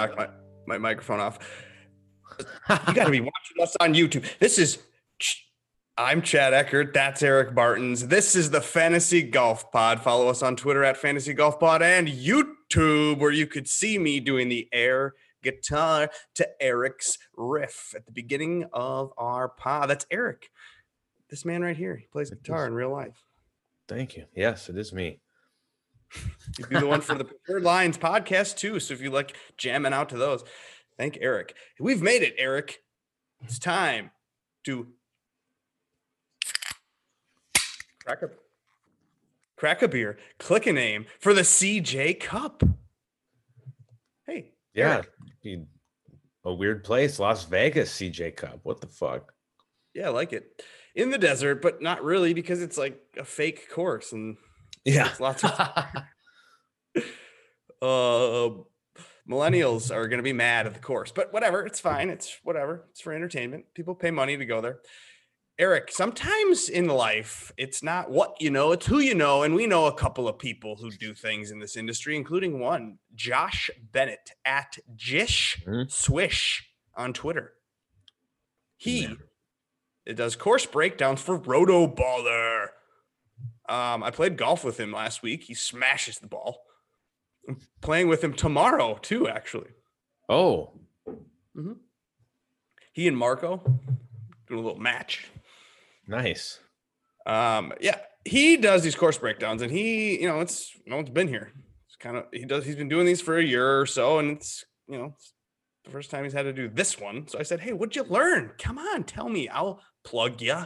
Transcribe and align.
knocked 0.00 0.16
my, 0.16 0.28
my 0.66 0.78
microphone 0.78 1.20
off. 1.20 1.38
you 2.38 2.94
got 2.94 3.04
to 3.04 3.10
be 3.10 3.20
watching 3.20 3.62
us 3.62 3.76
on 3.80 3.94
YouTube. 3.94 4.24
This 4.38 4.58
is, 4.58 4.78
I'm 5.96 6.22
Chad 6.22 6.54
Eckert. 6.54 6.94
That's 6.94 7.22
Eric 7.22 7.54
Bartons. 7.54 8.08
This 8.08 8.34
is 8.34 8.50
the 8.50 8.60
Fantasy 8.60 9.22
Golf 9.22 9.70
Pod. 9.70 10.00
Follow 10.00 10.28
us 10.28 10.42
on 10.42 10.56
Twitter 10.56 10.84
at 10.84 10.96
Fantasy 10.96 11.34
Golf 11.34 11.60
Pod 11.60 11.82
and 11.82 12.08
YouTube, 12.08 13.18
where 13.18 13.32
you 13.32 13.46
could 13.46 13.68
see 13.68 13.98
me 13.98 14.20
doing 14.20 14.48
the 14.48 14.68
air 14.72 15.14
guitar 15.42 16.10
to 16.34 16.48
Eric's 16.62 17.18
riff 17.36 17.94
at 17.94 18.06
the 18.06 18.12
beginning 18.12 18.66
of 18.72 19.12
our 19.18 19.48
pod. 19.48 19.90
That's 19.90 20.06
Eric. 20.10 20.50
This 21.28 21.44
man 21.44 21.62
right 21.62 21.76
here. 21.76 21.96
He 21.96 22.06
plays 22.06 22.30
guitar 22.30 22.66
in 22.66 22.74
real 22.74 22.90
life. 22.90 23.24
Thank 23.88 24.16
you. 24.16 24.26
Yes, 24.34 24.68
it 24.68 24.76
is 24.76 24.92
me. 24.92 25.20
You 26.58 26.66
do 26.66 26.80
the 26.80 26.86
one 26.86 27.00
for 27.00 27.14
the 27.14 27.24
Preferred 27.24 27.62
Lines 27.62 27.96
podcast 27.96 28.56
too. 28.56 28.80
So 28.80 28.94
if 28.94 29.00
you 29.00 29.10
like 29.10 29.36
jamming 29.56 29.92
out 29.92 30.08
to 30.10 30.18
those, 30.18 30.44
thank 30.98 31.18
Eric. 31.20 31.54
We've 31.78 32.02
made 32.02 32.22
it, 32.22 32.34
Eric. 32.38 32.82
It's 33.42 33.58
time 33.58 34.10
to 34.64 34.88
crack 38.04 38.22
a 38.22 38.30
crack 39.56 39.82
a 39.82 39.88
beer, 39.88 40.18
click 40.38 40.66
a 40.66 40.72
name 40.72 41.06
for 41.18 41.34
the 41.34 41.42
CJ 41.42 42.20
Cup. 42.20 42.62
Hey, 44.26 44.52
yeah, 44.74 45.02
Eric. 45.44 45.60
a 46.44 46.52
weird 46.54 46.82
place, 46.82 47.18
Las 47.18 47.44
Vegas 47.44 47.92
CJ 47.92 48.36
Cup. 48.36 48.60
What 48.62 48.80
the 48.80 48.86
fuck? 48.86 49.32
Yeah, 49.94 50.06
I 50.06 50.10
like 50.10 50.32
it 50.32 50.62
in 50.94 51.10
the 51.10 51.18
desert, 51.18 51.62
but 51.62 51.80
not 51.82 52.02
really 52.02 52.34
because 52.34 52.62
it's 52.62 52.78
like 52.78 52.98
a 53.16 53.24
fake 53.24 53.70
course 53.70 54.12
and 54.12 54.36
yeah, 54.84 55.10
lots 55.18 55.44
of. 55.44 55.50
uh, 57.82 58.50
millennials 59.28 59.94
are 59.94 60.08
going 60.08 60.18
to 60.18 60.24
be 60.24 60.32
mad 60.32 60.66
at 60.66 60.74
the 60.74 60.80
course, 60.80 61.12
but 61.12 61.32
whatever. 61.32 61.64
It's 61.64 61.80
fine. 61.80 62.10
It's 62.10 62.38
whatever. 62.42 62.86
It's 62.90 63.00
for 63.00 63.12
entertainment. 63.12 63.66
People 63.74 63.94
pay 63.94 64.10
money 64.10 64.36
to 64.36 64.44
go 64.44 64.60
there. 64.60 64.80
Eric, 65.58 65.92
sometimes 65.92 66.70
in 66.70 66.88
life, 66.88 67.52
it's 67.58 67.82
not 67.82 68.10
what 68.10 68.34
you 68.40 68.50
know, 68.50 68.72
it's 68.72 68.86
who 68.86 68.98
you 68.98 69.14
know. 69.14 69.42
And 69.42 69.54
we 69.54 69.66
know 69.66 69.84
a 69.84 69.94
couple 69.94 70.26
of 70.26 70.38
people 70.38 70.76
who 70.76 70.90
do 70.90 71.12
things 71.12 71.50
in 71.50 71.58
this 71.58 71.76
industry, 71.76 72.16
including 72.16 72.58
one, 72.58 72.98
Josh 73.14 73.68
Bennett 73.92 74.30
at 74.46 74.78
Jish 74.96 75.62
mm-hmm. 75.66 75.82
Swish 75.88 76.66
on 76.96 77.12
Twitter. 77.12 77.52
He 78.78 79.14
it 80.06 80.14
does 80.14 80.34
course 80.34 80.64
breakdowns 80.64 81.20
for 81.20 81.38
RotoBaller. 81.38 82.68
Um, 83.70 84.02
I 84.02 84.10
played 84.10 84.36
golf 84.36 84.64
with 84.64 84.80
him 84.80 84.90
last 84.90 85.22
week. 85.22 85.44
He 85.44 85.54
smashes 85.54 86.18
the 86.18 86.26
ball. 86.26 86.64
I'm 87.48 87.58
playing 87.80 88.08
with 88.08 88.22
him 88.22 88.34
tomorrow 88.34 88.98
too, 89.00 89.28
actually. 89.28 89.70
Oh. 90.28 90.72
Mm-hmm. 91.08 91.74
He 92.92 93.06
and 93.06 93.16
Marco 93.16 93.62
doing 94.48 94.60
a 94.60 94.66
little 94.66 94.80
match. 94.80 95.30
Nice. 96.08 96.58
Um, 97.26 97.72
yeah, 97.80 97.98
he 98.24 98.56
does 98.56 98.82
these 98.82 98.96
course 98.96 99.18
breakdowns, 99.18 99.62
and 99.62 99.70
he, 99.70 100.20
you 100.20 100.26
know, 100.26 100.40
it's 100.40 100.72
no 100.84 100.96
one's 100.96 101.10
been 101.10 101.28
here. 101.28 101.52
It's 101.86 101.96
kind 101.96 102.16
of 102.16 102.24
he 102.32 102.44
does. 102.44 102.64
He's 102.64 102.76
been 102.76 102.88
doing 102.88 103.06
these 103.06 103.20
for 103.20 103.38
a 103.38 103.44
year 103.44 103.80
or 103.80 103.86
so, 103.86 104.18
and 104.18 104.32
it's 104.32 104.64
you 104.88 104.98
know 104.98 105.14
it's 105.14 105.32
the 105.84 105.90
first 105.90 106.10
time 106.10 106.24
he's 106.24 106.32
had 106.32 106.42
to 106.42 106.52
do 106.52 106.68
this 106.68 106.98
one. 106.98 107.28
So 107.28 107.38
I 107.38 107.44
said, 107.44 107.60
"Hey, 107.60 107.72
what'd 107.72 107.94
you 107.94 108.02
learn? 108.02 108.52
Come 108.58 108.78
on, 108.78 109.04
tell 109.04 109.28
me. 109.28 109.48
I'll 109.48 109.80
plug 110.02 110.42
you. 110.42 110.64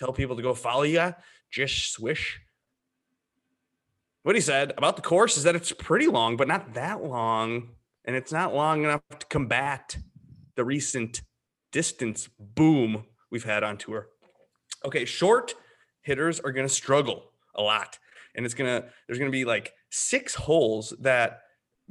Tell 0.00 0.12
people 0.12 0.34
to 0.34 0.42
go 0.42 0.54
follow 0.54 0.82
you." 0.82 1.14
Jish 1.50 1.90
Swish. 1.90 2.40
What 4.22 4.34
he 4.34 4.40
said 4.40 4.72
about 4.76 4.96
the 4.96 5.02
course 5.02 5.36
is 5.36 5.44
that 5.44 5.54
it's 5.54 5.72
pretty 5.72 6.08
long, 6.08 6.36
but 6.36 6.48
not 6.48 6.74
that 6.74 7.04
long. 7.04 7.70
And 8.04 8.14
it's 8.16 8.32
not 8.32 8.54
long 8.54 8.84
enough 8.84 9.02
to 9.18 9.26
combat 9.26 9.96
the 10.54 10.64
recent 10.64 11.22
distance 11.72 12.28
boom 12.38 13.04
we've 13.30 13.44
had 13.44 13.62
on 13.62 13.76
tour. 13.76 14.08
Okay, 14.84 15.04
short 15.04 15.54
hitters 16.02 16.40
are 16.40 16.52
going 16.52 16.66
to 16.66 16.72
struggle 16.72 17.30
a 17.54 17.62
lot. 17.62 17.98
And 18.34 18.44
it's 18.44 18.54
going 18.54 18.82
to, 18.82 18.88
there's 19.06 19.18
going 19.18 19.30
to 19.30 19.36
be 19.36 19.44
like 19.44 19.72
six 19.90 20.34
holes 20.34 20.94
that 21.00 21.40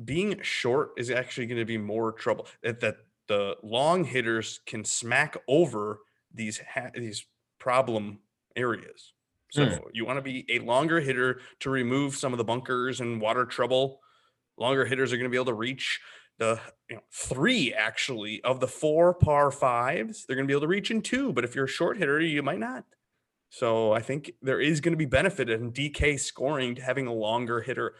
being 0.03 0.39
short 0.41 0.91
is 0.97 1.09
actually 1.09 1.47
going 1.47 1.59
to 1.59 1.65
be 1.65 1.77
more 1.77 2.11
trouble. 2.11 2.47
That, 2.63 2.79
that 2.81 2.97
the 3.27 3.57
long 3.63 4.03
hitters 4.03 4.59
can 4.65 4.83
smack 4.85 5.37
over 5.47 5.99
these, 6.33 6.61
ha- 6.73 6.91
these 6.93 7.25
problem 7.59 8.19
areas. 8.55 9.13
So 9.55 9.65
mm. 9.65 9.79
you 9.93 10.05
want 10.05 10.17
to 10.17 10.21
be 10.21 10.45
a 10.49 10.59
longer 10.59 10.99
hitter 10.99 11.39
to 11.61 11.69
remove 11.69 12.17
some 12.17 12.33
of 12.33 12.37
the 12.37 12.43
bunkers 12.43 12.99
and 12.99 13.21
water 13.21 13.45
trouble. 13.45 14.01
Longer 14.57 14.83
hitters 14.83 15.13
are 15.13 15.15
going 15.15 15.29
to 15.29 15.33
be 15.33 15.37
able 15.37 15.45
to 15.45 15.53
reach 15.53 16.01
the 16.39 16.59
you 16.89 16.97
know, 16.97 17.01
three 17.13 17.73
actually 17.73 18.41
of 18.43 18.59
the 18.59 18.67
four 18.67 19.13
par 19.13 19.51
fives. 19.51 20.25
They're 20.25 20.35
going 20.35 20.45
to 20.45 20.51
be 20.51 20.53
able 20.53 20.63
to 20.63 20.67
reach 20.67 20.91
in 20.91 21.01
two, 21.01 21.31
but 21.31 21.45
if 21.45 21.55
you're 21.55 21.65
a 21.65 21.69
short 21.69 21.97
hitter, 21.97 22.19
you 22.19 22.43
might 22.43 22.59
not. 22.59 22.83
So 23.49 23.93
I 23.93 24.01
think 24.01 24.33
there 24.41 24.59
is 24.59 24.81
going 24.81 24.91
to 24.91 24.97
be 24.97 25.05
benefit 25.05 25.49
in 25.49 25.71
DK 25.71 26.19
scoring 26.19 26.75
to 26.75 26.81
having 26.81 27.07
a 27.07 27.13
longer 27.13 27.61
hitter. 27.61 27.95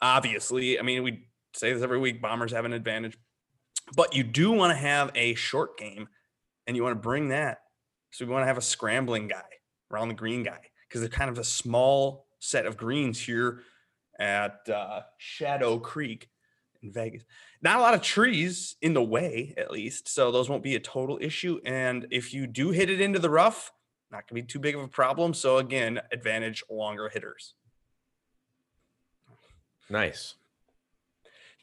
Obviously, 0.00 0.78
I 0.78 0.82
mean 0.82 1.02
we 1.02 1.26
say 1.52 1.70
this 1.70 1.82
every 1.82 1.98
week. 1.98 2.22
Bombers 2.22 2.52
have 2.52 2.64
an 2.64 2.72
advantage, 2.72 3.18
but 3.94 4.14
you 4.14 4.22
do 4.22 4.52
want 4.52 4.70
to 4.70 4.76
have 4.76 5.10
a 5.14 5.34
short 5.34 5.76
game, 5.76 6.08
and 6.66 6.74
you 6.74 6.82
want 6.82 6.94
to 6.94 7.00
bring 7.00 7.28
that. 7.28 7.58
So 8.12 8.24
we 8.24 8.32
want 8.32 8.44
to 8.44 8.46
have 8.46 8.56
a 8.56 8.62
scrambling 8.62 9.28
guy 9.28 9.42
around 9.90 10.08
the 10.08 10.14
green 10.14 10.42
guy 10.42 10.60
because 10.88 11.00
they're 11.00 11.10
kind 11.10 11.30
of 11.30 11.38
a 11.38 11.44
small 11.44 12.26
set 12.38 12.66
of 12.66 12.76
greens 12.76 13.18
here 13.20 13.60
at 14.18 14.68
uh, 14.68 15.02
Shadow 15.18 15.78
Creek 15.78 16.28
in 16.82 16.92
Vegas. 16.92 17.24
Not 17.62 17.78
a 17.78 17.82
lot 17.82 17.94
of 17.94 18.02
trees 18.02 18.76
in 18.82 18.94
the 18.94 19.02
way, 19.02 19.54
at 19.56 19.70
least, 19.70 20.08
so 20.08 20.30
those 20.30 20.48
won't 20.48 20.62
be 20.62 20.76
a 20.76 20.80
total 20.80 21.18
issue. 21.20 21.60
And 21.64 22.06
if 22.10 22.32
you 22.32 22.46
do 22.46 22.70
hit 22.70 22.90
it 22.90 23.00
into 23.00 23.18
the 23.18 23.30
rough, 23.30 23.72
not 24.10 24.28
gonna 24.28 24.40
be 24.40 24.46
too 24.46 24.60
big 24.60 24.74
of 24.74 24.82
a 24.82 24.88
problem. 24.88 25.34
So 25.34 25.58
again, 25.58 26.00
advantage 26.12 26.62
longer 26.70 27.08
hitters. 27.08 27.54
Nice. 29.88 30.34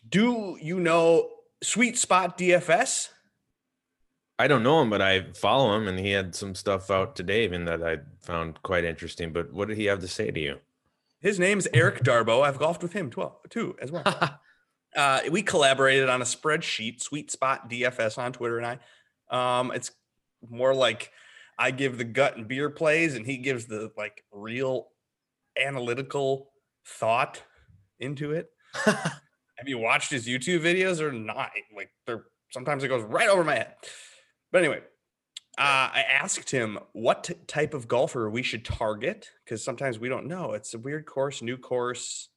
Do 0.08 0.58
you 0.62 0.80
know 0.80 1.30
Sweet 1.62 1.98
Spot 1.98 2.38
DFS? 2.38 3.10
I 4.40 4.48
don't 4.48 4.64
know 4.64 4.82
him, 4.82 4.90
but 4.90 5.02
I 5.02 5.32
follow 5.34 5.76
him, 5.78 5.88
and 5.88 6.00
he 6.00 6.12
had 6.12 6.34
some 6.34 6.56
stuff 6.56 6.90
out 6.90 7.16
today, 7.16 7.44
even 7.44 7.66
that 7.66 7.84
I 7.84 8.00
found 8.22 8.62
quite 8.64 8.84
interesting. 8.84 9.32
But 9.32 9.54
what 9.54 9.68
did 9.68 9.78
he 9.78 9.86
have 9.86 10.00
to 10.00 10.08
say 10.08 10.32
to 10.32 10.40
you? 10.40 10.60
His 11.20 11.40
name's 11.40 11.68
Eric 11.74 12.04
Darbo. 12.04 12.42
I've 12.44 12.60
golfed 12.60 12.84
with 12.84 12.94
him 12.94 13.12
too, 13.50 13.76
as 13.82 13.92
well. 13.92 14.04
uh, 14.96 15.22
we 15.32 15.44
collaborated 15.44 16.10
on 16.10 16.22
a 16.22 16.26
spreadsheet, 16.26 17.02
Sweet 17.02 17.32
Spot 17.32 17.70
DFS 17.70 18.18
on 18.18 18.34
Twitter, 18.34 18.58
and 18.60 18.80
I. 19.32 19.60
Um, 19.60 19.72
it's 19.72 19.92
more 20.50 20.74
like 20.76 21.12
I 21.58 21.72
give 21.72 21.98
the 21.98 22.04
gut 22.04 22.36
and 22.36 22.48
beer 22.48 22.70
plays, 22.70 23.16
and 23.16 23.26
he 23.26 23.38
gives 23.38 23.68
the 23.68 23.92
like 23.96 24.24
real 24.32 24.88
analytical 25.58 26.50
thought 26.86 27.42
into 28.00 28.32
it. 28.32 28.50
Have 28.86 29.68
you 29.68 29.78
watched 29.78 30.12
his 30.12 30.28
YouTube 30.28 30.62
videos 30.62 31.00
or 31.00 31.12
not? 31.12 31.52
Like 31.76 31.92
they're 32.06 32.26
sometimes 32.52 32.84
it 32.84 32.88
goes 32.88 33.04
right 33.04 33.30
over 33.30 33.44
my 33.44 33.56
head. 33.56 33.76
But 34.54 34.60
anyway, 34.60 34.82
uh, 35.58 35.90
I 35.94 36.06
asked 36.10 36.52
him 36.52 36.78
what 36.94 37.26
t- 37.26 37.34
type 37.48 37.74
of 37.74 37.88
golfer 37.88 38.30
we 38.30 38.44
should 38.44 38.64
target 38.64 39.28
because 39.44 39.64
sometimes 39.64 39.98
we 39.98 40.10
don't 40.10 40.28
know. 40.28 40.54
It's 40.54 40.76
a 40.76 40.80
weird 40.80 41.08
course, 41.08 41.42
new 41.42 41.58
course. 41.58 42.30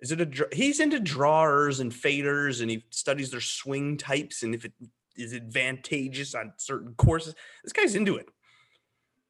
Is 0.00 0.12
it 0.12 0.20
a? 0.20 0.26
Dr- 0.26 0.54
he's 0.54 0.78
into 0.78 1.00
drawers 1.00 1.80
and 1.80 1.90
faders, 1.90 2.62
and 2.62 2.70
he 2.70 2.84
studies 2.90 3.32
their 3.32 3.40
swing 3.40 3.96
types 3.96 4.44
and 4.44 4.54
if 4.54 4.64
it 4.64 4.72
is 5.16 5.34
advantageous 5.34 6.36
on 6.36 6.52
certain 6.56 6.94
courses. 6.94 7.34
This 7.64 7.72
guy's 7.72 7.96
into 7.96 8.14
it. 8.16 8.26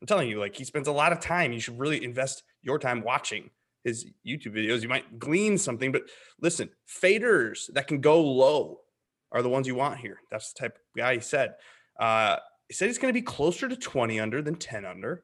I'm 0.03 0.07
telling 0.07 0.29
you, 0.29 0.39
like 0.39 0.55
he 0.55 0.65
spends 0.65 0.89
a 0.89 0.93
lot 0.93 1.13
of 1.13 1.21
time. 1.21 1.53
You 1.53 1.61
should 1.61 1.79
really 1.79 2.05
invest 2.05 2.43
your 2.61 2.79
time 2.79 3.03
watching 3.03 3.49
his 3.83 4.05
YouTube 4.27 4.55
videos. 4.57 4.83
You 4.83 4.91
might 4.91 5.19
glean 5.19 5.57
something, 5.57 5.91
but 5.91 6.03
listen, 6.43 6.69
faders 6.87 7.73
that 7.73 7.87
can 7.87 8.03
go 8.03 8.21
low 8.21 8.81
are 9.33 9.41
the 9.41 9.49
ones 9.49 9.67
you 9.67 9.75
want 9.75 10.01
here. 10.01 10.21
That's 10.31 10.53
the 10.53 10.59
type 10.61 10.77
of 10.77 10.99
guy 10.99 11.15
he 11.15 11.21
said. 11.21 11.55
Uh, 11.99 12.37
he 12.69 12.75
said 12.75 12.87
he's 12.87 12.99
going 12.99 13.13
to 13.13 13.19
be 13.19 13.25
closer 13.25 13.69
to 13.69 13.77
20 13.77 14.21
under 14.21 14.43
than 14.43 14.57
10 14.57 14.85
under. 14.85 15.23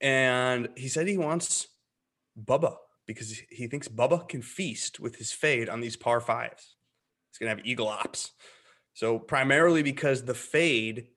And 0.00 0.68
he 0.76 0.88
said 0.88 1.06
he 1.06 1.18
wants 1.18 1.68
Bubba 2.42 2.76
because 3.06 3.42
he 3.50 3.66
thinks 3.66 3.88
Bubba 3.88 4.28
can 4.28 4.40
feast 4.40 5.00
with 5.00 5.16
his 5.16 5.32
fade 5.32 5.68
on 5.68 5.80
these 5.80 5.96
par 5.96 6.20
fives. 6.20 6.76
He's 7.30 7.38
going 7.38 7.50
to 7.50 7.56
have 7.56 7.66
eagle 7.66 7.88
ops. 7.88 8.32
So, 8.94 9.18
primarily 9.18 9.82
because 9.82 10.24
the 10.24 10.34
fade 10.34 11.08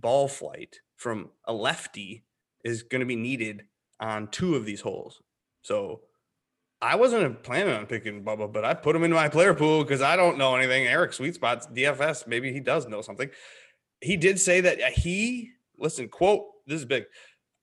ball 0.00 0.28
flight 0.28 0.80
from 0.96 1.30
a 1.44 1.52
lefty 1.52 2.24
is 2.64 2.82
going 2.82 3.00
to 3.00 3.06
be 3.06 3.16
needed 3.16 3.64
on 4.00 4.28
two 4.28 4.56
of 4.56 4.64
these 4.64 4.80
holes. 4.80 5.22
So, 5.62 6.02
I 6.84 6.96
wasn't 6.96 7.42
planning 7.42 7.72
on 7.72 7.86
picking 7.86 8.22
Bubba, 8.22 8.52
but 8.52 8.62
I 8.62 8.74
put 8.74 8.94
him 8.94 9.04
in 9.04 9.10
my 9.10 9.30
player 9.30 9.54
pool 9.54 9.82
because 9.82 10.02
I 10.02 10.16
don't 10.16 10.36
know 10.36 10.54
anything. 10.54 10.86
Eric 10.86 11.14
Sweet 11.14 11.34
Spots 11.34 11.66
DFS, 11.66 12.26
maybe 12.26 12.52
he 12.52 12.60
does 12.60 12.86
know 12.86 13.00
something. 13.00 13.30
He 14.02 14.18
did 14.18 14.38
say 14.38 14.60
that 14.60 14.82
uh, 14.82 14.90
he 14.90 15.52
listen, 15.78 16.08
quote, 16.08 16.44
this 16.66 16.80
is 16.80 16.84
big. 16.84 17.06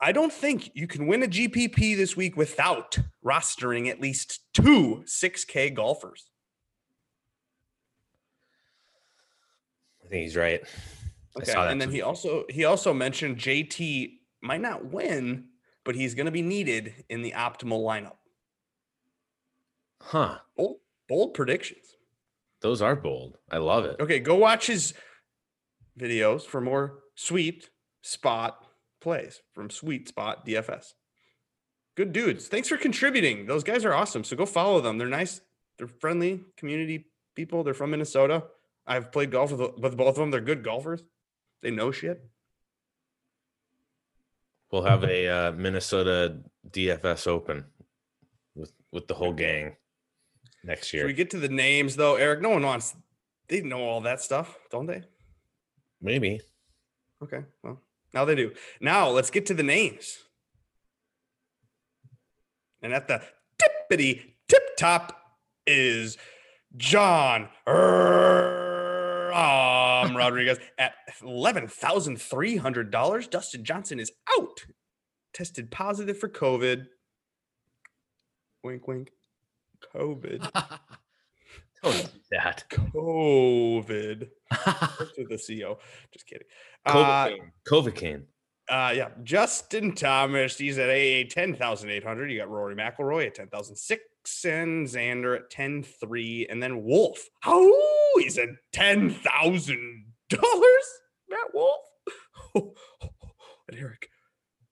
I 0.02 0.12
don't 0.12 0.34
think 0.34 0.72
you 0.74 0.88
can 0.88 1.06
win 1.06 1.22
a 1.22 1.28
GPP 1.28 1.96
this 1.96 2.18
week 2.18 2.36
without 2.36 2.98
rostering 3.24 3.90
at 3.90 4.02
least 4.02 4.40
two 4.56 5.04
6K 5.06 5.76
golfers. 5.76 6.32
I 10.04 10.08
think 10.08 10.24
he's 10.24 10.36
right. 10.36 10.62
Okay, 11.38 11.54
and 11.56 11.80
then 11.80 11.92
he 11.92 12.02
also 12.02 12.46
he 12.50 12.66
also 12.66 12.92
mentioned 12.92 13.38
JT 13.38 14.14
might 14.42 14.62
not 14.62 14.86
win, 14.86 15.46
but 15.84 15.94
he's 15.94 16.16
going 16.16 16.26
to 16.26 16.32
be 16.32 16.42
needed 16.42 17.06
in 17.08 17.22
the 17.22 17.34
optimal 17.34 17.84
lineup. 17.84 18.16
Huh. 20.02 20.40
Bold, 20.58 20.78
bold 21.08 21.34
predictions. 21.34 21.96
Those 22.62 22.82
are 22.82 22.96
bold. 22.96 23.38
I 23.50 23.58
love 23.58 23.86
it. 23.86 24.00
Okay, 24.00 24.20
go 24.20 24.36
watch 24.36 24.68
his 24.68 24.94
videos 26.00 26.44
for 26.44 26.62
more 26.62 27.00
sweet 27.16 27.70
spot 28.02 28.66
plays 29.02 29.42
from 29.54 29.70
Sweet 29.70 30.08
Spot 30.08 30.46
DFS. 30.46 30.94
Good 31.96 32.14
dudes. 32.14 32.48
Thanks 32.48 32.70
for 32.70 32.78
contributing. 32.78 33.48
Those 33.48 33.64
guys 33.64 33.84
are 33.84 33.94
awesome. 33.94 34.24
So 34.24 34.36
go 34.36 34.46
follow 34.46 34.80
them. 34.80 34.98
They're 34.98 35.08
nice. 35.08 35.42
They're 35.78 35.88
friendly 35.88 36.42
community 36.56 37.08
people. 37.36 37.64
They're 37.64 37.74
from 37.74 37.92
Minnesota. 37.92 38.44
I've 38.88 39.12
played 39.12 39.32
golf 39.32 39.52
with, 39.52 39.78
with 39.78 39.98
both 39.98 40.10
of 40.10 40.16
them. 40.16 40.32
They're 40.32 40.40
good 40.40 40.64
golfers. 40.64 41.04
They 41.62 41.72
know 41.72 41.92
shit. 41.92 42.24
We'll 44.72 44.84
have 44.84 45.04
a 45.04 45.28
uh, 45.28 45.52
Minnesota 45.52 46.38
DFS 46.70 47.28
Open 47.28 47.66
with 48.56 48.72
with 48.92 49.08
the 49.08 49.14
whole 49.14 49.34
gang 49.34 49.76
next 50.64 50.88
Should 50.88 50.98
year. 50.98 51.06
we 51.08 51.14
get 51.14 51.30
to 51.32 51.40
the 51.40 51.50
names 51.50 51.96
though, 51.96 52.16
Eric? 52.16 52.42
No 52.42 52.50
one 52.50 52.64
wants. 52.64 52.96
They 53.48 53.62
know 53.62 53.82
all 53.82 54.02
that 54.02 54.22
stuff, 54.22 54.58
don't 54.70 54.86
they? 54.86 55.04
Maybe. 56.02 56.42
Okay. 57.22 57.44
Well, 57.64 57.82
now 58.14 58.26
they 58.26 58.36
do. 58.36 58.52
Now 58.80 59.10
let's 59.10 59.30
get 59.30 59.46
to 59.48 59.54
the 59.54 59.64
names. 59.64 60.18
And 62.82 62.94
at 62.94 63.08
the 63.08 63.22
tippity 63.62 64.22
tip 64.48 64.64
top 64.78 65.18
is 65.68 66.18
John 66.78 67.50
um, 67.68 67.74
Rodriguez 70.18 70.58
at 70.78 70.94
$11,300. 71.22 73.30
Dustin 73.30 73.64
Johnson 73.64 74.00
is 74.00 74.12
out. 74.38 74.66
Tested 75.34 75.72
positive 75.72 76.18
for 76.18 76.28
COVID. 76.28 76.88
Wink, 78.64 78.88
wink. 78.88 79.12
COVID. 79.96 80.50
Don't 81.84 81.96
do 81.96 82.10
that. 82.32 82.64
COVID. 82.70 84.30
to 85.16 85.26
the 85.28 85.36
CEO. 85.36 85.78
Just 86.12 86.28
kidding. 86.28 86.48
Uh, 86.86 87.28
Covacaine. 87.28 87.52
Covacaine. 87.68 88.24
Uh, 88.70 88.94
yeah, 88.96 89.10
Justin 89.24 89.94
Thomas. 89.94 90.58
He's 90.58 90.78
at 90.78 90.90
a 90.90 91.26
ten 91.26 91.56
thousand 91.56 91.90
eight 91.90 92.04
hundred. 92.04 92.32
You 92.32 92.40
got 92.40 92.50
Rory 92.50 92.76
McIlroy 92.76 93.28
at 93.28 93.36
ten 93.36 93.48
thousand 93.48 93.76
six, 93.76 94.04
and 94.46 94.88
Xander 94.88 95.36
at 95.36 95.50
ten 95.50 95.84
three, 95.84 96.48
and 96.50 96.62
then 96.62 96.84
Wolff. 96.84 97.28
Oh, 97.46 98.20
he's 98.22 98.38
at 98.38 98.50
ten 98.72 99.10
thousand 99.10 100.06
dollars. 100.30 101.02
Matt 101.30 101.54
Wolff. 101.54 101.82
and 102.56 103.78
Eric, 103.78 104.10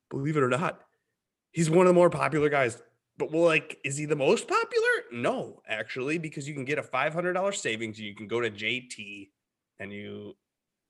believe 0.10 0.38
it 0.38 0.44
or 0.44 0.50
not, 0.50 0.80
he's 1.52 1.70
one 1.70 1.86
of 1.86 1.88
the 1.88 1.94
more 1.94 2.10
popular 2.10 2.50
guys. 2.50 2.82
But 3.20 3.32
well, 3.32 3.44
like, 3.44 3.78
is 3.84 3.98
he 3.98 4.06
the 4.06 4.16
most 4.16 4.48
popular? 4.48 4.88
No, 5.12 5.62
actually, 5.68 6.18
because 6.18 6.48
you 6.48 6.56
can 6.56 6.66
get 6.66 6.80
a 6.80 6.84
five 6.84 7.14
hundred 7.14 7.34
dollars 7.34 7.62
savings. 7.62 8.00
and 8.00 8.08
You 8.08 8.16
can 8.16 8.28
go 8.28 8.40
to 8.40 8.50
JT, 8.50 9.30
and 9.80 9.92
you. 9.92 10.36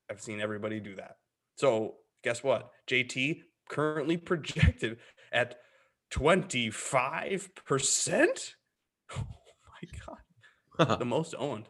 I've 0.09 0.21
seen 0.21 0.39
everybody 0.39 0.79
do 0.79 0.95
that. 0.95 1.17
So 1.55 1.95
guess 2.23 2.41
what? 2.43 2.71
JT 2.89 3.41
currently 3.69 4.17
projected 4.17 4.97
at 5.31 5.59
25%. 6.11 8.53
Oh 9.11 9.17
my 9.17 9.89
god. 10.05 10.17
The 10.99 11.05
most 11.05 11.35
owned. 11.37 11.65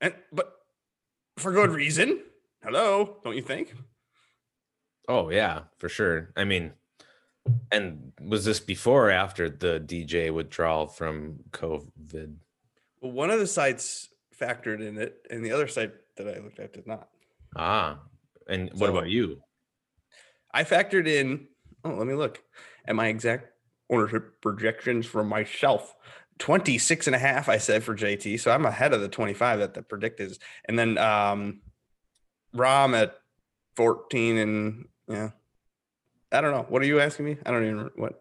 And 0.00 0.14
but 0.32 0.52
for 1.36 1.52
good 1.52 1.70
reason. 1.70 2.22
Hello, 2.64 3.18
don't 3.22 3.36
you 3.36 3.42
think? 3.42 3.74
oh 5.08 5.30
yeah, 5.30 5.60
for 5.78 5.88
sure. 5.88 6.32
I 6.36 6.44
mean, 6.44 6.72
and 7.72 8.12
was 8.20 8.44
this 8.44 8.60
before 8.60 9.08
or 9.08 9.10
after 9.10 9.48
the 9.48 9.80
DJ 9.80 10.32
withdrawal 10.32 10.86
from 10.86 11.40
COVID? 11.52 12.36
Well, 13.00 13.12
one 13.12 13.30
of 13.30 13.38
the 13.38 13.46
sites 13.46 14.08
factored 14.38 14.80
in 14.86 14.98
it, 14.98 15.26
and 15.30 15.44
the 15.44 15.52
other 15.52 15.68
site 15.68 15.92
that 16.16 16.28
I 16.28 16.40
looked 16.40 16.58
at 16.58 16.72
did 16.72 16.86
not. 16.86 17.08
Ah, 17.56 18.00
and 18.48 18.70
what 18.74 18.88
So- 18.88 18.96
about 18.96 19.08
you? 19.08 19.42
I 20.52 20.64
factored 20.64 21.06
in, 21.06 21.46
oh, 21.84 21.90
let 21.94 22.06
me 22.06 22.14
look 22.14 22.42
at 22.84 22.96
my 22.96 23.06
exact 23.06 23.52
ownership 23.88 24.40
projections 24.40 25.06
for 25.06 25.22
myself. 25.22 25.94
26 26.38 27.06
and 27.06 27.14
a 27.14 27.18
half, 27.18 27.48
I 27.48 27.58
said 27.58 27.84
for 27.84 27.94
JT. 27.94 28.40
So 28.40 28.50
I'm 28.50 28.64
ahead 28.66 28.92
of 28.92 29.00
the 29.00 29.08
25 29.08 29.58
that 29.60 29.74
the 29.74 29.82
predict 29.82 30.20
is. 30.20 30.38
And 30.64 30.78
then 30.78 30.96
um 30.98 31.60
Rahm 32.54 33.00
at 33.00 33.14
14 33.76 34.36
and 34.38 34.88
yeah. 35.06 35.30
I 36.32 36.40
don't 36.40 36.52
know. 36.52 36.66
What 36.68 36.82
are 36.82 36.86
you 36.86 37.00
asking 37.00 37.24
me? 37.24 37.36
I 37.44 37.50
don't 37.50 37.64
even 37.64 37.90
what 37.96 38.20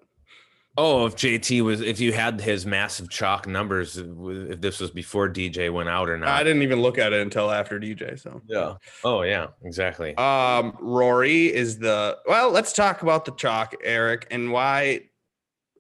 Oh, 0.78 1.06
if 1.08 1.16
JT 1.18 1.62
was, 1.62 1.82
if 1.82 2.00
you 2.00 2.14
had 2.14 2.40
his 2.40 2.66
massive 2.66 3.10
chalk 3.10 3.48
numbers, 3.48 3.98
if 3.98 4.62
this 4.62 4.80
was 4.80 4.92
before 4.92 5.28
DJ 5.28 5.74
went 5.74 5.90
out 5.90 6.08
or 6.08 6.18
not? 6.18 6.30
I 6.30 6.42
didn't 6.42 6.62
even 6.62 6.82
look 6.82 6.98
at 6.98 7.12
it 7.12 7.20
until 7.22 7.52
after 7.52 7.80
DJ. 7.80 8.18
So 8.18 8.42
Yeah. 8.48 8.76
Oh 9.04 9.24
yeah, 9.24 9.48
exactly. 9.64 10.16
um 10.16 10.78
Rory 10.80 11.54
is 11.54 11.80
the 11.80 12.18
well, 12.28 12.50
let's 12.52 12.72
talk 12.72 13.02
about 13.02 13.26
the 13.26 13.32
chalk, 13.32 13.76
Eric, 13.84 14.28
and 14.32 14.52
why 14.54 15.02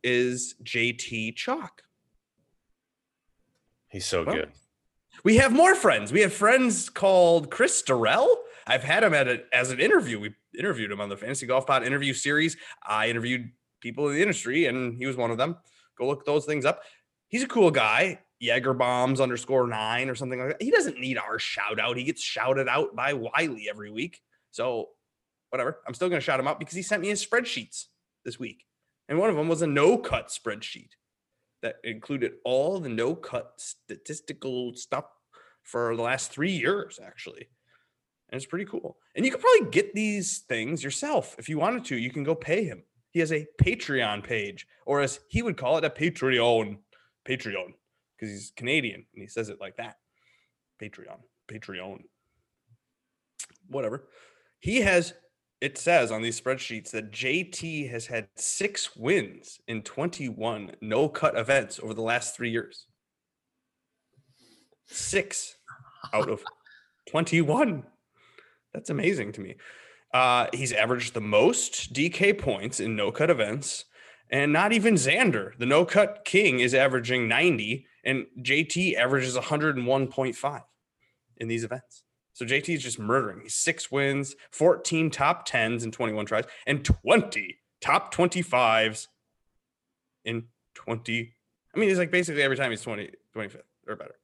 is 0.04 0.56
JT 0.64 1.36
chalk? 1.38 1.84
He's 3.90 4.06
so 4.06 4.24
Well, 4.26 4.36
good. 4.36 4.52
We 5.24 5.38
have 5.38 5.54
more 5.54 5.76
friends. 5.76 6.12
We 6.12 6.22
have 6.22 6.34
friends 6.34 6.90
called 6.90 7.50
Chris 7.52 7.82
Durrell. 7.82 8.38
I've 8.70 8.84
had 8.84 9.04
him 9.04 9.14
at 9.14 9.28
it 9.28 9.48
as 9.52 9.72
an 9.72 9.80
interview. 9.80 10.20
We 10.20 10.34
interviewed 10.58 10.92
him 10.92 11.02
on 11.02 11.10
the 11.10 11.18
Fantasy 11.18 11.46
Golf 11.46 11.66
Pod 11.66 11.84
interview 11.84 12.14
series. 12.14 12.56
I 12.88 13.10
interviewed 13.10 13.50
people 13.82 14.08
in 14.08 14.16
the 14.16 14.22
industry, 14.22 14.66
and 14.66 14.98
he 14.98 15.06
was 15.06 15.18
one 15.18 15.32
of 15.32 15.38
them. 15.38 15.58
Go 15.98 16.08
look 16.08 16.26
those 16.26 16.46
things 16.46 16.66
up. 16.66 16.84
He's 17.28 17.44
a 17.44 17.48
cool 17.48 17.72
guy. 17.72 18.20
Jaeger 18.40 18.74
bombs 18.74 19.20
underscore 19.20 19.68
nine 19.68 20.10
or 20.10 20.16
something 20.16 20.40
like 20.40 20.50
that. 20.50 20.62
He 20.62 20.72
doesn't 20.72 21.00
need 21.00 21.18
our 21.18 21.40
shout 21.40 21.80
out. 21.80 21.98
He 21.98 22.04
gets 22.04 22.22
shouted 22.22 22.70
out 22.70 22.96
by 22.96 23.14
Wiley 23.14 23.68
every 23.70 23.92
week. 23.92 24.22
So 24.52 24.90
whatever. 25.50 25.80
I'm 25.88 25.94
still 25.94 26.10
going 26.10 26.20
to 26.20 26.26
shout 26.26 26.40
him 26.40 26.48
out 26.48 26.60
because 26.60 26.76
he 26.76 26.82
sent 26.82 27.02
me 27.02 27.10
his 27.10 27.26
spreadsheets 27.26 27.86
this 28.24 28.40
week. 28.40 28.66
And 29.08 29.18
one 29.18 29.30
of 29.30 29.36
them 29.36 29.48
was 29.48 29.62
a 29.62 29.68
no 29.68 29.98
cut 29.98 30.28
spreadsheet 30.28 30.92
that 31.62 31.78
included 31.84 32.34
all 32.46 32.80
the 32.80 32.90
no 32.90 33.16
cut 33.16 33.54
statistical 33.58 34.74
stuff 34.76 35.06
for 35.64 35.96
the 35.96 36.02
last 36.02 36.32
three 36.32 36.52
years, 36.52 37.00
actually. 37.04 37.50
And 38.32 38.38
it's 38.38 38.46
pretty 38.46 38.66
cool. 38.66 38.98
And 39.16 39.26
you 39.26 39.32
could 39.32 39.42
probably 39.42 39.72
get 39.72 39.94
these 39.94 40.40
things 40.40 40.84
yourself 40.84 41.36
if 41.40 41.50
you 41.50 41.58
wanted 41.58 41.86
to. 41.86 41.98
You 41.98 42.12
can 42.12 42.24
go 42.24 42.36
pay 42.36 42.64
him. 42.64 42.84
He 43.12 43.20
has 43.20 43.32
a 43.32 43.48
Patreon 43.62 44.24
page, 44.24 44.68
or 44.86 45.02
as 45.02 45.20
he 45.30 45.42
would 45.42 45.58
call 45.58 45.78
it, 45.78 45.86
a 45.86 45.90
Patreon. 45.90 46.78
Patreon, 47.28 47.74
because 48.16 48.32
he's 48.32 48.54
Canadian 48.56 49.06
and 49.14 49.22
he 49.22 49.28
says 49.28 49.50
it 49.50 49.60
like 49.60 49.78
that. 49.78 49.98
Patreon. 50.82 51.18
Patreon. 51.48 52.04
Whatever. 53.68 54.08
He 54.60 54.82
has, 54.82 55.14
it 55.62 55.78
says 55.78 56.12
on 56.12 56.22
these 56.22 56.40
spreadsheets 56.40 56.92
that 56.92 57.12
JT 57.12 57.90
has 57.90 58.06
had 58.06 58.28
six 58.36 58.96
wins 58.96 59.60
in 59.68 59.82
21 59.82 60.76
no 60.82 61.10
cut 61.10 61.38
events 61.38 61.80
over 61.82 61.94
the 61.94 62.02
last 62.02 62.36
three 62.36 62.52
years. 62.52 62.88
Six 64.88 65.56
out 66.14 66.30
of 66.30 66.44
21. 67.10 67.84
That's 68.74 68.90
amazing 68.90 69.32
to 69.34 69.42
me. 69.42 69.56
Uh, 70.14 70.48
he's 70.54 70.74
averaged 70.74 71.14
the 71.14 71.22
most 71.22 71.94
DK 71.94 72.38
points 72.38 72.80
in 72.80 72.96
no 72.96 73.12
cut 73.12 73.30
events, 73.30 73.86
and 74.30 74.54
not 74.54 74.74
even 74.74 74.96
Xander, 74.96 75.58
the 75.58 75.66
no 75.66 75.86
cut 75.86 76.24
king, 76.26 76.60
is 76.60 76.74
averaging 76.74 77.28
90, 77.28 77.86
and 78.04 78.26
JT 78.42 78.96
averages 78.96 79.36
101.5 79.36 80.64
in 81.38 81.48
these 81.48 81.64
events. 81.64 82.04
So 82.34 82.46
JT 82.46 82.76
is 82.76 82.84
just 82.84 83.00
murdering. 83.00 83.42
He's 83.42 83.56
six 83.56 83.92
wins, 83.92 84.36
14 84.52 85.12
top 85.12 85.48
10s 85.48 85.84
in 85.84 85.92
21 85.92 86.26
tries, 86.26 86.46
and 86.66 86.84
20 86.84 87.58
top 87.82 88.14
25s 88.14 89.08
in 90.26 90.46
20. 90.76 91.34
I 91.76 91.80
mean, 91.80 91.90
he's 91.90 91.98
like 91.98 92.12
basically 92.12 92.42
every 92.42 92.58
time 92.58 92.72
he's 92.72 92.82
20, 92.82 93.12
25th 93.36 93.62
or 93.88 93.96
better. 93.96 94.16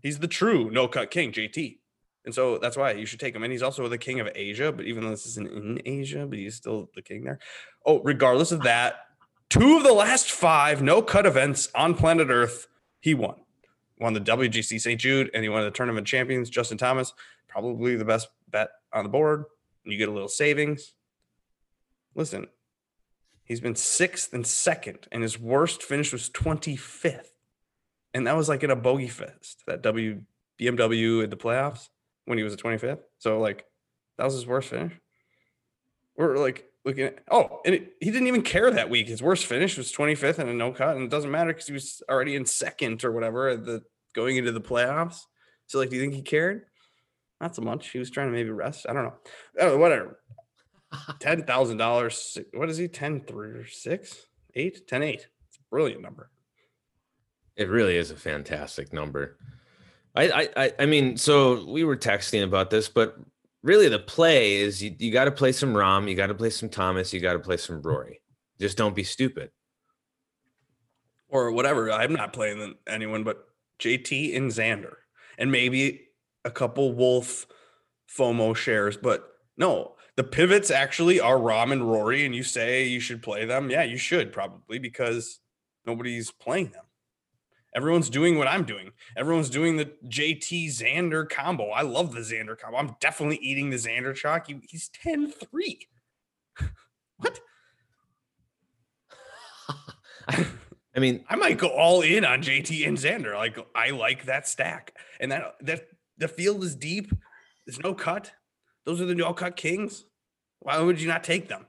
He's 0.00 0.18
the 0.18 0.28
true 0.28 0.70
no 0.70 0.88
cut 0.88 1.10
king, 1.10 1.32
JT. 1.32 1.78
And 2.24 2.34
so 2.34 2.58
that's 2.58 2.76
why 2.76 2.92
you 2.92 3.06
should 3.06 3.20
take 3.20 3.34
him. 3.34 3.42
And 3.42 3.52
he's 3.52 3.62
also 3.62 3.88
the 3.88 3.98
king 3.98 4.20
of 4.20 4.28
Asia, 4.34 4.70
but 4.70 4.84
even 4.84 5.02
though 5.02 5.10
this 5.10 5.26
isn't 5.26 5.50
in 5.50 5.80
Asia, 5.84 6.26
but 6.26 6.38
he's 6.38 6.54
still 6.54 6.90
the 6.94 7.02
king 7.02 7.24
there. 7.24 7.38
Oh, 7.84 8.00
regardless 8.02 8.52
of 8.52 8.62
that, 8.62 9.06
two 9.50 9.76
of 9.76 9.82
the 9.82 9.92
last 9.92 10.30
five 10.30 10.82
no 10.82 11.02
cut 11.02 11.26
events 11.26 11.68
on 11.74 11.94
planet 11.94 12.28
Earth, 12.30 12.68
he 13.00 13.14
won. 13.14 13.36
Won 13.98 14.14
the 14.14 14.20
WGC 14.20 14.80
St. 14.80 15.00
Jude 15.00 15.30
and 15.34 15.42
he 15.42 15.48
won 15.48 15.64
the 15.64 15.70
tournament 15.70 16.06
champions, 16.06 16.48
Justin 16.48 16.78
Thomas, 16.78 17.12
probably 17.48 17.96
the 17.96 18.04
best 18.04 18.28
bet 18.48 18.70
on 18.92 19.04
the 19.04 19.10
board. 19.10 19.44
You 19.84 19.98
get 19.98 20.08
a 20.08 20.12
little 20.12 20.28
savings. 20.28 20.94
Listen, 22.14 22.46
He's 23.44 23.60
been 23.60 23.74
sixth 23.74 24.32
and 24.32 24.46
second, 24.46 25.08
and 25.10 25.22
his 25.22 25.38
worst 25.38 25.82
finish 25.82 26.12
was 26.12 26.30
25th. 26.30 27.32
And 28.14 28.26
that 28.26 28.36
was 28.36 28.48
like 28.48 28.62
in 28.62 28.70
a 28.70 28.76
bogey 28.76 29.08
fest, 29.08 29.62
that 29.66 29.82
W 29.82 30.22
BMW 30.60 31.24
in 31.24 31.30
the 31.30 31.36
playoffs 31.36 31.88
when 32.24 32.38
he 32.38 32.44
was 32.44 32.52
at 32.52 32.60
25th. 32.60 33.00
So 33.18 33.38
like 33.38 33.64
that 34.18 34.24
was 34.24 34.34
his 34.34 34.46
worst 34.46 34.68
finish. 34.68 34.92
We're 36.16 36.36
like 36.38 36.66
looking 36.84 37.04
at 37.04 37.18
oh, 37.30 37.60
and 37.64 37.74
it, 37.74 37.94
he 38.00 38.10
didn't 38.10 38.28
even 38.28 38.42
care 38.42 38.70
that 38.70 38.90
week. 38.90 39.08
His 39.08 39.22
worst 39.22 39.46
finish 39.46 39.76
was 39.76 39.92
25th 39.92 40.38
and 40.38 40.50
a 40.50 40.54
no 40.54 40.72
cut, 40.72 40.96
and 40.96 41.04
it 41.04 41.10
doesn't 41.10 41.30
matter 41.30 41.52
because 41.52 41.66
he 41.66 41.72
was 41.72 42.02
already 42.08 42.36
in 42.36 42.44
second 42.44 43.04
or 43.04 43.12
whatever 43.12 43.48
at 43.48 43.64
the 43.64 43.82
going 44.14 44.36
into 44.36 44.52
the 44.52 44.60
playoffs. 44.60 45.20
So 45.66 45.78
like, 45.78 45.90
do 45.90 45.96
you 45.96 46.02
think 46.02 46.14
he 46.14 46.22
cared? 46.22 46.62
Not 47.40 47.56
so 47.56 47.62
much. 47.62 47.88
He 47.88 47.98
was 47.98 48.10
trying 48.10 48.28
to 48.28 48.32
maybe 48.32 48.50
rest. 48.50 48.86
I 48.88 48.92
don't 48.92 49.04
know. 49.04 49.14
Oh, 49.58 49.78
whatever. 49.78 50.18
Ten 51.18 51.44
thousand 51.44 51.78
dollars. 51.78 52.38
What 52.52 52.68
is 52.68 52.76
he? 52.76 52.88
Ten 52.88 53.20
three 53.20 53.64
six 53.68 54.26
eight 54.54 54.86
ten 54.86 55.02
eight. 55.02 55.28
It's 55.48 55.58
a 55.58 55.70
brilliant 55.70 56.02
number. 56.02 56.30
It 57.56 57.68
really 57.68 57.96
is 57.96 58.10
a 58.10 58.16
fantastic 58.16 58.92
number. 58.92 59.36
I, 60.14 60.50
I, 60.56 60.72
I 60.80 60.86
mean, 60.86 61.16
so 61.16 61.64
we 61.64 61.84
were 61.84 61.96
texting 61.96 62.44
about 62.44 62.70
this, 62.70 62.88
but 62.88 63.16
really 63.62 63.88
the 63.88 63.98
play 63.98 64.56
is 64.56 64.82
you, 64.82 64.94
you 64.98 65.10
got 65.10 65.24
to 65.24 65.30
play 65.30 65.52
some 65.52 65.72
Rahm, 65.72 66.08
you 66.08 66.14
got 66.14 66.26
to 66.26 66.34
play 66.34 66.50
some 66.50 66.68
Thomas, 66.68 67.12
you 67.12 67.20
got 67.20 67.32
to 67.32 67.38
play 67.38 67.56
some 67.56 67.80
Rory. 67.80 68.20
Just 68.60 68.76
don't 68.76 68.94
be 68.94 69.04
stupid. 69.04 69.50
Or 71.28 71.50
whatever. 71.50 71.90
I'm 71.90 72.12
not 72.12 72.34
playing 72.34 72.74
anyone 72.86 73.24
but 73.24 73.46
JT 73.78 74.36
and 74.36 74.50
Xander, 74.50 74.94
and 75.38 75.50
maybe 75.50 76.08
a 76.44 76.50
couple 76.50 76.92
Wolff 76.92 77.46
FOMO 78.14 78.54
shares. 78.54 78.98
But 78.98 79.26
no, 79.56 79.94
the 80.16 80.24
pivots 80.24 80.70
actually 80.70 81.20
are 81.20 81.36
Rahm 81.36 81.72
and 81.72 81.90
Rory, 81.90 82.26
and 82.26 82.34
you 82.34 82.42
say 82.42 82.84
you 82.84 83.00
should 83.00 83.22
play 83.22 83.46
them. 83.46 83.70
Yeah, 83.70 83.82
you 83.82 83.96
should 83.96 84.30
probably 84.32 84.78
because 84.78 85.40
nobody's 85.86 86.30
playing 86.30 86.72
them. 86.72 86.84
Everyone's 87.74 88.10
doing 88.10 88.36
what 88.36 88.48
I'm 88.48 88.64
doing. 88.64 88.90
Everyone's 89.16 89.48
doing 89.48 89.76
the 89.76 89.90
JT 90.06 90.66
Xander 90.68 91.28
combo. 91.28 91.70
I 91.70 91.82
love 91.82 92.12
the 92.12 92.20
Xander 92.20 92.58
combo. 92.58 92.76
I'm 92.78 92.96
definitely 93.00 93.38
eating 93.38 93.70
the 93.70 93.76
Xander 93.76 94.14
chalk. 94.14 94.46
He, 94.46 94.60
he's 94.68 94.90
10 94.90 95.30
3. 95.30 95.88
what? 97.16 97.40
I 100.94 100.98
mean, 100.98 101.24
I 101.28 101.36
might 101.36 101.56
go 101.56 101.68
all 101.68 102.02
in 102.02 102.24
on 102.26 102.42
JT 102.42 102.86
and 102.86 102.98
Xander. 102.98 103.34
Like, 103.34 103.58
I 103.74 103.90
like 103.90 104.26
that 104.26 104.46
stack. 104.46 104.94
And 105.20 105.32
that, 105.32 105.54
that 105.62 105.88
the 106.18 106.28
field 106.28 106.62
is 106.62 106.76
deep. 106.76 107.10
There's 107.66 107.80
no 107.80 107.94
cut. 107.94 108.30
Those 108.84 109.00
are 109.00 109.06
the 109.06 109.14
no 109.14 109.32
cut 109.32 109.56
kings. 109.56 110.04
Why 110.60 110.78
would 110.78 111.00
you 111.00 111.08
not 111.08 111.24
take 111.24 111.48
them? 111.48 111.66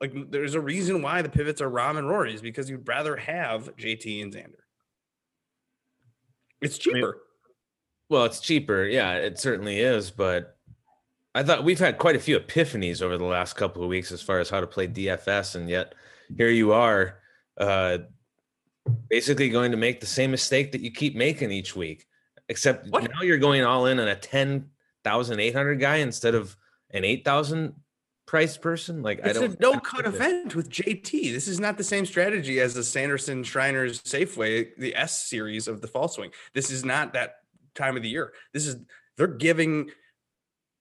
Like, 0.00 0.30
there's 0.30 0.54
a 0.54 0.60
reason 0.60 1.00
why 1.00 1.22
the 1.22 1.28
pivots 1.28 1.62
are 1.62 1.70
Rahm 1.70 1.98
and 1.98 2.08
Rory 2.08 2.34
is 2.34 2.42
because 2.42 2.68
you'd 2.68 2.86
rather 2.86 3.16
have 3.16 3.74
JT 3.76 4.22
and 4.22 4.32
Xander. 4.32 4.60
It's 6.60 6.78
cheaper. 6.78 6.96
I 6.96 7.00
mean, 7.00 7.12
well, 8.10 8.24
it's 8.24 8.40
cheaper. 8.40 8.84
Yeah, 8.84 9.14
it 9.14 9.38
certainly 9.38 9.80
is. 9.80 10.10
But 10.10 10.56
I 11.34 11.42
thought 11.42 11.64
we've 11.64 11.78
had 11.78 11.98
quite 11.98 12.16
a 12.16 12.20
few 12.20 12.38
epiphanies 12.38 13.02
over 13.02 13.18
the 13.18 13.24
last 13.24 13.54
couple 13.54 13.82
of 13.82 13.88
weeks 13.88 14.12
as 14.12 14.22
far 14.22 14.38
as 14.40 14.50
how 14.50 14.60
to 14.60 14.66
play 14.66 14.88
DFS, 14.88 15.54
and 15.54 15.68
yet 15.68 15.94
here 16.36 16.48
you 16.50 16.72
are, 16.72 17.18
uh, 17.58 17.98
basically 19.08 19.50
going 19.50 19.70
to 19.70 19.76
make 19.76 20.00
the 20.00 20.06
same 20.06 20.30
mistake 20.30 20.72
that 20.72 20.80
you 20.80 20.90
keep 20.90 21.14
making 21.14 21.50
each 21.50 21.76
week. 21.76 22.06
Except 22.48 22.88
what? 22.88 23.02
now 23.04 23.22
you're 23.22 23.38
going 23.38 23.62
all 23.62 23.86
in 23.86 24.00
on 24.00 24.08
a 24.08 24.16
ten 24.16 24.70
thousand 25.04 25.38
eight 25.40 25.54
hundred 25.54 25.80
guy 25.80 25.96
instead 25.96 26.34
of 26.34 26.56
an 26.90 27.04
eight 27.04 27.24
thousand 27.24 27.74
price 28.28 28.58
person? 28.58 29.02
Like 29.02 29.18
it's 29.24 29.38
I 29.38 29.46
don't. 29.46 29.54
a 29.54 29.60
no 29.60 29.80
cut 29.80 30.06
event 30.06 30.54
with 30.54 30.70
JT. 30.70 31.32
This 31.32 31.48
is 31.48 31.58
not 31.58 31.78
the 31.78 31.82
same 31.82 32.06
strategy 32.06 32.60
as 32.60 32.74
the 32.74 32.84
Sanderson 32.84 33.42
Shriners 33.42 34.02
Safeway, 34.02 34.68
the 34.76 34.94
S 34.94 35.28
series 35.28 35.66
of 35.66 35.80
the 35.80 35.88
fall 35.88 36.06
swing. 36.06 36.30
This 36.52 36.70
is 36.70 36.84
not 36.84 37.14
that 37.14 37.36
time 37.74 37.96
of 37.96 38.02
the 38.02 38.08
year. 38.08 38.32
This 38.52 38.66
is 38.66 38.76
they're 39.16 39.26
giving. 39.26 39.90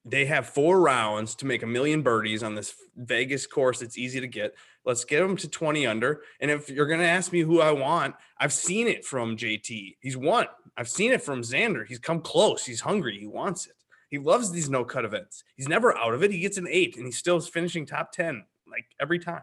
They 0.06 0.26
have 0.26 0.48
four 0.48 0.80
rounds 0.80 1.36
to 1.36 1.46
make 1.46 1.64
a 1.64 1.68
million 1.68 2.02
birdies 2.02 2.44
on 2.44 2.56
this 2.56 2.74
Vegas 2.96 3.46
course. 3.48 3.82
It's 3.82 3.98
easy 3.98 4.22
to 4.22 4.28
get. 4.28 4.56
Let's 4.86 5.04
get 5.04 5.20
them 5.20 5.36
to 5.38 5.50
20 5.50 5.86
under. 5.86 6.22
And 6.40 6.50
if 6.50 6.70
you're 6.70 6.86
going 6.86 7.02
to 7.02 7.06
ask 7.06 7.34
me 7.34 7.42
who 7.42 7.60
I 7.60 7.72
want, 7.72 8.16
I've 8.38 8.54
seen 8.54 8.88
it 8.88 9.04
from 9.04 9.36
JT. 9.36 9.98
He's 10.00 10.16
won. 10.16 10.46
I've 10.78 10.88
seen 10.88 11.12
it 11.12 11.22
from 11.22 11.42
Xander. 11.42 11.86
He's 11.86 12.00
come 12.00 12.22
close. 12.22 12.66
He's 12.66 12.80
hungry. 12.80 13.20
He 13.20 13.28
wants 13.28 13.68
it. 13.68 13.74
He 14.10 14.18
loves 14.18 14.52
these 14.52 14.70
no 14.70 14.84
cut 14.84 15.06
events. 15.06 15.44
He's 15.56 15.68
never 15.68 15.98
out 15.98 16.14
of 16.14 16.24
it. 16.24 16.32
He 16.32 16.40
gets 16.40 16.58
an 16.58 16.68
eight 16.70 16.96
and 16.96 17.06
he's 17.06 17.18
still 17.18 17.40
finishing 17.40 17.86
top 17.86 18.12
10 18.12 18.44
like 18.70 18.86
every 19.00 19.20
time. 19.20 19.42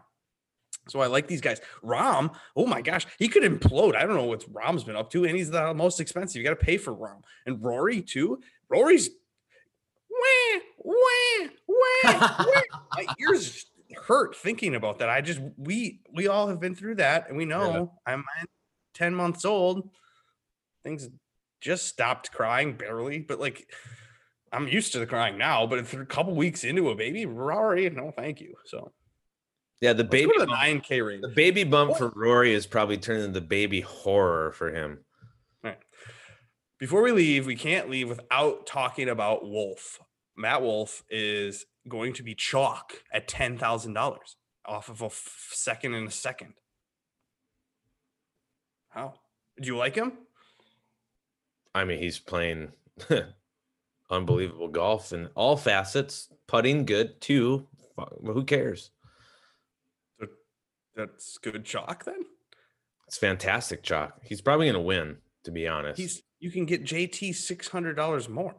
So 0.87 1.01
I 1.01 1.07
like 1.07 1.27
these 1.27 1.41
guys. 1.41 1.61
Rahm, 1.83 2.35
oh 2.55 2.67
my 2.67 2.81
gosh, 2.81 3.07
he 3.17 3.27
could 3.27 3.43
implode. 3.43 3.95
I 3.95 4.05
don't 4.05 4.15
know 4.15 4.25
what 4.25 4.51
Rahm's 4.51 4.83
been 4.83 4.95
up 4.95 5.09
to, 5.11 5.25
and 5.25 5.35
he's 5.35 5.49
the 5.49 5.73
most 5.73 5.99
expensive. 5.99 6.37
You 6.37 6.43
got 6.43 6.59
to 6.59 6.65
pay 6.65 6.77
for 6.77 6.93
Rahm 6.93 7.21
And 7.45 7.63
Rory, 7.63 8.01
too. 8.01 8.39
Rory's 8.69 9.09
wah, 10.09 10.59
wah, 10.77 11.47
wah, 11.67 12.11
wah. 12.13 12.61
my 12.95 13.05
ears 13.19 13.65
hurt 14.05 14.35
thinking 14.35 14.75
about 14.75 14.99
that. 14.99 15.09
I 15.09 15.21
just 15.21 15.41
we 15.57 16.01
we 16.13 16.27
all 16.27 16.47
have 16.47 16.59
been 16.59 16.75
through 16.75 16.95
that, 16.95 17.29
and 17.29 17.37
we 17.37 17.45
know 17.45 17.91
yeah. 18.07 18.13
I'm 18.13 18.23
10 18.93 19.15
months 19.15 19.45
old. 19.45 19.89
Things 20.83 21.09
just 21.61 21.87
stopped 21.87 22.31
crying 22.31 22.73
barely, 22.73 23.19
but 23.19 23.39
like 23.39 23.67
I'm 24.51 24.67
used 24.67 24.93
to 24.93 24.99
the 24.99 25.05
crying 25.05 25.37
now, 25.37 25.65
but 25.65 25.79
if 25.79 25.93
a 25.93 26.05
couple 26.05 26.33
weeks 26.35 26.63
into 26.63 26.89
a 26.89 26.95
baby, 26.95 27.25
Rory, 27.25 27.89
no, 27.89 28.11
thank 28.11 28.39
you. 28.39 28.55
So 28.65 28.91
yeah, 29.81 29.93
the 29.93 30.03
baby 30.03 30.31
the 30.37 30.45
nine 30.45 30.79
K 30.81 31.01
range. 31.01 31.21
The 31.21 31.29
baby 31.29 31.63
bump 31.63 31.91
what? 31.91 31.99
for 31.99 32.13
Rory 32.15 32.53
is 32.53 32.65
probably 32.65 32.97
turning 32.97 33.25
into 33.25 33.41
baby 33.41 33.81
horror 33.81 34.51
for 34.51 34.73
him. 34.73 34.99
All 35.63 35.71
right. 35.71 35.79
Before 36.79 37.01
we 37.01 37.11
leave, 37.11 37.45
we 37.45 37.55
can't 37.55 37.89
leave 37.89 38.09
without 38.09 38.65
talking 38.65 39.09
about 39.09 39.43
Wolff. 39.43 39.99
Matt 40.37 40.61
Wolff 40.61 41.03
is 41.09 41.65
going 41.87 42.13
to 42.13 42.23
be 42.23 42.35
chalk 42.35 42.93
at 43.11 43.27
ten 43.27 43.57
thousand 43.57 43.93
dollars 43.93 44.37
off 44.65 44.89
of 44.89 45.01
a 45.01 45.05
f- 45.05 45.49
second 45.51 45.93
and 45.93 46.07
a 46.07 46.11
second. 46.11 46.53
How 48.89 49.15
do 49.61 49.67
you 49.67 49.77
like 49.77 49.95
him? 49.95 50.13
I 51.73 51.83
mean, 51.83 51.99
he's 51.99 52.19
playing 52.19 52.71
unbelievable 54.09 54.67
golf 54.67 55.13
in 55.13 55.27
all 55.35 55.57
facets, 55.57 56.29
putting 56.47 56.85
good 56.85 57.19
too. 57.21 57.67
Who 58.23 58.43
cares? 58.43 58.91
That's 60.95 61.37
good 61.37 61.65
chalk 61.65 62.05
then. 62.05 62.23
It's 63.07 63.17
fantastic 63.17 63.83
chalk. 63.83 64.19
He's 64.23 64.41
probably 64.41 64.67
going 64.67 64.75
to 64.75 64.79
win, 64.81 65.17
to 65.43 65.51
be 65.51 65.67
honest. 65.67 65.99
He's 65.99 66.23
you 66.39 66.51
can 66.51 66.65
get 66.65 66.83
JT 66.83 67.35
six 67.35 67.67
hundred 67.67 67.95
dollars 67.95 68.29
more 68.29 68.55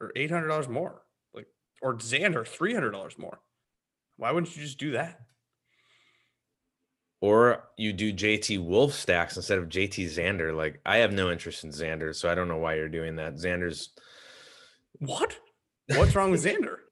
or 0.00 0.12
eight 0.16 0.30
hundred 0.30 0.48
dollars 0.48 0.68
more, 0.68 1.02
like 1.34 1.46
or 1.82 1.96
Xander 1.96 2.46
three 2.46 2.74
hundred 2.74 2.92
dollars 2.92 3.18
more. 3.18 3.40
Why 4.16 4.30
wouldn't 4.32 4.54
you 4.56 4.62
just 4.62 4.78
do 4.78 4.92
that? 4.92 5.20
Or 7.20 7.64
you 7.76 7.92
do 7.92 8.14
JT 8.14 8.64
Wolff 8.64 8.94
stacks 8.94 9.36
instead 9.36 9.58
of 9.58 9.68
JT 9.68 10.06
Xander. 10.06 10.56
Like 10.56 10.80
I 10.86 10.98
have 10.98 11.12
no 11.12 11.30
interest 11.30 11.64
in 11.64 11.70
Xander, 11.70 12.14
so 12.14 12.30
I 12.30 12.34
don't 12.34 12.48
know 12.48 12.58
why 12.58 12.74
you're 12.76 12.88
doing 12.88 13.16
that. 13.16 13.34
Xander's 13.34 13.90
what? 15.00 15.38
What's 15.88 16.14
wrong 16.14 16.30
with 16.30 16.44
Xander? 16.44 16.76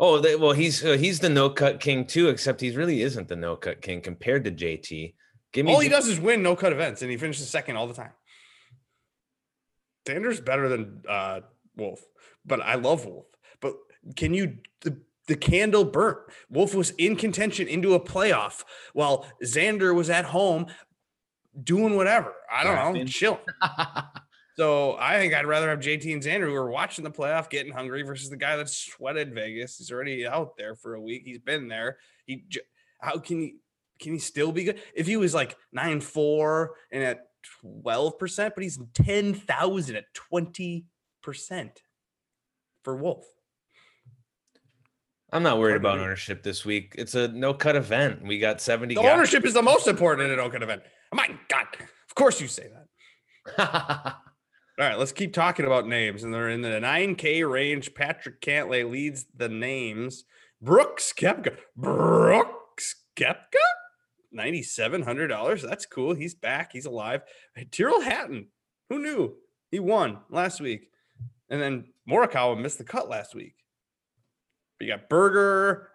Oh, 0.00 0.18
they, 0.18 0.34
well, 0.34 0.50
he's 0.50 0.84
uh, 0.84 0.96
he's 0.96 1.20
the 1.20 1.28
no 1.28 1.48
cut 1.48 1.78
king 1.78 2.06
too, 2.06 2.28
except 2.28 2.60
he 2.60 2.74
really 2.74 3.02
isn't 3.02 3.28
the 3.28 3.36
no 3.36 3.54
cut 3.54 3.82
king 3.82 4.00
compared 4.00 4.42
to 4.44 4.50
JT. 4.50 5.14
Give 5.52 5.66
me 5.66 5.72
all 5.72 5.78
he 5.78 5.88
does 5.88 6.08
is 6.08 6.18
win 6.18 6.42
no 6.42 6.56
cut 6.56 6.72
events, 6.72 7.02
and 7.02 7.10
he 7.10 7.16
finishes 7.16 7.48
second 7.48 7.76
all 7.76 7.86
the 7.86 7.94
time. 7.94 8.10
Xander's 10.04 10.40
better 10.40 10.68
than 10.68 11.02
uh, 11.08 11.40
Wolff, 11.76 12.00
but 12.44 12.60
I 12.60 12.74
love 12.74 13.06
Wolff. 13.06 13.26
But 13.60 13.74
can 14.16 14.34
you 14.34 14.58
the 14.80 14.98
the 15.28 15.36
candle 15.36 15.84
burnt? 15.84 16.18
Wolff 16.50 16.74
was 16.74 16.90
in 16.98 17.14
contention 17.14 17.68
into 17.68 17.94
a 17.94 18.00
playoff 18.00 18.64
while 18.94 19.26
Xander 19.44 19.94
was 19.94 20.10
at 20.10 20.24
home 20.24 20.66
doing 21.62 21.94
whatever. 21.94 22.34
I 22.50 22.64
don't 22.64 22.94
know, 22.94 23.04
chilling. 23.04 23.38
So 24.56 24.96
I 24.98 25.18
think 25.18 25.32
I'd 25.34 25.46
rather 25.46 25.70
have 25.70 25.78
JT 25.80 26.12
and 26.12 26.22
Xander 26.22 26.46
who 26.46 26.54
are 26.54 26.70
watching 26.70 27.04
the 27.04 27.10
playoff 27.10 27.48
getting 27.48 27.72
hungry 27.72 28.02
versus 28.02 28.28
the 28.28 28.36
guy 28.36 28.56
that 28.56 28.68
sweated 28.68 29.34
Vegas. 29.34 29.78
He's 29.78 29.90
already 29.90 30.26
out 30.26 30.56
there 30.58 30.74
for 30.76 30.94
a 30.94 31.00
week. 31.00 31.22
He's 31.24 31.38
been 31.38 31.68
there. 31.68 31.98
He 32.26 32.44
how 33.00 33.18
can 33.18 33.40
he 33.40 33.56
can 33.98 34.12
he 34.12 34.18
still 34.18 34.52
be 34.52 34.64
good 34.64 34.80
if 34.94 35.06
he 35.06 35.16
was 35.16 35.32
like 35.34 35.56
nine 35.72 36.00
four 36.00 36.74
and 36.90 37.02
at 37.02 37.28
twelve 37.60 38.18
percent, 38.18 38.54
but 38.54 38.62
he's 38.62 38.78
ten 38.94 39.32
thousand 39.32 39.96
at 39.96 40.12
twenty 40.12 40.84
percent 41.22 41.80
for 42.84 42.94
Wolff. 42.96 43.24
I'm 45.32 45.42
not 45.42 45.58
worried 45.58 45.76
about 45.76 45.98
ownership 45.98 46.42
this 46.42 46.64
week. 46.66 46.94
It's 46.98 47.14
a 47.14 47.28
no 47.28 47.54
cut 47.54 47.74
event. 47.74 48.22
We 48.22 48.38
got 48.38 48.60
70 48.60 48.94
The 48.94 49.00
guys. 49.00 49.12
ownership 49.14 49.46
is 49.46 49.54
the 49.54 49.62
most 49.62 49.88
important 49.88 50.26
in 50.26 50.34
a 50.34 50.36
no 50.42 50.50
cut 50.50 50.62
event. 50.62 50.82
Oh 51.10 51.16
my 51.16 51.26
God. 51.48 51.66
Of 52.06 52.14
course 52.14 52.38
you 52.38 52.48
say 52.48 52.68
that. 53.56 54.16
All 54.78 54.86
right, 54.86 54.98
let's 54.98 55.12
keep 55.12 55.34
talking 55.34 55.66
about 55.66 55.86
names. 55.86 56.24
And 56.24 56.32
they're 56.32 56.48
in 56.48 56.62
the 56.62 56.68
9K 56.68 57.48
range. 57.50 57.94
Patrick 57.94 58.40
Cantlay 58.40 58.90
leads 58.90 59.26
the 59.36 59.48
names. 59.48 60.24
Brooks 60.62 61.12
Koepka. 61.12 61.56
Brooks 61.76 62.96
Koepka? 63.16 63.56
$9,700. 64.34 65.60
That's 65.60 65.84
cool. 65.84 66.14
He's 66.14 66.34
back. 66.34 66.72
He's 66.72 66.86
alive. 66.86 67.20
Tyrrell 67.70 68.00
Hatton, 68.00 68.48
who 68.88 68.98
knew? 68.98 69.34
He 69.70 69.78
won 69.78 70.20
last 70.30 70.60
week. 70.60 70.88
And 71.50 71.60
then 71.60 71.92
Morikawa 72.08 72.58
missed 72.58 72.78
the 72.78 72.84
cut 72.84 73.10
last 73.10 73.34
week. 73.34 73.56
But 74.78 74.86
you 74.86 74.92
got 74.92 75.10
Berger, 75.10 75.90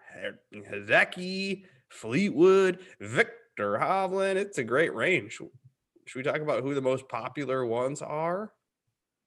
Hideki, 0.54 1.64
Fleetwood, 1.88 2.78
Viktor 3.00 3.78
Hovland. 3.80 4.36
It's 4.36 4.58
a 4.58 4.64
great 4.64 4.94
range. 4.94 5.32
Should 5.32 6.16
we 6.16 6.22
talk 6.22 6.40
about 6.40 6.62
who 6.62 6.74
the 6.74 6.80
most 6.80 7.08
popular 7.08 7.66
ones 7.66 8.02
are? 8.02 8.52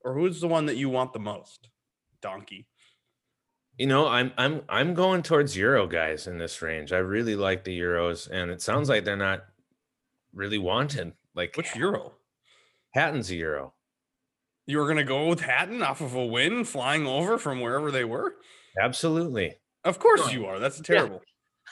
Or 0.03 0.13
who's 0.13 0.41
the 0.41 0.48
one 0.48 0.65
that 0.65 0.77
you 0.77 0.89
want 0.89 1.13
the 1.13 1.20
most? 1.20 1.70
Donkey. 2.22 2.67
You 3.77 3.88
know, 3.88 4.08
I'm 4.08 4.31
I'm 4.38 4.62
I'm 4.70 4.93
going 4.93 5.24
towards 5.24 5.58
Euro 5.58 5.88
guys 5.88 6.27
in 6.27 6.38
this 6.38 6.62
range. 6.62 6.91
I 6.93 6.98
really 6.98 7.36
like 7.36 7.63
the 7.63 7.77
Euros, 7.79 8.29
and 8.29 8.51
it 8.51 8.62
sounds 8.62 8.89
like 8.89 9.05
they're 9.05 9.15
not 9.15 9.41
really 10.34 10.58
wanted. 10.58 11.13
Like 11.36 11.55
which 11.55 11.75
Euro? 11.75 12.13
Hatton's 12.93 13.31
a 13.31 13.36
Euro. 13.36 13.74
You 14.67 14.77
were 14.77 14.88
gonna 14.88 15.03
go 15.03 15.27
with 15.27 15.41
Hatton 15.41 15.81
off 15.81 16.01
of 16.01 16.13
a 16.13 16.25
win, 16.25 16.63
flying 16.63 17.08
over 17.08 17.38
from 17.38 17.62
wherever 17.62 17.91
they 17.91 18.03
were. 18.03 18.36
Absolutely. 18.79 19.55
Of 19.84 20.00
course 20.00 20.31
you 20.31 20.46
are. 20.46 20.60
That's 20.60 20.79
terrible. 20.79 21.22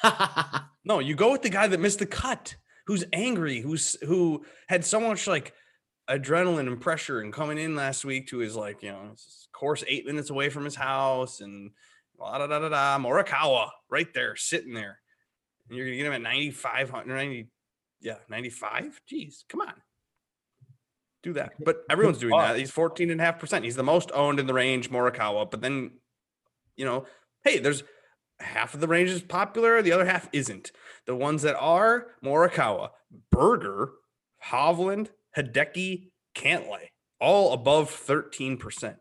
Yeah. 0.03 0.61
no, 0.85 0.99
you 0.99 1.15
go 1.15 1.31
with 1.31 1.43
the 1.43 1.49
guy 1.49 1.67
that 1.67 1.79
missed 1.79 1.99
the 1.99 2.05
cut, 2.05 2.55
who's 2.87 3.03
angry, 3.13 3.61
who's 3.61 3.97
who 4.01 4.43
had 4.67 4.83
so 4.83 4.99
much 4.99 5.27
like 5.27 5.53
adrenaline 6.09 6.67
and 6.67 6.81
pressure 6.81 7.21
and 7.21 7.31
coming 7.31 7.57
in 7.57 7.75
last 7.75 8.03
week 8.03 8.27
to 8.27 8.39
his 8.39 8.55
like, 8.55 8.81
you 8.81 8.91
know, 8.91 9.13
course 9.53 9.83
eight 9.87 10.05
minutes 10.05 10.29
away 10.29 10.49
from 10.49 10.65
his 10.65 10.75
house 10.75 11.41
and 11.41 11.71
da 12.17 12.37
da 12.37 12.47
da 12.47 12.69
da 12.69 12.97
Morikawa 12.97 13.69
right 13.89 14.13
there 14.13 14.35
sitting 14.35 14.73
there. 14.73 14.99
And 15.67 15.77
you're 15.77 15.85
gonna 15.85 15.97
get 15.97 16.05
him 16.07 16.13
at 16.13 16.21
9,500, 16.21 17.13
90, 17.13 17.47
yeah, 18.01 18.15
95. 18.29 19.01
Jeez, 19.11 19.43
come 19.47 19.61
on. 19.61 19.73
Do 21.21 21.33
that. 21.33 21.53
But 21.63 21.83
everyone's 21.89 22.17
doing 22.17 22.37
that. 22.37 22.57
He's 22.57 22.71
14 22.71 23.11
and 23.11 23.21
a 23.21 23.23
half 23.23 23.39
percent. 23.39 23.65
He's 23.65 23.75
the 23.75 23.83
most 23.83 24.11
owned 24.13 24.39
in 24.39 24.47
the 24.47 24.53
range, 24.53 24.89
Morikawa. 24.89 25.49
But 25.51 25.61
then, 25.61 25.91
you 26.75 26.85
know, 26.85 27.05
hey, 27.43 27.59
there's 27.59 27.83
half 28.39 28.73
of 28.73 28.79
the 28.79 28.87
range 28.87 29.09
is 29.09 29.21
popular, 29.21 29.81
the 29.81 29.91
other 29.91 30.05
half 30.05 30.29
isn't. 30.31 30.71
The 31.05 31.15
ones 31.15 31.41
that 31.41 31.57
are 31.59 32.07
Morikawa, 32.23 32.91
Berger, 33.31 33.91
Hovland, 34.45 35.09
Hideki, 35.37 36.09
Cantlay, 36.35 36.89
all 37.19 37.53
above 37.53 37.89
13%. 37.91 38.95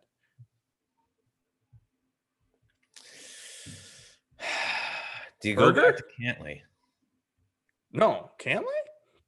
Do 5.40 5.48
you 5.48 5.54
go 5.54 5.72
Berger? 5.72 5.92
back 5.92 5.96
to 5.96 6.04
Cantlay? 6.20 6.62
No, 7.92 8.30
Cantlay? 8.40 8.62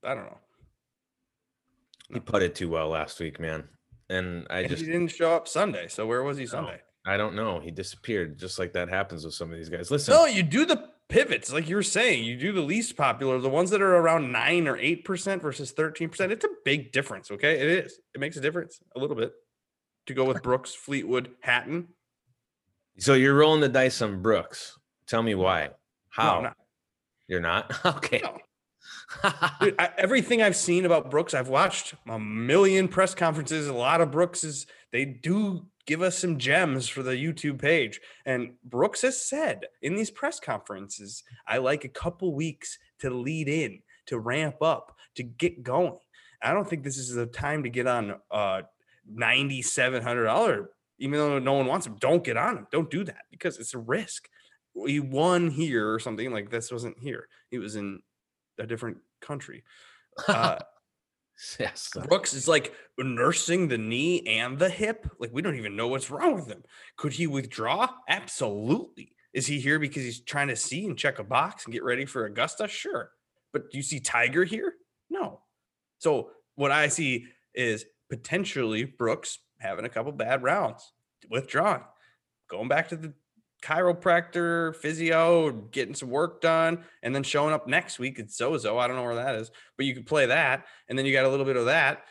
I 0.05 0.15
don't 0.15 0.25
know. 0.25 0.39
He 2.13 2.21
putted 2.21 2.55
too 2.55 2.69
well 2.69 2.89
last 2.89 3.21
week, 3.21 3.39
man. 3.39 3.65
And 4.09 4.47
I 4.51 4.61
and 4.61 4.69
just 4.69 4.85
he 4.85 4.91
didn't 4.91 5.13
show 5.13 5.33
up 5.35 5.47
Sunday. 5.47 5.87
So 5.89 6.07
where 6.07 6.23
was 6.25 6.37
he 6.37 6.47
Sunday? 6.47 6.81
I 7.07 7.17
don't 7.17 7.37
know. 7.37 7.61
He 7.61 7.71
disappeared 7.71 8.39
just 8.39 8.59
like 8.59 8.73
that 8.73 8.89
happens 8.89 9.25
with 9.25 9.35
some 9.35 9.51
of 9.51 9.57
these 9.57 9.69
guys. 9.69 9.91
Listen. 9.91 10.15
No, 10.15 10.27
you 10.27 10.43
do 10.43 10.67
the 10.67 10.89
pivots, 11.11 11.53
like 11.53 11.69
you 11.69 11.77
were 11.77 11.83
saying. 11.83 12.25
You 12.25 12.37
do 12.37 12.53
the 12.53 12.61
least 12.63 12.97
popular, 12.97 13.39
the 13.39 13.49
ones 13.51 13.71
that 13.71 13.83
are 13.83 13.97
around 13.97 14.33
nine 14.33 14.67
or 14.67 14.77
eight 14.79 15.05
percent 15.05 15.43
versus 15.43 15.73
13%. 15.73 16.31
It's 16.31 16.45
a 16.45 16.49
big 16.65 16.93
difference. 16.93 17.31
Okay. 17.31 17.61
It 17.61 17.85
is. 17.85 18.01
It 18.15 18.21
makes 18.21 18.37
a 18.37 18.41
difference 18.41 18.79
a 18.97 18.99
little 18.99 19.17
bit 19.17 19.33
to 20.07 20.15
go 20.15 20.25
with 20.25 20.43
Brooks, 20.43 20.75
Fleetwood, 20.75 21.31
Hatton. 21.41 21.89
So 22.99 23.15
you're 23.15 23.35
rolling 23.35 23.61
the 23.61 23.69
dice 23.69 24.01
on 24.03 24.23
Brooks. 24.23 24.79
Tell 25.07 25.23
me 25.23 25.35
why. 25.35 25.71
How? 26.11 26.41
No, 26.41 26.53
You're 27.29 27.41
not? 27.41 27.73
Okay. 27.85 28.21
No. 28.23 28.39
Dude, 29.61 29.75
I, 29.79 29.91
everything 29.99 30.43
I've 30.43 30.57
seen 30.57 30.85
about 30.85 31.11
Brooks, 31.11 31.35
I've 31.35 31.49
watched 31.49 31.95
a 32.09 32.19
million 32.19 32.89
press 32.89 33.15
conferences. 33.15 33.69
A 33.69 33.73
lot 33.73 34.01
of 34.01 34.11
Brooks's, 34.11 34.67
they 34.93 35.05
do 35.05 35.67
give 35.87 36.03
us 36.03 36.19
some 36.19 36.39
gems 36.39 36.89
for 36.89 37.03
the 37.03 37.13
YouTube 37.13 37.61
page. 37.61 38.01
And 38.25 38.53
Brooks 38.65 39.03
has 39.03 39.21
said 39.21 39.67
in 39.83 39.97
these 39.97 40.11
press 40.11 40.39
conferences, 40.39 41.23
I 41.47 41.59
like 41.59 41.85
a 41.85 41.89
couple 41.89 42.35
weeks 42.35 42.79
to 43.01 43.11
lead 43.11 43.49
in, 43.49 43.81
to 44.07 44.19
ramp 44.19 44.63
up, 44.63 44.97
to 45.17 45.23
get 45.23 45.63
going. 45.63 45.99
I 46.43 46.53
don't 46.53 46.69
think 46.69 46.85
this 46.85 46.99
is 46.99 47.15
the 47.15 47.27
time 47.27 47.65
to 47.65 47.69
get 47.69 47.87
on 47.87 48.17
uh 48.31 48.63
$9,700, 49.13 50.67
even 50.99 51.19
though 51.19 51.39
no 51.39 51.55
one 51.55 51.67
wants 51.67 51.87
him. 51.87 51.97
Don't 51.99 52.23
get 52.23 52.37
on 52.37 52.59
him. 52.59 52.67
Don't 52.71 52.91
do 52.91 53.03
that 53.05 53.23
because 53.31 53.59
it's 53.59 53.75
a 53.75 53.79
risk 53.79 54.29
he 54.87 55.01
won 55.01 55.51
here 55.51 55.93
or 55.93 55.99
something 55.99 56.33
like 56.33 56.51
this 56.51 56.71
wasn't 56.71 56.99
here. 56.99 57.29
He 57.51 57.59
was 57.59 57.77
in 57.77 58.01
a 58.61 58.67
different 58.67 58.99
country. 59.21 59.65
Uh, 60.29 60.59
yes. 61.59 61.91
Brooks 62.09 62.35
is 62.35 62.47
like 62.47 62.73
nursing 62.99 63.69
the 63.69 63.79
knee 63.79 64.23
and 64.27 64.59
the 64.59 64.69
hip. 64.69 65.11
Like 65.19 65.31
we 65.33 65.43
don't 65.43 65.57
even 65.57 65.77
know 65.77 65.89
what's 65.89 66.11
wrong 66.11 66.35
with 66.35 66.49
him. 66.49 66.63
Could 66.97 67.15
he 67.15 67.27
withdraw? 67.27 67.89
Absolutely. 68.09 69.13
Is 69.33 69.47
he 69.47 69.61
here 69.61 69.79
because 69.79 70.03
he's 70.03 70.21
trying 70.21 70.49
to 70.49 70.57
see 70.57 70.87
and 70.87 70.99
check 70.99 71.19
a 71.19 71.25
box 71.25 71.65
and 71.65 71.73
get 71.73 71.85
ready 71.85 72.05
for 72.05 72.27
Augusta? 72.27 72.69
Sure. 72.69 73.11
But 73.53 73.71
do 73.71 73.79
you 73.79 73.83
see 73.83 74.01
Tiger 74.01 74.45
here? 74.45 74.75
No. 75.09 75.41
So 75.99 76.31
what 76.57 76.71
I 76.71 76.89
see 76.89 77.27
is 77.55 77.85
potentially 78.09 78.85
Brooks 78.85 79.39
having 79.59 79.85
a 79.85 79.89
couple 79.89 80.13
bad 80.13 80.43
rounds, 80.43 80.93
withdrawing, 81.29 81.83
going 82.49 82.69
back 82.69 82.89
to 82.89 82.97
the 82.97 83.13
chiropractor, 83.63 84.75
physio, 84.77 85.51
getting 85.51 85.95
some 85.95 86.11
work 86.11 86.41
done, 86.41 86.85
and 87.03 87.15
then 87.15 87.23
showing 87.23 87.53
up 87.53 87.67
next 87.67 87.99
week 87.99 88.19
at 88.19 88.31
Zozo. 88.31 88.79
I 88.79 88.87
don't 88.87 88.97
know 88.97 89.03
where 89.03 89.15
that 89.17 89.35
is, 89.35 89.51
but 89.77 89.87
you 89.87 89.95
could 89.95 90.07
play 90.07 90.27
that, 90.27 90.67
and 90.89 90.99
then 90.99 91.07
you 91.07 91.13
got 91.13 91.25
a 91.25 91.29
little 91.29 91.47
bit 91.47 91.57
of 91.57 91.67
that, 91.67 92.05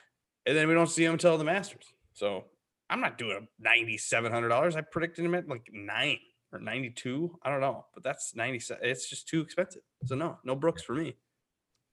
and 0.46 0.56
then 0.56 0.68
we 0.68 0.74
don't 0.74 0.90
see 0.90 1.04
him 1.04 1.14
until 1.14 1.38
the 1.38 1.44
Masters. 1.44 1.86
So 2.14 2.46
I'm 2.90 3.02
not 3.02 3.18
doing 3.18 3.48
ninety 3.60 3.98
seven 3.98 4.32
hundred 4.32 4.50
dollars. 4.50 4.76
I 4.76 4.82
predicted 4.82 5.26
him 5.26 5.36
at 5.36 5.48
like 5.48 5.70
nine 5.72 6.20
or 6.52 6.60
ninety 6.60 6.90
two. 6.90 7.38
I 7.44 7.50
don't 7.50 7.62
know, 7.62 7.86
but 7.94 8.04
that's 8.04 8.36
ninety 8.36 8.60
seven. 8.60 8.84
It's 8.88 9.10
just 9.10 9.28
too 9.28 9.42
expensive. 9.42 9.82
So 10.06 10.16
no, 10.16 10.38
no 10.44 10.56
Brooks 10.56 10.82
for 10.82 10.94
me. 10.94 11.16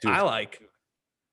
Dude. 0.00 0.12
I 0.12 0.22
like 0.22 0.60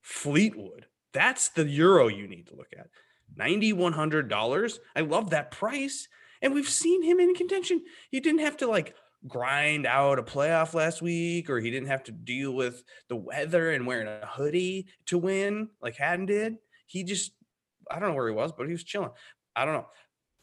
Fleetwood. 0.01 0.85
That's 1.13 1.49
the 1.49 1.65
euro 1.65 2.07
you 2.07 2.27
need 2.27 2.47
to 2.47 2.55
look 2.55 2.73
at. 2.77 2.87
Ninety 3.35 3.73
one 3.73 3.93
hundred 3.93 4.29
dollars. 4.29 4.79
I 4.95 5.01
love 5.01 5.31
that 5.31 5.51
price 5.51 6.07
and 6.43 6.53
we've 6.53 6.69
seen 6.69 7.01
him 7.01 7.19
in 7.19 7.33
contention. 7.33 7.81
He 8.11 8.19
didn't 8.19 8.41
have 8.41 8.57
to 8.57 8.67
like 8.67 8.93
grind 9.27 9.87
out 9.87 10.19
a 10.19 10.23
playoff 10.23 10.73
last 10.73 11.01
week, 11.01 11.49
or 11.49 11.59
he 11.59 11.71
didn't 11.71 11.87
have 11.87 12.03
to 12.03 12.11
deal 12.11 12.51
with 12.51 12.83
the 13.07 13.15
weather 13.15 13.71
and 13.71 13.87
wearing 13.87 14.07
a 14.07 14.27
hoodie 14.27 14.87
to 15.07 15.17
win 15.17 15.69
like 15.81 15.95
Hatton 15.95 16.25
did. 16.25 16.57
He 16.85 17.03
just, 17.03 17.31
I 17.89 17.97
don't 17.97 18.09
know 18.09 18.15
where 18.15 18.27
he 18.27 18.35
was, 18.35 18.51
but 18.51 18.67
he 18.67 18.73
was 18.73 18.83
chilling. 18.83 19.11
I 19.55 19.65
don't 19.65 19.73
know. 19.73 19.87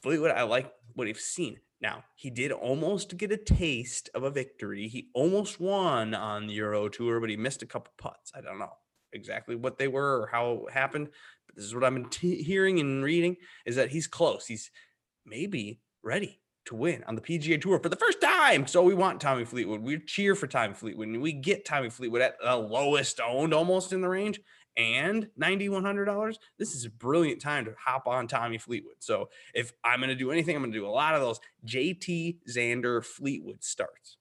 Fleetwood, 0.03 0.31
I 0.31 0.43
like 0.43 0.73
what 0.95 1.07
he's 1.07 1.21
seen. 1.21 1.59
Now, 1.83 2.05
he 2.15 2.31
did 2.31 2.53
almost 2.53 3.17
get 3.17 3.33
a 3.33 3.37
taste 3.37 4.11
of 4.15 4.23
a 4.23 4.31
victory. 4.31 4.89
He 4.89 5.09
almost 5.15 5.61
won 5.61 6.15
on 6.15 6.47
the 6.47 6.55
Euro 6.55 6.89
Tour, 6.89 7.21
but 7.21 7.31
he 7.31 7.37
missed 7.37 7.63
a 7.63 7.67
couple 7.67 7.93
putts. 7.99 8.33
I 8.35 8.41
don't 8.41 8.59
know 8.59 8.73
exactly 9.13 9.57
what 9.57 9.79
they 9.79 9.89
were 9.89 10.23
or 10.23 10.27
how 10.27 10.67
it 10.69 10.73
happened. 10.73 11.09
But 11.47 11.57
this 11.57 11.65
is 11.65 11.75
what 11.75 11.85
I've 11.85 11.95
been 11.95 12.09
t- 12.09 12.43
hearing 12.43 12.81
and 12.81 13.05
reading 13.05 13.37
is 13.67 13.77
that 13.77 13.91
he's 13.91 14.07
close. 14.07 14.47
He's 14.47 14.71
maybe 15.25 15.81
ready 16.03 16.41
to 16.67 16.75
win 16.75 17.03
on 17.07 17.15
the 17.15 17.21
PGA 17.21 17.61
Tour 17.61 17.79
for 17.81 17.89
the 17.89 17.97
first 17.97 18.21
time. 18.21 18.67
So 18.67 18.83
we 18.83 18.95
want 18.95 19.21
Tommy 19.21 19.45
Fleetwood. 19.45 19.81
We 19.81 19.99
cheer 19.99 20.35
for 20.35 20.47
Tommy 20.47 20.75
Fleetwood. 20.75 21.09
And 21.09 21.23
we 21.23 21.33
get 21.33 21.65
Tommy 21.65 21.91
Fleetwood 21.91 22.23
at 22.23 22.35
the 22.43 22.57
lowest 22.57 23.21
owned 23.21 23.55
almost 23.55 23.93
in 23.93 24.01
the 24.01 24.09
range 24.09 24.41
and 24.77 25.29
$9,100. 25.41 26.37
This 26.59 26.75
is 26.75 26.85
a 26.85 26.91
brilliant 26.91 27.41
time 27.41 27.65
to 27.65 27.75
hop 27.79 28.07
on 28.07 28.29
Tommy 28.29 28.59
Fleetwood. 28.59 28.97
So 29.01 29.31
if 29.55 29.73
I'm 29.85 30.01
going 30.01 30.11
to 30.11 30.15
do 30.15 30.31
anything, 30.31 30.57
I'm 30.57 30.63
going 30.63 30.73
to 30.73 30.79
do 30.79 30.87
a 30.87 30.89
lot 30.89 31.15
of 31.15 31.21
those 31.21 31.41
JT 31.67 32.39
Xander 32.49 33.05
Fleetwood 33.05 33.65
starts. 33.65 34.17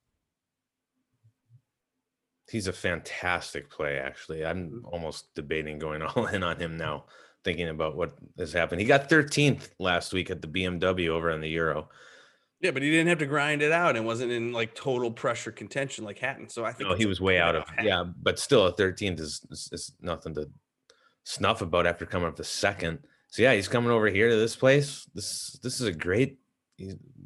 He's 2.49 2.67
a 2.67 2.73
fantastic 2.73 3.69
play, 3.69 3.99
actually. 3.99 4.43
I'm 4.43 4.69
mm-hmm. 4.69 4.85
almost 4.85 5.35
debating 5.35 5.77
going 5.77 6.01
all 6.15 6.25
in 6.25 6.43
on 6.43 6.59
him 6.59 6.77
now 6.77 7.05
thinking 7.49 7.69
about 7.69 7.95
what 7.95 8.13
has 8.38 8.53
happened. 8.53 8.79
He 8.79 8.85
got 8.85 9.09
13th 9.09 9.69
last 9.79 10.13
week 10.13 10.29
at 10.29 10.39
the 10.39 10.47
BMW 10.47 11.07
over 11.07 11.31
on 11.31 11.41
the 11.41 11.49
Euro. 11.49 11.89
Yeah, 12.62 12.69
but 12.69 12.83
he 12.83 12.91
didn't 12.91 13.07
have 13.07 13.17
to 13.19 13.25
grind 13.25 13.63
it 13.63 13.71
out 13.71 13.97
and 13.97 14.05
wasn't 14.05 14.31
in 14.31 14.53
like 14.53 14.75
total 14.75 15.09
pressure 15.09 15.51
contention 15.51 16.05
like 16.05 16.19
Hatton. 16.19 16.47
So 16.47 16.63
I 16.63 16.71
think 16.71 16.88
no, 16.88 16.95
he 16.95 17.07
was 17.07 17.19
way 17.19 17.39
out 17.39 17.55
of 17.55 17.67
Hatton. 17.67 17.85
yeah, 17.88 18.03
but 18.21 18.38
still 18.38 18.67
a 18.67 18.73
13th 18.73 19.19
is, 19.19 19.41
is, 19.49 19.69
is 19.71 19.91
nothing 19.99 20.35
to 20.35 20.47
snuff 21.23 21.63
about 21.63 21.88
after 21.88 22.05
coming 22.05 22.27
up 22.27 22.35
the 22.35 22.43
second. 22.43 22.99
So 23.29 23.41
yeah, 23.41 23.55
he's 23.55 23.67
coming 23.67 23.89
over 23.89 24.09
here 24.09 24.29
to 24.29 24.35
this 24.35 24.55
place. 24.55 25.07
This 25.15 25.57
this 25.63 25.81
is 25.81 25.88
a 25.88 25.91
great 25.91 26.38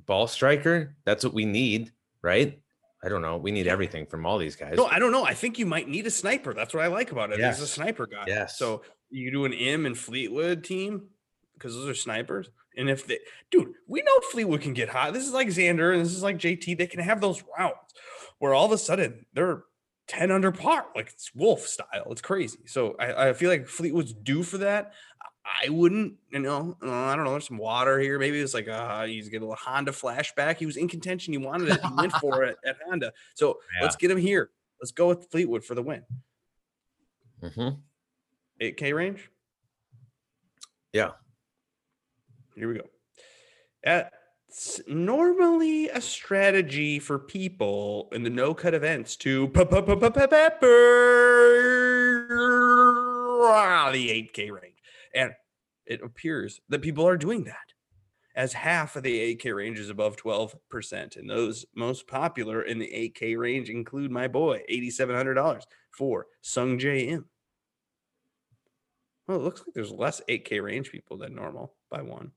ball 0.05 0.27
striker. 0.27 0.95
That's 1.03 1.25
what 1.25 1.33
we 1.33 1.43
need, 1.43 1.91
right? 2.21 2.61
I 3.03 3.09
don't 3.09 3.21
know. 3.21 3.37
We 3.37 3.51
need 3.51 3.67
everything 3.67 4.05
from 4.05 4.25
all 4.25 4.37
these 4.37 4.55
guys. 4.55 4.75
No, 4.77 4.85
I 4.85 4.97
don't 4.97 5.11
know. 5.11 5.25
I 5.25 5.33
think 5.33 5.59
you 5.59 5.65
might 5.65 5.89
need 5.89 6.07
a 6.07 6.11
sniper. 6.11 6.53
That's 6.53 6.73
what 6.73 6.83
I 6.83 6.87
like 6.87 7.11
about 7.11 7.31
it. 7.31 7.39
Yes. 7.39 7.57
He's 7.57 7.65
a 7.65 7.67
sniper 7.67 8.07
guy. 8.07 8.23
Yes. 8.27 8.57
So 8.57 8.83
you 9.09 9.29
do 9.31 9.45
an 9.45 9.53
M 9.53 9.85
and 9.85 9.97
Fleetwood 9.97 10.63
team 10.63 11.09
because 11.53 11.75
those 11.75 11.87
are 11.87 11.95
snipers. 11.95 12.49
And 12.77 12.89
if 12.89 13.05
they, 13.05 13.19
dude, 13.51 13.73
we 13.87 14.01
know 14.01 14.19
Fleetwood 14.31 14.61
can 14.61 14.73
get 14.73 14.89
hot. 14.89 15.13
This 15.13 15.27
is 15.27 15.33
like 15.33 15.49
Xander 15.49 15.93
and 15.93 16.01
this 16.01 16.13
is 16.13 16.23
like 16.23 16.37
JT. 16.37 16.77
They 16.77 16.87
can 16.87 17.01
have 17.01 17.21
those 17.21 17.43
rounds 17.57 17.75
where 18.39 18.53
all 18.53 18.65
of 18.65 18.71
a 18.71 18.77
sudden 18.77 19.25
they're 19.33 19.63
10 20.17 20.31
under 20.31 20.51
par. 20.51 20.85
Like 20.95 21.09
it's 21.09 21.33
Wolff 21.35 21.67
style. 21.67 22.07
It's 22.11 22.21
crazy. 22.21 22.59
So 22.65 22.95
I, 22.99 23.29
I 23.29 23.33
feel 23.33 23.49
like 23.49 23.67
Fleetwood's 23.67 24.13
due 24.13 24.43
for 24.43 24.57
that. 24.59 24.93
I 25.45 25.67
wouldn't, 25.69 26.13
you 26.31 26.39
know, 26.39 26.77
uh, 26.81 26.89
I 26.91 27.15
don't 27.15 27.25
know. 27.25 27.31
There's 27.31 27.47
some 27.47 27.57
water 27.57 27.99
here. 27.99 28.17
Maybe 28.17 28.39
it's 28.39 28.53
like 28.53 28.67
uh 28.69 29.03
he's 29.05 29.27
getting 29.27 29.45
a 29.45 29.49
little 29.49 29.63
Honda 29.63 29.91
flashback. 29.91 30.57
He 30.57 30.65
was 30.65 30.77
in 30.77 30.87
contention. 30.87 31.33
He 31.33 31.37
wanted 31.37 31.69
it. 31.69 31.81
He 31.81 31.93
went 31.95 32.13
for 32.21 32.43
it 32.43 32.57
at 32.65 32.77
Honda. 32.87 33.11
So 33.35 33.59
Yeah. 33.75 33.83
let's 33.83 33.95
get 33.97 34.09
him 34.11 34.17
here. 34.17 34.51
Let's 34.81 34.91
go 34.91 35.07
with 35.09 35.29
Fleetwood 35.31 35.63
for 35.65 35.75
the 35.75 35.83
win. 35.83 36.03
Mhm. 37.41 37.79
8K 38.61 38.93
range. 38.95 39.29
Yeah. 40.93 41.11
Here 42.55 42.67
we 42.69 42.75
go. 42.75 44.09
It's 44.55 44.79
normally 44.87 45.89
a 45.89 45.99
strategy 45.99 46.99
for 46.99 47.17
people 47.17 48.07
in 48.11 48.21
the 48.21 48.29
no 48.29 48.53
cut 48.53 48.75
events 48.75 49.15
to 49.17 49.47
pe- 49.47 49.65
pe- 49.65 49.81
pe- 49.81 49.95
pe- 49.95 50.09
pe- 50.11 50.27
pepper 50.27 51.83
the 53.91 54.09
8K 54.09 54.51
range. 54.51 54.77
And 55.15 55.31
it 55.87 56.03
appears 56.03 56.61
that 56.69 56.83
people 56.83 57.07
are 57.07 57.17
doing 57.17 57.45
that 57.45 57.73
as 58.35 58.53
half 58.53 58.95
of 58.95 59.01
the 59.01 59.35
8K 59.35 59.55
range 59.55 59.79
is 59.79 59.89
above 59.89 60.17
12%. 60.17 61.17
And 61.17 61.27
those 61.27 61.65
most 61.75 62.07
popular 62.07 62.61
in 62.61 62.77
the 62.77 62.91
8K 62.93 63.35
range 63.35 63.71
include 63.71 64.11
my 64.11 64.27
boy, 64.27 64.61
$8,700 64.69 65.63
for 65.89 66.27
Sungjae 66.43 67.07
Im. 67.07 67.25
Well, 69.27 69.37
it 69.37 69.43
looks 69.43 69.61
like 69.61 69.73
there's 69.73 69.91
less 69.91 70.21
8K 70.29 70.61
range 70.61 70.91
people 70.91 71.17
than 71.17 71.33
normal 71.33 71.73
by 71.89 72.03
one. 72.03 72.33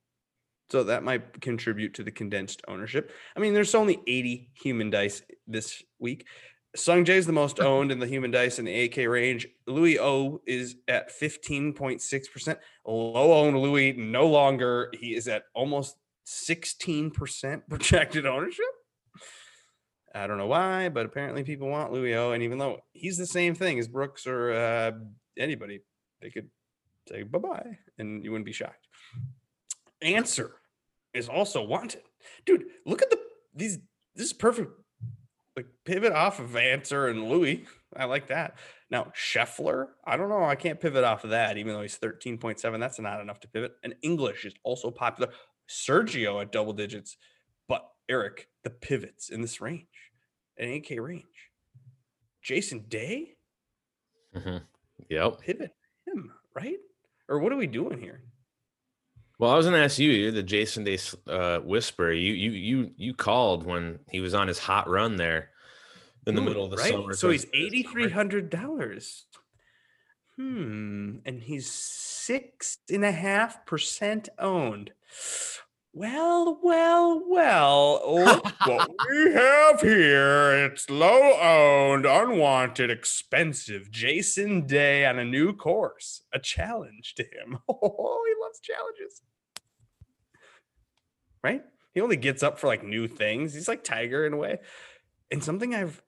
So 0.70 0.84
that 0.84 1.04
might 1.04 1.40
contribute 1.40 1.94
to 1.94 2.02
the 2.02 2.10
condensed 2.10 2.62
ownership. 2.66 3.12
I 3.36 3.40
mean, 3.40 3.54
there's 3.54 3.74
only 3.74 4.00
80 4.06 4.50
human 4.54 4.90
dice 4.90 5.22
this 5.46 5.82
week. 5.98 6.26
Sung 6.74 7.04
Jae 7.04 7.14
is 7.14 7.26
the 7.26 7.32
most 7.32 7.60
owned 7.60 7.92
in 7.92 7.98
the 7.98 8.06
human 8.06 8.30
dice 8.30 8.58
in 8.58 8.64
the 8.64 8.88
8K 8.88 9.10
range. 9.10 9.46
Louis 9.66 9.98
O 9.98 10.40
is 10.46 10.76
at 10.88 11.10
15.6%. 11.10 12.56
Low 12.84 13.32
owned 13.32 13.58
Louis 13.58 13.92
no 13.92 14.26
longer. 14.26 14.90
He 14.98 15.14
is 15.14 15.28
at 15.28 15.44
almost 15.54 15.96
16% 16.26 17.62
projected 17.68 18.26
ownership. 18.26 18.64
I 20.14 20.26
don't 20.26 20.38
know 20.38 20.46
why, 20.46 20.88
but 20.88 21.04
apparently 21.04 21.44
people 21.44 21.68
want 21.68 21.92
Louis 21.92 22.14
O. 22.14 22.32
And 22.32 22.42
even 22.42 22.58
though 22.58 22.80
he's 22.92 23.18
the 23.18 23.26
same 23.26 23.54
thing 23.54 23.78
as 23.78 23.86
Brooks 23.86 24.26
or 24.26 24.52
uh, 24.52 24.92
anybody, 25.38 25.80
they 26.22 26.30
could 26.30 26.48
say 27.08 27.22
bye 27.22 27.38
bye 27.38 27.78
and 27.98 28.24
you 28.24 28.32
wouldn't 28.32 28.46
be 28.46 28.52
shocked. 28.52 28.88
Ancer 30.02 30.56
is 31.14 31.28
also 31.28 31.62
wanted. 31.62 32.02
Dude, 32.44 32.66
look 32.84 33.02
at 33.02 33.10
the 33.10 33.18
these 33.54 33.78
this 34.14 34.26
is 34.26 34.32
perfect. 34.32 34.70
Like 35.56 35.66
pivot 35.84 36.12
off 36.12 36.38
of 36.38 36.54
Ancer 36.56 37.08
and 37.08 37.28
Louis. 37.28 37.64
I 37.96 38.04
like 38.04 38.26
that. 38.28 38.58
Now 38.90 39.12
Scheffler, 39.16 39.88
I 40.04 40.16
don't 40.16 40.28
know. 40.28 40.44
I 40.44 40.54
can't 40.54 40.80
pivot 40.80 41.04
off 41.04 41.24
of 41.24 41.30
that, 41.30 41.56
even 41.56 41.72
though 41.72 41.80
he's 41.82 41.98
13.7. 41.98 42.78
That's 42.78 42.98
not 43.00 43.20
enough 43.20 43.40
to 43.40 43.48
pivot. 43.48 43.72
And 43.82 43.94
English 44.02 44.44
is 44.44 44.54
also 44.64 44.90
popular. 44.90 45.32
Sergio 45.68 46.40
at 46.42 46.52
double 46.52 46.72
digits, 46.74 47.16
but 47.68 47.88
Eric, 48.08 48.48
the 48.64 48.70
pivots 48.70 49.30
in 49.30 49.40
this 49.40 49.60
range, 49.60 50.12
an 50.58 50.68
8K 50.68 51.00
range. 51.02 51.24
Jason 52.42 52.86
Day, 52.88 53.36
Mhm. 54.34 54.62
Yep. 55.08 55.40
pivot 55.40 55.74
him, 56.06 56.32
right? 56.54 56.78
Or 57.28 57.40
what 57.40 57.52
are 57.52 57.56
we 57.56 57.66
doing 57.66 57.98
here? 57.98 58.22
Well, 59.38 59.50
I 59.50 59.56
was 59.56 59.66
gonna 59.66 59.78
ask 59.78 59.98
you. 59.98 60.10
You're 60.10 60.32
the 60.32 60.42
Jason 60.42 60.84
Day 60.84 60.98
uh, 61.28 61.58
whisperer. 61.58 62.12
You 62.12 62.32
you 62.32 62.50
you 62.52 62.90
you 62.96 63.14
called 63.14 63.66
when 63.66 63.98
he 64.10 64.20
was 64.20 64.34
on 64.34 64.48
his 64.48 64.58
hot 64.58 64.88
run 64.88 65.16
there 65.16 65.50
in 66.26 66.34
the 66.34 66.40
Ooh, 66.40 66.44
middle 66.44 66.64
of 66.64 66.70
the 66.70 66.78
right? 66.78 66.92
summer. 66.92 67.14
So 67.14 67.30
he's 67.30 67.46
eighty 67.52 67.82
three 67.82 68.08
hundred 68.08 68.48
dollars. 68.50 69.26
Hmm, 70.36 71.16
and 71.24 71.42
he's 71.42 71.70
six 71.70 72.78
and 72.90 73.04
a 73.04 73.12
half 73.12 73.64
percent 73.66 74.28
owned. 74.38 74.92
Well, 75.96 76.58
well, 76.62 77.22
well. 77.26 78.02
Look 78.06 78.44
what 78.66 78.90
we 79.10 79.32
have 79.32 79.80
here. 79.80 80.66
It's 80.66 80.90
low 80.90 81.32
owned, 81.40 82.04
unwanted, 82.04 82.90
expensive. 82.90 83.90
Jason 83.90 84.66
Day 84.66 85.06
on 85.06 85.18
a 85.18 85.24
new 85.24 85.54
course. 85.54 86.20
A 86.34 86.38
challenge 86.38 87.14
to 87.14 87.22
him. 87.22 87.60
Oh, 87.70 88.22
he 88.28 88.34
loves 88.44 88.60
challenges. 88.60 89.22
Right? 91.42 91.62
He 91.94 92.02
only 92.02 92.16
gets 92.16 92.42
up 92.42 92.58
for 92.58 92.66
like 92.66 92.84
new 92.84 93.08
things. 93.08 93.54
He's 93.54 93.66
like 93.66 93.82
Tiger 93.82 94.26
in 94.26 94.34
a 94.34 94.36
way. 94.36 94.58
And 95.30 95.42
something 95.42 95.74
I've 95.74 96.02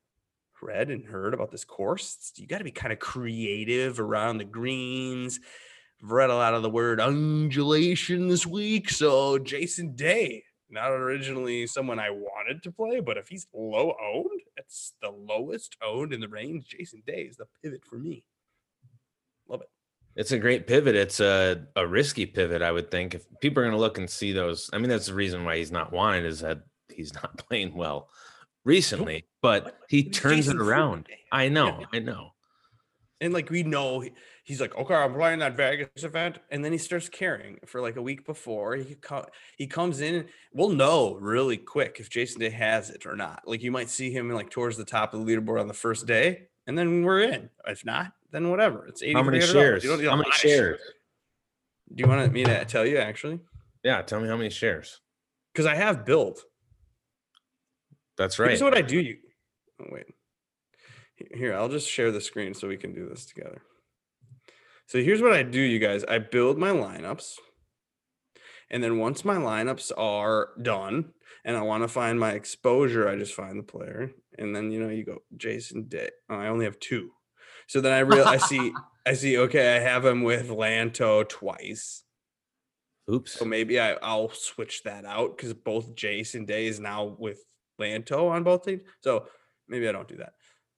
read 0.60 0.90
and 0.90 1.06
heard 1.06 1.32
about 1.32 1.50
this 1.50 1.64
course, 1.64 2.32
you 2.36 2.46
got 2.46 2.58
to 2.58 2.64
be 2.64 2.72
kind 2.72 2.92
of 2.92 2.98
creative 2.98 4.00
around 4.00 4.36
the 4.36 4.44
greens. 4.44 5.40
I've 6.02 6.10
read 6.10 6.30
a 6.30 6.34
lot 6.34 6.54
of 6.54 6.62
the 6.62 6.70
word 6.70 7.00
undulation 7.00 8.28
this 8.28 8.46
week. 8.46 8.90
So 8.90 9.38
Jason 9.38 9.96
Day, 9.96 10.44
not 10.70 10.92
originally 10.92 11.66
someone 11.66 11.98
I 11.98 12.10
wanted 12.10 12.62
to 12.62 12.72
play, 12.72 13.00
but 13.00 13.16
if 13.16 13.28
he's 13.28 13.46
low 13.52 13.94
owned, 14.00 14.40
it's 14.56 14.92
the 15.02 15.10
lowest 15.10 15.76
owned 15.84 16.12
in 16.12 16.20
the 16.20 16.28
range. 16.28 16.68
Jason 16.68 17.02
Day 17.06 17.22
is 17.22 17.36
the 17.36 17.46
pivot 17.62 17.84
for 17.84 17.98
me. 17.98 18.24
Love 19.48 19.62
it. 19.62 19.70
It's 20.14 20.32
a 20.32 20.38
great 20.38 20.66
pivot. 20.66 20.94
It's 20.94 21.20
a, 21.20 21.64
a 21.74 21.86
risky 21.86 22.26
pivot, 22.26 22.62
I 22.62 22.72
would 22.72 22.90
think. 22.90 23.14
If 23.14 23.24
people 23.40 23.62
are 23.62 23.66
going 23.66 23.76
to 23.76 23.80
look 23.80 23.98
and 23.98 24.08
see 24.08 24.32
those, 24.32 24.70
I 24.72 24.78
mean, 24.78 24.88
that's 24.88 25.06
the 25.06 25.14
reason 25.14 25.44
why 25.44 25.56
he's 25.56 25.72
not 25.72 25.92
wanted 25.92 26.26
is 26.26 26.40
that 26.40 26.60
he's 26.88 27.14
not 27.14 27.38
playing 27.48 27.74
well 27.74 28.08
recently, 28.64 29.26
but 29.42 29.78
he 29.88 30.04
turns 30.04 30.46
Jason 30.46 30.60
it 30.60 30.62
around. 30.62 31.08
I 31.32 31.48
know, 31.48 31.78
yeah. 31.80 31.86
I 31.92 31.98
know. 32.00 32.30
And 33.20 33.32
like 33.32 33.50
we 33.50 33.62
know 33.64 34.04
he's 34.48 34.62
like, 34.62 34.74
okay, 34.74 34.94
I'm 34.94 35.12
playing 35.12 35.40
that 35.40 35.58
Vegas 35.58 36.02
event, 36.02 36.38
and 36.50 36.64
then 36.64 36.72
he 36.72 36.78
starts 36.78 37.10
caring 37.10 37.58
for 37.66 37.82
like 37.82 37.96
a 37.96 38.02
week 38.02 38.24
before. 38.24 38.76
He 38.76 38.94
co- 38.94 39.26
he 39.58 39.66
comes 39.66 40.00
in, 40.00 40.26
we'll 40.54 40.70
know 40.70 41.18
really 41.20 41.58
quick 41.58 41.98
if 42.00 42.08
Jason 42.08 42.40
Day 42.40 42.48
has 42.48 42.88
it 42.88 43.04
or 43.04 43.14
not. 43.14 43.42
Like 43.46 43.62
you 43.62 43.70
might 43.70 43.90
see 43.90 44.10
him 44.10 44.30
like 44.30 44.48
towards 44.48 44.78
the 44.78 44.86
top 44.86 45.12
of 45.12 45.24
the 45.24 45.30
leaderboard 45.30 45.60
on 45.60 45.68
the 45.68 45.74
first 45.74 46.06
day, 46.06 46.48
and 46.66 46.78
then 46.78 47.04
we're 47.04 47.20
in. 47.20 47.50
If 47.66 47.84
not, 47.84 48.12
then 48.32 48.48
whatever. 48.48 48.86
It's 48.86 49.02
eighty. 49.02 49.12
How 49.12 49.22
many 49.22 49.42
shares? 49.42 49.84
You 49.84 49.90
don't 49.90 49.98
need 49.98 50.06
a 50.06 50.10
How 50.10 50.16
many 50.16 50.30
of 50.30 50.34
shares? 50.34 50.80
Do 51.94 52.02
you 52.02 52.08
want 52.08 52.32
me 52.32 52.44
to 52.44 52.64
tell 52.64 52.86
you 52.86 52.96
actually? 52.96 53.40
Yeah, 53.84 54.00
tell 54.00 54.18
me 54.18 54.28
how 54.28 54.36
many 54.36 54.50
shares. 54.50 55.00
Because 55.52 55.66
I 55.66 55.74
have 55.74 56.06
built. 56.06 56.42
That's 58.16 58.38
right. 58.38 58.48
Here's 58.48 58.62
what 58.62 58.76
I 58.76 58.82
do. 58.82 58.98
You 58.98 59.18
oh, 59.82 59.86
wait. 59.92 60.06
Here, 61.34 61.54
I'll 61.54 61.68
just 61.68 61.88
share 61.88 62.12
the 62.12 62.20
screen 62.20 62.54
so 62.54 62.66
we 62.66 62.76
can 62.76 62.94
do 62.94 63.08
this 63.08 63.26
together. 63.26 63.60
So 64.88 65.02
here's 65.02 65.20
what 65.20 65.34
I 65.34 65.42
do, 65.42 65.60
you 65.60 65.78
guys. 65.78 66.02
I 66.04 66.18
build 66.18 66.56
my 66.56 66.70
lineups. 66.70 67.34
And 68.70 68.82
then 68.82 68.98
once 68.98 69.22
my 69.22 69.36
lineups 69.36 69.92
are 69.98 70.48
done 70.62 71.10
and 71.44 71.58
I 71.58 71.62
want 71.62 71.84
to 71.84 71.88
find 71.88 72.18
my 72.18 72.32
exposure, 72.32 73.06
I 73.06 73.16
just 73.16 73.34
find 73.34 73.58
the 73.58 73.62
player. 73.62 74.12
And 74.38 74.56
then 74.56 74.70
you 74.70 74.80
know, 74.80 74.88
you 74.88 75.04
go 75.04 75.18
Jason 75.36 75.88
Day. 75.88 76.08
Oh, 76.30 76.36
I 76.36 76.48
only 76.48 76.64
have 76.64 76.80
two. 76.80 77.10
So 77.66 77.82
then 77.82 77.92
I 77.92 77.98
real 77.98 78.24
I 78.24 78.36
see 78.38 78.72
I 79.06 79.12
see, 79.12 79.36
okay, 79.36 79.76
I 79.76 79.80
have 79.80 80.06
him 80.06 80.22
with 80.22 80.48
Lanto 80.48 81.28
twice. 81.28 82.02
Oops. 83.12 83.30
So 83.30 83.44
maybe 83.44 83.78
I, 83.78 83.92
I'll 83.92 84.30
switch 84.30 84.84
that 84.84 85.04
out 85.04 85.36
because 85.36 85.52
both 85.52 85.94
Jason 85.94 86.46
Day 86.46 86.66
is 86.66 86.80
now 86.80 87.14
with 87.18 87.44
Lanto 87.78 88.30
on 88.30 88.42
both 88.42 88.64
teams. 88.64 88.82
So 89.02 89.26
maybe 89.68 89.86
I 89.86 89.92
don't 89.92 90.08
do 90.08 90.16
that. 90.16 90.32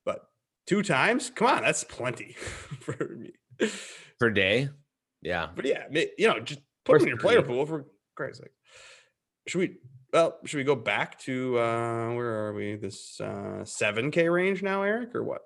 But 0.05 0.23
two 0.67 0.83
times, 0.83 1.31
come 1.33 1.47
on, 1.47 1.63
that's 1.63 1.85
plenty 1.85 2.33
for 2.81 3.17
me. 3.17 3.35
Per 4.19 4.31
day. 4.31 4.69
Yeah. 5.23 5.49
But 5.55 5.65
yeah, 5.67 5.85
you 6.19 6.29
know, 6.29 6.41
just 6.41 6.61
put 6.85 6.95
them 6.95 7.03
in 7.03 7.09
your 7.09 7.19
player 7.19 7.43
pool 7.43 7.67
for 7.67 7.87
Christ's 8.15 8.39
sake. 8.43 8.53
Should 9.47 9.59
we? 9.59 9.77
Well, 10.13 10.39
should 10.45 10.57
we 10.59 10.65
go 10.65 10.75
back 10.75 11.19
to 11.21 11.59
uh 11.59 12.15
where 12.15 12.47
are 12.47 12.53
we? 12.55 12.77
This 12.77 13.21
uh 13.21 13.63
7K 13.65 14.33
range 14.33 14.63
now, 14.63 14.83
Eric, 14.83 15.15
or 15.15 15.23
what? 15.23 15.43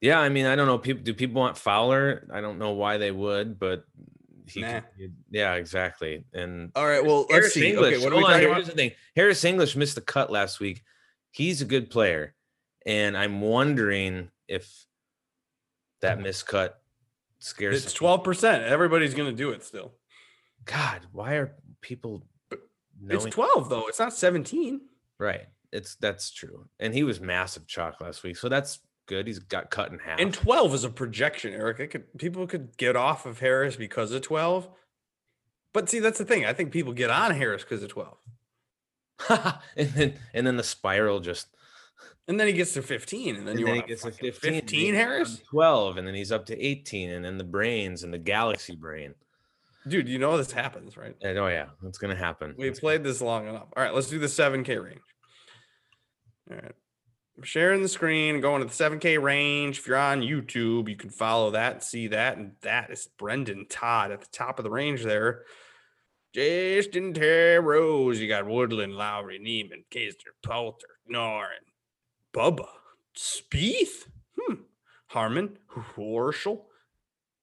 Yeah. 0.00 0.20
I 0.20 0.28
mean, 0.28 0.46
I 0.46 0.54
don't 0.56 0.66
know. 0.66 0.78
People 0.78 1.02
do 1.02 1.14
people 1.14 1.40
want 1.40 1.56
Fowler? 1.58 2.28
I 2.32 2.40
don't 2.40 2.58
know 2.58 2.72
why 2.72 2.98
they 2.98 3.10
would, 3.10 3.58
but 3.58 3.84
he 4.46 4.60
Nah. 4.62 4.80
could- 4.80 5.14
yeah, 5.30 5.54
exactly. 5.54 6.24
And 6.32 6.70
All 6.74 6.86
right, 6.86 7.04
well, 7.04 7.20
let's 7.22 7.32
Harris 7.32 7.54
see. 7.54 7.68
English. 7.70 7.94
Okay, 7.96 8.04
what 8.04 8.12
hold 8.12 8.24
on. 8.24 8.40
Here's 8.40 8.66
the 8.66 8.72
thing. 8.72 8.92
Harris 9.16 9.44
English 9.44 9.76
missed 9.76 9.94
the 9.94 10.00
cut 10.00 10.30
last 10.30 10.58
week. 10.60 10.82
He's 11.30 11.60
a 11.60 11.66
good 11.66 11.90
player, 11.90 12.34
and 12.86 13.16
I'm 13.16 13.40
wondering 13.42 14.30
if 14.48 14.86
that 16.00 16.18
miscut 16.18 16.72
scares. 17.38 17.84
It's 17.84 17.94
12%. 17.94 18.62
Everybody's 18.62 19.14
gonna 19.14 19.32
do 19.32 19.50
it 19.50 19.62
still. 19.62 19.92
God, 20.64 21.06
why 21.12 21.34
are 21.34 21.54
people? 21.80 22.26
It's 23.08 23.24
12 23.26 23.68
though, 23.68 23.86
it's 23.86 23.98
not 23.98 24.12
17. 24.12 24.80
right. 25.18 25.46
It's 25.70 25.96
that's 25.96 26.30
true, 26.30 26.66
and 26.80 26.94
he 26.94 27.02
was 27.02 27.20
massive 27.20 27.66
chalk 27.66 28.00
last 28.00 28.22
week, 28.22 28.38
so 28.38 28.48
that's 28.48 28.78
good. 29.08 29.26
He's 29.26 29.38
got 29.38 29.70
cut 29.70 29.92
in 29.92 29.98
half. 29.98 30.18
And 30.18 30.32
12 30.32 30.74
is 30.74 30.84
a 30.84 30.90
projection, 30.90 31.52
Eric. 31.52 31.80
It 31.80 31.88
could 31.88 32.18
people 32.18 32.46
could 32.46 32.76
get 32.76 32.96
off 32.96 33.26
of 33.26 33.40
Harris 33.40 33.76
because 33.76 34.12
of 34.12 34.22
12. 34.22 34.68
But 35.74 35.90
see, 35.90 35.98
that's 35.98 36.18
the 36.18 36.24
thing. 36.24 36.46
I 36.46 36.52
think 36.52 36.72
people 36.72 36.92
get 36.92 37.10
on 37.10 37.32
Harris 37.32 37.64
because 37.64 37.82
of 37.82 37.90
12. 37.90 38.16
and 39.76 39.88
then 39.90 40.14
and 40.32 40.46
then 40.46 40.56
the 40.56 40.62
spiral 40.62 41.20
just 41.20 41.48
And 42.26 42.38
then 42.38 42.46
he 42.46 42.52
gets 42.52 42.74
to 42.74 42.82
15, 42.82 43.36
and 43.36 43.46
then 43.46 43.52
and 43.52 43.60
you 43.60 43.64
then 43.66 43.74
he 43.74 43.80
want 43.80 43.88
gets 43.88 44.02
to 44.02 44.10
fucking 44.10 44.32
15, 44.32 44.52
15 44.60 44.94
Harris? 44.94 45.42
12, 45.50 45.96
and 45.96 46.06
then 46.06 46.14
he's 46.14 46.30
up 46.32 46.46
to 46.46 46.58
18, 46.58 47.10
and 47.10 47.24
then 47.24 47.38
the 47.38 47.44
brains 47.44 48.02
and 48.02 48.12
the 48.12 48.18
galaxy 48.18 48.76
brain. 48.76 49.14
Dude, 49.86 50.08
you 50.08 50.18
know 50.18 50.36
this 50.36 50.52
happens, 50.52 50.96
right? 50.96 51.14
And, 51.22 51.38
oh 51.38 51.46
yeah, 51.48 51.66
it's 51.84 51.98
gonna 51.98 52.14
happen. 52.16 52.54
We 52.58 52.64
It's- 52.66 52.80
played 52.80 53.02
this 53.02 53.22
long 53.22 53.48
enough. 53.48 53.68
All 53.76 53.82
right, 53.82 53.94
let's 53.94 54.10
do 54.10 54.18
the 54.18 54.28
7K 54.28 54.76
range. 54.82 55.00
All 56.50 56.56
right. 56.56 56.74
I'm 57.36 57.44
sharing 57.44 57.82
the 57.82 57.88
screen, 57.88 58.40
going 58.40 58.60
to 58.62 58.66
the 58.66 58.74
7K 58.74 59.16
range. 59.22 59.78
If 59.78 59.86
you're 59.86 59.96
on 59.96 60.22
YouTube, 60.22 60.88
you 60.88 60.96
can 60.96 61.08
follow 61.10 61.52
that 61.52 61.72
and 61.74 61.82
see 61.82 62.08
that. 62.08 62.36
And 62.36 62.52
that 62.62 62.90
is 62.90 63.08
Brendon 63.16 63.66
Todd 63.70 64.10
at 64.10 64.20
the 64.20 64.26
top 64.32 64.58
of 64.58 64.64
the 64.64 64.70
range 64.70 65.04
there. 65.04 65.44
Justin 66.34 67.12
Rose. 67.14 68.18
You 68.20 68.26
got 68.28 68.46
Woodland, 68.46 68.94
Lowry, 68.94 69.38
Niemann, 69.38 69.84
Kisner, 69.90 70.34
Poulter, 70.44 70.88
Noren, 71.08 71.64
Bubba, 72.38 72.68
Spieth, 73.16 74.06
hmm. 74.38 74.54
Harman, 75.08 75.58
Horschel. 75.74 76.66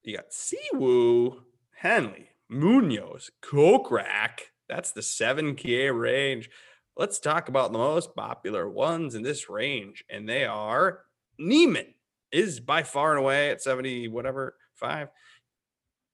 You 0.04 0.16
got 0.16 0.32
Siwoo, 0.32 1.42
Henley, 1.76 2.30
Munoz, 2.48 3.30
Kokrak. 3.44 4.40
That's 4.70 4.92
the 4.94 5.02
7K 5.02 5.92
range. 6.00 6.50
Let's 6.96 7.20
talk 7.20 7.50
about 7.50 7.74
the 7.74 7.78
most 7.78 8.16
popular 8.16 8.70
ones 8.70 9.16
in 9.16 9.24
this 9.24 9.50
range, 9.50 10.06
and 10.10 10.30
they 10.30 10.46
are 10.46 11.02
Niemann 11.38 11.94
is 12.32 12.62
by 12.62 12.84
far 12.84 13.12
and 13.12 13.20
away 13.20 13.50
at 13.50 13.62
70, 13.62 14.08
whatever, 14.08 14.56
five. 14.76 15.10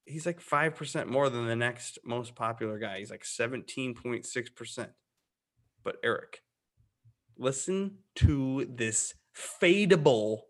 He's 0.06 0.26
like 0.26 0.42
5% 0.42 1.06
more 1.06 1.30
than 1.30 1.46
the 1.46 1.56
next 1.56 2.00
most 2.04 2.34
popular 2.34 2.80
guy. 2.80 2.98
He's 2.98 3.12
like 3.12 3.26
17.6%. 3.26 4.88
But 5.84 5.98
Eric, 6.04 6.42
listen 7.42 7.98
to 8.16 8.68
this 8.70 9.14
fadeable 9.36 10.42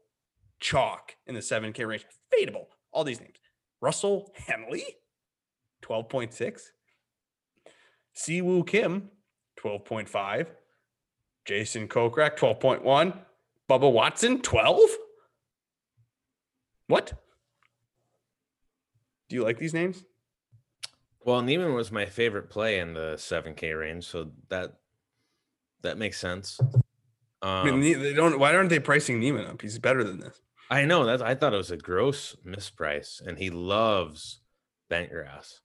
chalk 0.60 1.15
in 1.25 1.34
the 1.34 1.41
7K 1.41 1.88
range. 1.88 2.06
Fadeable. 2.34 2.65
All 2.91 3.04
these 3.04 3.19
names. 3.19 3.38
Russell 3.82 4.32
Henley, 4.36 4.84
12.6. 5.84 6.62
Siwoo 8.15 8.67
Kim, 8.67 9.10
12.5. 9.60 10.47
Jason 11.45 11.88
Kokrak, 11.88 12.38
12.1. 12.38 13.17
Bubba 13.69 13.91
Watson, 13.91 14.41
12. 14.41 14.80
What? 16.88 17.13
Do 19.30 19.36
you 19.36 19.43
like 19.43 19.58
these 19.58 19.73
names? 19.73 20.04
Well, 21.23 21.41
Niemann 21.41 21.73
was 21.73 21.91
my 21.91 22.06
favorite 22.06 22.49
play 22.49 22.80
in 22.80 22.93
the 22.93 23.13
7K 23.15 23.80
range, 23.80 24.06
so 24.06 24.32
that 24.49 24.73
that 25.84 25.97
makes 25.97 26.19
sense. 26.19 26.60
I 27.41 27.63
mean, 27.63 27.73
Um, 27.75 27.82
they 28.04 28.13
don't. 28.13 28.38
Why 28.39 28.56
aren't 28.56 28.69
they 28.69 28.80
pricing 28.80 29.19
Niemann 29.19 29.45
up? 29.47 29.62
He's 29.62 29.80
better 29.80 30.04
than 30.04 30.19
this. 30.19 30.39
I 30.69 30.86
know 30.86 31.06
that 31.06 31.21
I 31.21 31.36
thought 31.36 31.54
it 31.54 31.58
was 31.58 31.71
a 31.71 31.77
gross 31.77 32.36
misprice, 32.45 33.19
and 33.25 33.38
he 33.38 33.49
loves 33.49 34.41
bent 34.89 35.10
grass. 35.12 35.60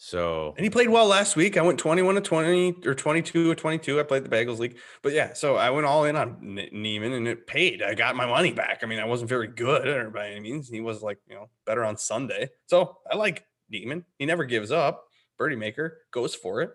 So 0.00 0.54
And 0.56 0.62
he 0.64 0.70
played 0.70 0.90
well 0.90 1.08
last 1.08 1.34
week. 1.34 1.56
I 1.56 1.62
went 1.62 1.80
21 1.80 2.14
to 2.14 2.20
20 2.20 2.86
or 2.86 2.94
22 2.94 3.48
to 3.48 3.54
22. 3.60 3.98
I 3.98 4.04
played 4.04 4.22
the 4.24 4.28
Bagels 4.28 4.60
League. 4.60 4.78
But 5.02 5.12
yeah, 5.12 5.32
so 5.32 5.56
I 5.56 5.70
went 5.70 5.86
all 5.86 6.04
in 6.04 6.14
on 6.14 6.38
Ne- 6.40 6.70
Niemann 6.72 7.12
and 7.14 7.26
it 7.26 7.48
paid. 7.48 7.82
I 7.82 7.94
got 7.94 8.14
my 8.14 8.24
money 8.26 8.52
back. 8.52 8.80
I 8.84 8.86
mean, 8.86 9.00
I 9.00 9.06
wasn't 9.06 9.28
very 9.28 9.48
good 9.48 10.12
by 10.12 10.28
any 10.28 10.38
means. 10.38 10.68
He 10.68 10.80
was 10.80 11.02
like, 11.02 11.18
you 11.26 11.34
know, 11.34 11.50
better 11.66 11.84
on 11.84 11.96
Sunday. 11.96 12.48
So 12.66 12.98
I 13.10 13.16
like 13.16 13.44
Niemann. 13.70 14.04
He 14.20 14.26
never 14.26 14.44
gives 14.44 14.70
up. 14.70 15.04
Birdie 15.36 15.56
maker 15.56 15.98
goes 16.12 16.32
for 16.32 16.62
it. 16.62 16.70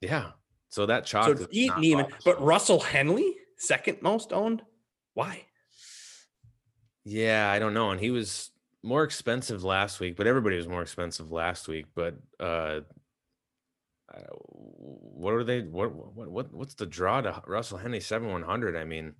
yeah, 0.00 0.30
so 0.68 0.86
that 0.86 1.06
chalk. 1.06 1.38
So 1.38 1.46
eat 1.50 1.72
Niemann. 1.78 2.06
But 2.24 2.42
Russell 2.42 2.80
Henley, 2.80 3.36
second 3.56 4.02
most 4.02 4.32
owned. 4.32 4.62
Why? 5.14 5.46
Yeah, 7.04 7.50
I 7.50 7.58
don't 7.58 7.74
know. 7.74 7.90
And 7.90 8.00
he 8.00 8.10
was 8.10 8.50
more 8.82 9.02
expensive 9.02 9.64
last 9.64 9.98
week, 10.00 10.16
but 10.16 10.26
everybody 10.26 10.56
was 10.56 10.68
more 10.68 10.82
expensive 10.82 11.32
last 11.32 11.66
week. 11.68 11.86
But 11.94 12.16
uh, 12.38 12.80
what 14.08 15.34
are 15.34 15.44
they? 15.44 15.62
What 15.62 15.94
what 15.94 16.30
what 16.30 16.52
what's 16.52 16.74
the 16.74 16.86
draw 16.86 17.20
to 17.20 17.42
Russell 17.46 17.78
Henley 17.78 18.00
seven 18.00 18.28
one 18.28 18.42
hundred? 18.42 18.76
I 18.76 18.84
mean, 18.84 19.14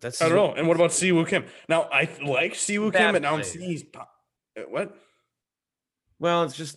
that's 0.00 0.20
I 0.20 0.28
don't 0.28 0.36
know. 0.36 0.54
And 0.54 0.68
what 0.68 0.76
about 0.76 0.90
Siwoo 0.90 1.26
Kim? 1.26 1.44
Now 1.68 1.88
I 1.92 2.08
like 2.24 2.54
Siwoo 2.54 2.92
Kim, 2.92 3.12
but 3.12 3.22
now 3.22 3.34
I'm 3.34 3.44
seeing 3.44 3.68
he's 3.68 3.84
uh, 3.94 4.62
what? 4.68 4.94
Well, 6.18 6.42
it's 6.42 6.56
just 6.56 6.76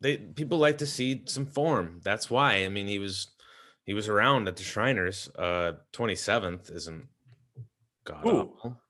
they 0.00 0.16
people 0.16 0.58
like 0.58 0.78
to 0.78 0.86
see 0.86 1.22
some 1.26 1.46
form. 1.46 2.00
That's 2.04 2.30
why. 2.30 2.64
I 2.64 2.68
mean, 2.68 2.86
he 2.86 2.98
was 2.98 3.28
he 3.84 3.94
was 3.94 4.08
around 4.08 4.48
at 4.48 4.56
the 4.56 4.62
Shriners. 4.62 5.28
Uh, 5.38 5.72
twenty 5.92 6.14
seventh 6.14 6.70
isn't 6.70 7.08
god 8.04 8.24
awful. 8.24 8.80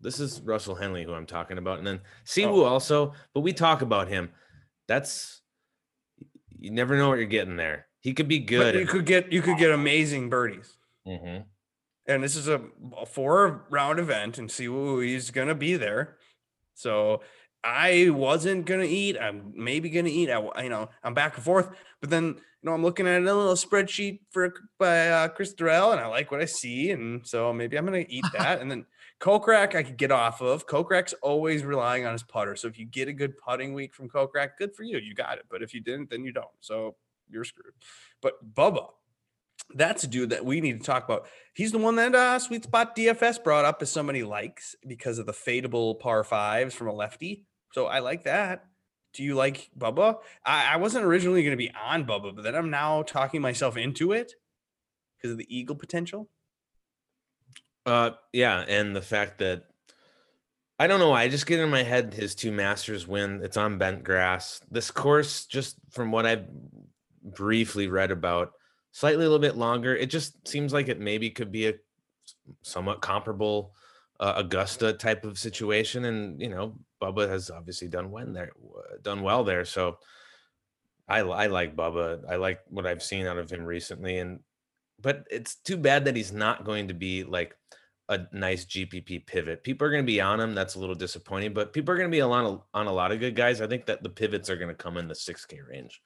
This 0.00 0.18
is 0.20 0.40
Russell 0.40 0.74
Henley 0.76 1.04
who 1.04 1.12
I'm 1.14 1.26
talking 1.26 1.58
about, 1.58 1.78
and 1.78 1.86
then 1.86 2.00
Oh. 2.38 2.64
Also. 2.64 3.14
But 3.34 3.40
we 3.40 3.52
talk 3.52 3.82
about 3.82 4.08
him. 4.08 4.30
That's 4.88 5.40
you 6.58 6.70
never 6.70 6.96
know 6.96 7.08
what 7.08 7.18
you're 7.18 7.26
getting 7.26 7.56
there. 7.56 7.86
He 8.00 8.12
could 8.14 8.28
be 8.28 8.38
But 8.38 8.48
good. 8.48 8.74
you 8.76 8.86
could 8.86 9.06
get 9.06 9.32
you 9.32 9.42
could 9.42 9.58
get 9.58 9.70
amazing 9.70 10.28
birdies. 10.30 10.76
Mhm. 11.06 11.44
and 12.06 12.22
this 12.24 12.34
is 12.36 12.48
a, 12.48 12.60
a 12.98 13.06
four 13.06 13.66
round 13.70 13.98
event 13.98 14.36
and 14.36 14.50
see 14.50 14.64
who 14.66 15.00
he's 15.00 15.30
gonna 15.30 15.54
be 15.54 15.76
there 15.76 16.16
so 16.74 17.22
i 17.64 18.08
wasn't 18.10 18.64
gonna 18.64 18.84
eat 18.84 19.16
i'm 19.20 19.52
maybe 19.54 19.90
gonna 19.90 20.08
eat 20.08 20.30
I, 20.30 20.62
you 20.62 20.70
know 20.70 20.88
i'm 21.02 21.14
back 21.14 21.36
and 21.36 21.44
forth 21.44 21.70
but 22.00 22.10
then 22.10 22.24
you 22.24 22.34
know 22.62 22.72
i'm 22.72 22.82
looking 22.82 23.06
at 23.06 23.20
a 23.20 23.24
little 23.24 23.54
spreadsheet 23.54 24.20
for 24.30 24.54
by 24.78 25.08
uh, 25.08 25.28
chris 25.28 25.52
Durrell, 25.52 25.92
and 25.92 26.00
i 26.00 26.06
like 26.06 26.30
what 26.30 26.40
i 26.40 26.46
see 26.46 26.90
and 26.90 27.26
so 27.26 27.52
maybe 27.52 27.76
i'm 27.76 27.84
gonna 27.84 28.04
eat 28.08 28.24
that 28.32 28.60
and 28.62 28.70
then 28.70 28.86
Kokrak 29.20 29.74
I 29.74 29.82
could 29.82 29.98
get 29.98 30.10
off 30.10 30.40
of. 30.40 30.66
Kokrak's 30.66 31.12
always 31.22 31.62
relying 31.62 32.06
on 32.06 32.12
his 32.12 32.22
putter. 32.22 32.56
So 32.56 32.68
if 32.68 32.78
you 32.78 32.86
get 32.86 33.06
a 33.06 33.12
good 33.12 33.36
putting 33.36 33.74
week 33.74 33.94
from 33.94 34.08
Kokrak, 34.08 34.56
good 34.58 34.74
for 34.74 34.82
you. 34.82 34.98
You 34.98 35.14
got 35.14 35.36
it. 35.36 35.44
But 35.50 35.62
if 35.62 35.74
you 35.74 35.80
didn't, 35.80 36.08
then 36.08 36.24
you 36.24 36.32
don't. 36.32 36.48
So 36.60 36.96
you're 37.28 37.44
screwed. 37.44 37.74
But 38.22 38.54
Bubba, 38.54 38.88
that's 39.74 40.04
a 40.04 40.06
dude 40.06 40.30
that 40.30 40.44
we 40.44 40.62
need 40.62 40.80
to 40.80 40.84
talk 40.84 41.04
about. 41.04 41.26
He's 41.52 41.70
the 41.70 41.78
one 41.78 41.96
that 41.96 42.14
uh, 42.14 42.38
Sweet 42.38 42.64
Spot 42.64 42.96
DFS 42.96 43.44
brought 43.44 43.66
up 43.66 43.82
as 43.82 43.90
somebody 43.90 44.22
likes 44.22 44.74
because 44.86 45.18
of 45.18 45.26
the 45.26 45.32
fadeable 45.32 46.00
par 46.00 46.24
fives 46.24 46.74
from 46.74 46.88
a 46.88 46.92
lefty. 46.92 47.44
So 47.72 47.86
I 47.86 48.00
like 48.00 48.24
that. 48.24 48.64
Do 49.12 49.22
you 49.22 49.34
like 49.34 49.70
Bubba? 49.76 50.18
I, 50.44 50.74
I 50.74 50.76
wasn't 50.76 51.04
originally 51.04 51.42
going 51.42 51.52
to 51.52 51.56
be 51.56 51.72
on 51.72 52.04
Bubba, 52.06 52.34
but 52.34 52.42
then 52.42 52.54
I'm 52.54 52.70
now 52.70 53.02
talking 53.02 53.40
myself 53.40 53.76
into 53.76 54.12
it 54.12 54.34
because 55.16 55.32
of 55.32 55.38
the 55.38 55.56
eagle 55.56 55.76
potential. 55.76 56.28
Uh, 57.86 58.10
yeah, 58.32 58.64
and 58.68 58.94
the 58.94 59.02
fact 59.02 59.38
that 59.38 59.64
I 60.78 60.86
don't 60.86 61.00
know 61.00 61.12
I 61.12 61.28
just 61.28 61.46
get 61.46 61.60
in 61.60 61.70
my 61.70 61.82
head 61.82 62.14
his 62.14 62.34
two 62.34 62.52
Masters 62.52 63.06
win. 63.06 63.40
It's 63.42 63.56
on 63.56 63.78
bent 63.78 64.04
grass. 64.04 64.60
This 64.70 64.90
course, 64.90 65.46
just 65.46 65.76
from 65.90 66.12
what 66.12 66.24
I've 66.24 66.46
briefly 67.22 67.88
read 67.88 68.10
about, 68.10 68.52
slightly 68.92 69.24
a 69.24 69.28
little 69.28 69.40
bit 69.40 69.56
longer. 69.56 69.94
It 69.94 70.10
just 70.10 70.46
seems 70.46 70.72
like 70.72 70.88
it 70.88 71.00
maybe 71.00 71.30
could 71.30 71.52
be 71.52 71.68
a 71.68 71.74
somewhat 72.62 73.02
comparable 73.02 73.74
uh, 74.20 74.34
Augusta 74.36 74.92
type 74.92 75.24
of 75.24 75.38
situation. 75.38 76.04
And 76.04 76.40
you 76.40 76.50
know, 76.50 76.76
Bubba 77.02 77.28
has 77.28 77.50
obviously 77.50 77.88
done 77.88 78.10
well 78.10 78.32
there, 78.32 78.52
done 79.02 79.22
well 79.22 79.42
there. 79.42 79.64
So 79.64 79.98
I, 81.08 81.20
I 81.20 81.46
like 81.48 81.74
Bubba. 81.74 82.22
I 82.30 82.36
like 82.36 82.60
what 82.68 82.86
I've 82.86 83.02
seen 83.02 83.26
out 83.26 83.38
of 83.38 83.50
him 83.50 83.64
recently, 83.64 84.18
and 84.18 84.40
but 85.00 85.24
it's 85.30 85.56
too 85.56 85.78
bad 85.78 86.04
that 86.04 86.14
he's 86.14 86.32
not 86.32 86.64
going 86.64 86.88
to 86.88 86.94
be 86.94 87.24
like 87.24 87.56
a 88.10 88.26
nice 88.32 88.66
GPP 88.66 89.26
pivot. 89.26 89.64
People 89.64 89.86
are 89.86 89.90
going 89.90 90.04
to 90.04 90.12
be 90.12 90.20
on 90.20 90.40
him. 90.40 90.54
That's 90.54 90.74
a 90.74 90.78
little 90.78 90.94
disappointing, 90.94 91.54
but 91.54 91.72
people 91.72 91.94
are 91.94 91.96
going 91.96 92.10
to 92.10 92.14
be 92.14 92.20
on 92.20 92.60
on 92.74 92.86
a 92.86 92.92
lot 92.92 93.12
of 93.12 93.20
good 93.20 93.34
guys. 93.34 93.60
I 93.60 93.66
think 93.66 93.86
that 93.86 94.02
the 94.02 94.10
pivots 94.10 94.50
are 94.50 94.56
going 94.56 94.68
to 94.68 94.74
come 94.74 94.96
in 94.96 95.08
the 95.08 95.14
6K 95.14 95.66
range. 95.68 96.02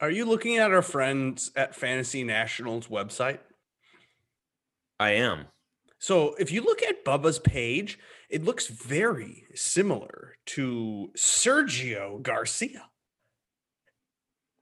Are 0.00 0.10
you 0.10 0.24
looking 0.24 0.56
at 0.56 0.72
our 0.72 0.82
friends 0.82 1.50
at 1.56 1.74
Fantasy 1.74 2.24
Nationals 2.24 2.88
website? 2.88 3.38
I 4.98 5.12
am. 5.12 5.46
So 6.02 6.34
if 6.34 6.50
you 6.50 6.62
look 6.62 6.82
at 6.82 7.04
Bubba's 7.04 7.38
page, 7.38 7.96
it 8.28 8.42
looks 8.42 8.66
very 8.66 9.46
similar 9.54 10.34
to 10.46 11.12
Sergio 11.16 12.20
Garcia. 12.20 12.90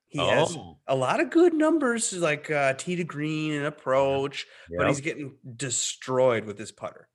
He 0.09 0.19
has 0.19 0.55
Oh, 0.55 0.81
a 0.87 0.95
lot 0.95 1.19
of 1.19 1.31
good 1.31 1.55
numbers 1.55 2.13
like 2.13 2.51
uh, 2.51 2.75
tee 2.75 2.97
to 2.97 3.05
green 3.05 3.53
and 3.55 3.65
approach, 3.65 4.47
but 4.69 4.89
he's 4.89 5.01
getting 5.01 5.39
destroyed 5.57 6.45
with 6.45 6.59
his 6.59 6.73
putter. 6.73 7.09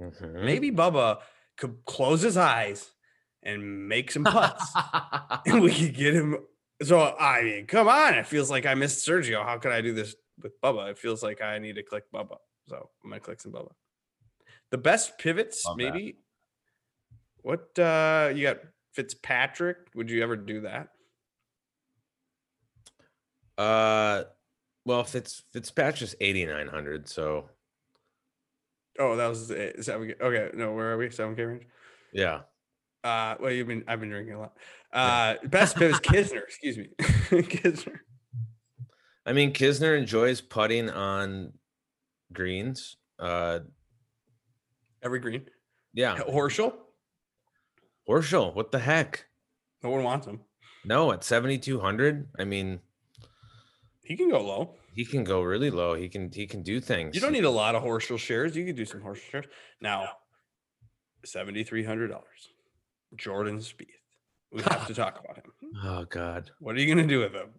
Mhm. 0.00 0.44
Maybe 0.44 0.72
Bubba 0.72 1.20
could 1.56 1.84
close 1.86 2.22
his 2.22 2.36
eyes 2.36 2.90
and 3.44 3.86
make 3.88 4.10
some 4.10 4.24
putts, 4.24 4.72
and 5.46 5.62
we 5.62 5.72
could 5.72 5.94
get 5.94 6.14
him. 6.14 6.36
So 6.82 6.98
I 7.00 7.42
mean, 7.42 7.66
come 7.68 7.86
on! 7.86 8.14
It 8.14 8.26
feels 8.26 8.50
like 8.50 8.66
I 8.66 8.74
missed 8.74 9.06
Sergio. 9.06 9.44
How 9.44 9.58
could 9.58 9.70
I 9.70 9.82
do 9.82 9.94
this 9.94 10.16
with 10.42 10.60
Bubba? 10.60 10.90
It 10.90 10.98
feels 10.98 11.22
like 11.22 11.40
I 11.40 11.58
need 11.60 11.76
to 11.76 11.84
click 11.84 12.10
Bubba. 12.12 12.38
So 12.68 12.90
I'm 13.02 13.10
gonna 13.10 13.20
click 13.20 13.40
some 13.40 13.52
Bubba. 13.52 13.70
The 14.70 14.78
best 14.78 15.18
pivots, 15.18 15.64
Love 15.64 15.78
that. 15.78 15.92
maybe. 15.94 16.18
What 17.42 17.78
uh 17.78 18.30
you 18.34 18.42
got? 18.44 18.58
Fitzpatrick? 18.92 19.76
Would 19.94 20.10
you 20.10 20.22
ever 20.22 20.36
do 20.36 20.62
that? 20.62 20.88
Uh, 23.56 24.24
Well, 24.84 25.04
Fitz 25.04 25.42
Fitzpatrick's 25.52 26.14
eighty 26.20 26.44
nine 26.46 26.68
hundred. 26.68 27.08
So 27.08 27.48
Oh, 28.98 29.16
that 29.16 29.28
was 29.28 29.46
seven. 29.80 30.08
K- 30.08 30.16
Okay, 30.20 30.50
no, 30.56 30.72
where 30.74 30.92
are 30.92 30.96
we? 30.98 31.10
Seven 31.10 31.36
K 31.36 31.44
range. 31.44 31.66
yeah, 32.12 32.40
Uh, 33.04 33.36
well, 33.40 33.52
you've 33.52 33.68
been 33.68 33.84
I've 33.86 34.00
been 34.00 34.10
drinking 34.10 34.34
a 34.34 34.40
lot. 34.40 34.56
Uh, 34.92 35.34
best 35.44 35.76
pivot 35.76 35.94
is 35.94 36.00
Kisner. 36.00 36.42
Excuse 36.42 36.78
me, 36.78 36.88
Kisner. 36.98 37.98
I 39.26 39.32
mean 39.32 39.52
Kisner 39.52 39.96
enjoys 39.98 40.40
putting 40.40 40.88
on 40.90 41.52
greens. 42.32 42.96
Uh, 43.18 43.60
Every 45.02 45.18
green. 45.20 45.46
yeah, 45.94 46.16
Horschel. 46.28 46.72
Horschel. 48.08 48.54
What 48.54 48.72
the 48.72 48.78
heck? 48.78 49.26
No 49.82 49.90
one 49.90 50.02
wants 50.02 50.26
him. 50.26 50.40
No, 50.84 51.12
at 51.12 51.24
seventy 51.24 51.58
two 51.58 51.80
hundred. 51.80 52.28
I 52.38 52.44
mean, 52.44 52.80
He 54.04 54.16
can 54.16 54.30
go 54.30 54.40
low. 54.40 54.74
he 54.94 55.04
can 55.04 55.24
go 55.24 55.42
really 55.42 55.70
low. 55.70 55.94
He 55.94 56.08
can 56.08 56.30
he 56.32 56.46
can 56.46 56.62
do 56.62 56.80
things. 56.80 57.14
You 57.14 57.20
don't 57.20 57.32
need 57.32 57.44
a 57.44 57.50
lot 57.50 57.74
of 57.74 57.82
Horschel 57.82 58.18
shares. 58.18 58.56
You 58.56 58.64
can 58.64 58.74
do 58.74 58.84
some 58.84 59.00
Horschel 59.00 59.30
shares. 59.30 59.44
Now, 59.80 60.08
seventy 61.24 61.64
three 61.64 61.84
hundred 61.84 62.08
dollars. 62.08 62.48
Jordan 63.16 63.58
Spieth. 63.58 63.86
We 64.52 64.62
have 64.62 64.86
to 64.86 64.94
talk 65.02 65.20
about 65.22 65.36
him. 65.36 65.52
Oh 65.84 66.04
God. 66.04 66.50
What 66.60 66.74
are 66.76 66.80
you 66.80 66.92
gonna 66.92 67.06
do 67.06 67.20
with 67.20 67.32
him? 67.32 67.50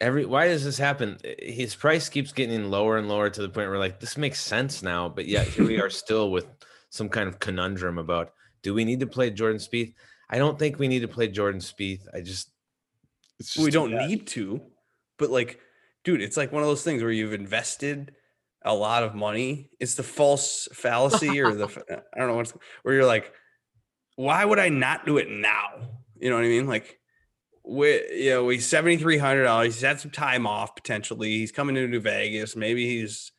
Every 0.00 0.26
why 0.26 0.48
does 0.48 0.64
this 0.64 0.78
happen? 0.78 1.18
His 1.38 1.74
price 1.74 2.08
keeps 2.08 2.32
getting 2.32 2.70
lower 2.70 2.98
and 2.98 3.08
lower 3.08 3.30
to 3.30 3.42
the 3.42 3.48
point 3.48 3.68
where 3.68 3.78
like 3.78 4.00
this 4.00 4.16
makes 4.16 4.40
sense 4.40 4.82
now, 4.82 5.08
but 5.08 5.26
yet 5.26 5.46
here 5.46 5.66
we 5.66 5.80
are 5.80 5.90
still 5.90 6.30
with 6.30 6.46
some 6.90 7.08
kind 7.08 7.28
of 7.28 7.38
conundrum 7.38 7.98
about 7.98 8.32
do 8.62 8.74
we 8.74 8.84
need 8.84 9.00
to 9.00 9.06
play 9.06 9.30
Jordan 9.30 9.60
Spieth? 9.60 9.94
I 10.28 10.38
don't 10.38 10.58
think 10.58 10.78
we 10.78 10.88
need 10.88 11.00
to 11.00 11.08
play 11.08 11.28
Jordan 11.28 11.60
Spieth. 11.60 12.02
I 12.12 12.20
just 12.20 12.50
it's 13.38 13.54
just 13.54 13.64
we 13.64 13.70
don't 13.70 13.92
bad. 13.92 14.08
need 14.08 14.26
to, 14.28 14.60
but 15.18 15.30
like, 15.30 15.60
dude, 16.04 16.22
it's 16.22 16.36
like 16.36 16.52
one 16.52 16.62
of 16.62 16.68
those 16.68 16.82
things 16.82 17.02
where 17.02 17.12
you've 17.12 17.32
invested 17.32 18.12
a 18.62 18.74
lot 18.74 19.02
of 19.02 19.14
money. 19.14 19.70
It's 19.78 19.94
the 19.94 20.02
false 20.02 20.68
fallacy 20.72 21.40
or 21.40 21.54
the 21.54 22.00
I 22.14 22.18
don't 22.18 22.28
know 22.28 22.36
what's 22.36 22.54
where 22.82 22.94
you're 22.94 23.06
like, 23.06 23.32
why 24.16 24.44
would 24.44 24.58
I 24.58 24.68
not 24.68 25.06
do 25.06 25.18
it 25.18 25.30
now? 25.30 25.90
You 26.18 26.30
know 26.30 26.36
what 26.36 26.44
I 26.44 26.48
mean? 26.48 26.66
Like, 26.66 26.98
we 27.66 28.02
you 28.12 28.30
know 28.30 28.48
he's 28.48 28.66
seventy 28.66 28.96
three 28.96 29.18
hundred 29.18 29.44
dollars. 29.44 29.74
He's 29.74 29.82
had 29.82 30.00
some 30.00 30.10
time 30.10 30.46
off 30.46 30.74
potentially. 30.74 31.30
He's 31.30 31.52
coming 31.52 31.74
to 31.74 31.88
New 31.88 32.00
Vegas. 32.00 32.56
Maybe 32.56 32.86
he's 32.86 33.32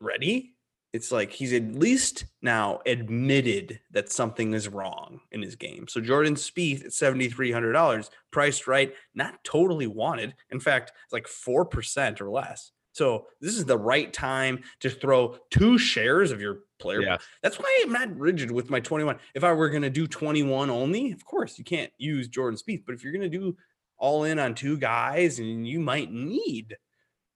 ready. 0.00 0.54
It's 0.92 1.10
like 1.10 1.32
he's 1.32 1.54
at 1.54 1.74
least 1.74 2.26
now 2.42 2.80
admitted 2.84 3.80
that 3.92 4.12
something 4.12 4.52
is 4.52 4.68
wrong 4.68 5.20
in 5.30 5.40
his 5.40 5.56
game. 5.56 5.86
So 5.88 6.02
Jordan 6.02 6.34
Spieth 6.34 6.84
at 6.84 6.92
seventy 6.92 7.28
three 7.28 7.52
hundred 7.52 7.72
dollars, 7.72 8.10
priced 8.30 8.66
right, 8.66 8.92
not 9.14 9.42
totally 9.44 9.86
wanted. 9.86 10.34
In 10.50 10.60
fact, 10.60 10.92
it's 11.04 11.12
like 11.12 11.28
four 11.28 11.64
percent 11.64 12.20
or 12.20 12.30
less. 12.30 12.72
So 12.92 13.26
this 13.40 13.56
is 13.56 13.64
the 13.64 13.78
right 13.78 14.12
time 14.12 14.62
to 14.80 14.90
throw 14.90 15.38
two 15.50 15.78
shares 15.78 16.30
of 16.30 16.42
your 16.42 16.60
player. 16.82 17.00
Yeah. 17.02 17.18
That's 17.42 17.58
why 17.58 17.82
I'm 17.82 17.92
not 17.92 18.16
rigid 18.18 18.50
with 18.50 18.70
my 18.70 18.80
21. 18.80 19.18
If 19.34 19.44
I 19.44 19.52
were 19.52 19.70
going 19.70 19.82
to 19.82 19.90
do 19.90 20.06
21 20.06 20.70
only, 20.70 21.12
of 21.12 21.24
course 21.24 21.58
you 21.58 21.64
can't 21.64 21.92
use 21.98 22.28
Jordan 22.28 22.58
Spieth. 22.58 22.84
But 22.84 22.94
if 22.94 23.02
you're 23.02 23.12
going 23.12 23.30
to 23.30 23.38
do 23.38 23.56
all 23.98 24.24
in 24.24 24.38
on 24.38 24.54
two 24.54 24.76
guys, 24.76 25.38
and 25.38 25.66
you 25.66 25.80
might 25.80 26.12
need 26.12 26.76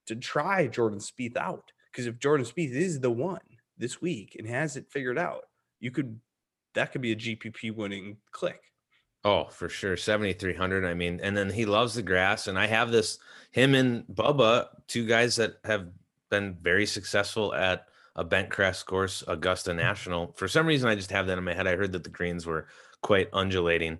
to 0.06 0.16
try 0.16 0.66
Jordan 0.66 0.98
Spieth 0.98 1.36
out, 1.36 1.72
because 1.90 2.06
if 2.06 2.18
Jordan 2.18 2.44
Spieth 2.44 2.72
is 2.72 3.00
the 3.00 3.10
one 3.10 3.40
this 3.78 4.00
week 4.02 4.36
and 4.38 4.48
has 4.48 4.76
it 4.76 4.90
figured 4.90 5.18
out, 5.18 5.44
you 5.80 5.90
could 5.90 6.20
that 6.74 6.92
could 6.92 7.00
be 7.00 7.12
a 7.12 7.16
GPP 7.16 7.74
winning 7.74 8.18
click. 8.30 8.60
Oh, 9.24 9.46
for 9.46 9.68
sure. 9.68 9.96
7,300. 9.96 10.84
I 10.84 10.94
mean, 10.94 11.18
and 11.20 11.36
then 11.36 11.50
he 11.50 11.66
loves 11.66 11.94
the 11.94 12.02
grass. 12.02 12.46
And 12.46 12.56
I 12.56 12.68
have 12.68 12.92
this, 12.92 13.18
him 13.50 13.74
and 13.74 14.04
Bubba, 14.06 14.68
two 14.86 15.04
guys 15.04 15.34
that 15.36 15.56
have 15.64 15.88
been 16.30 16.56
very 16.62 16.86
successful 16.86 17.52
at 17.52 17.86
a 18.16 18.24
bentgrass 18.24 18.84
course, 18.84 19.22
Augusta 19.28 19.74
National. 19.74 20.32
For 20.36 20.48
some 20.48 20.66
reason, 20.66 20.88
I 20.88 20.94
just 20.94 21.10
have 21.12 21.26
that 21.26 21.38
in 21.38 21.44
my 21.44 21.52
head. 21.54 21.66
I 21.66 21.76
heard 21.76 21.92
that 21.92 22.02
the 22.02 22.10
greens 22.10 22.46
were 22.46 22.66
quite 23.02 23.28
undulating. 23.32 23.98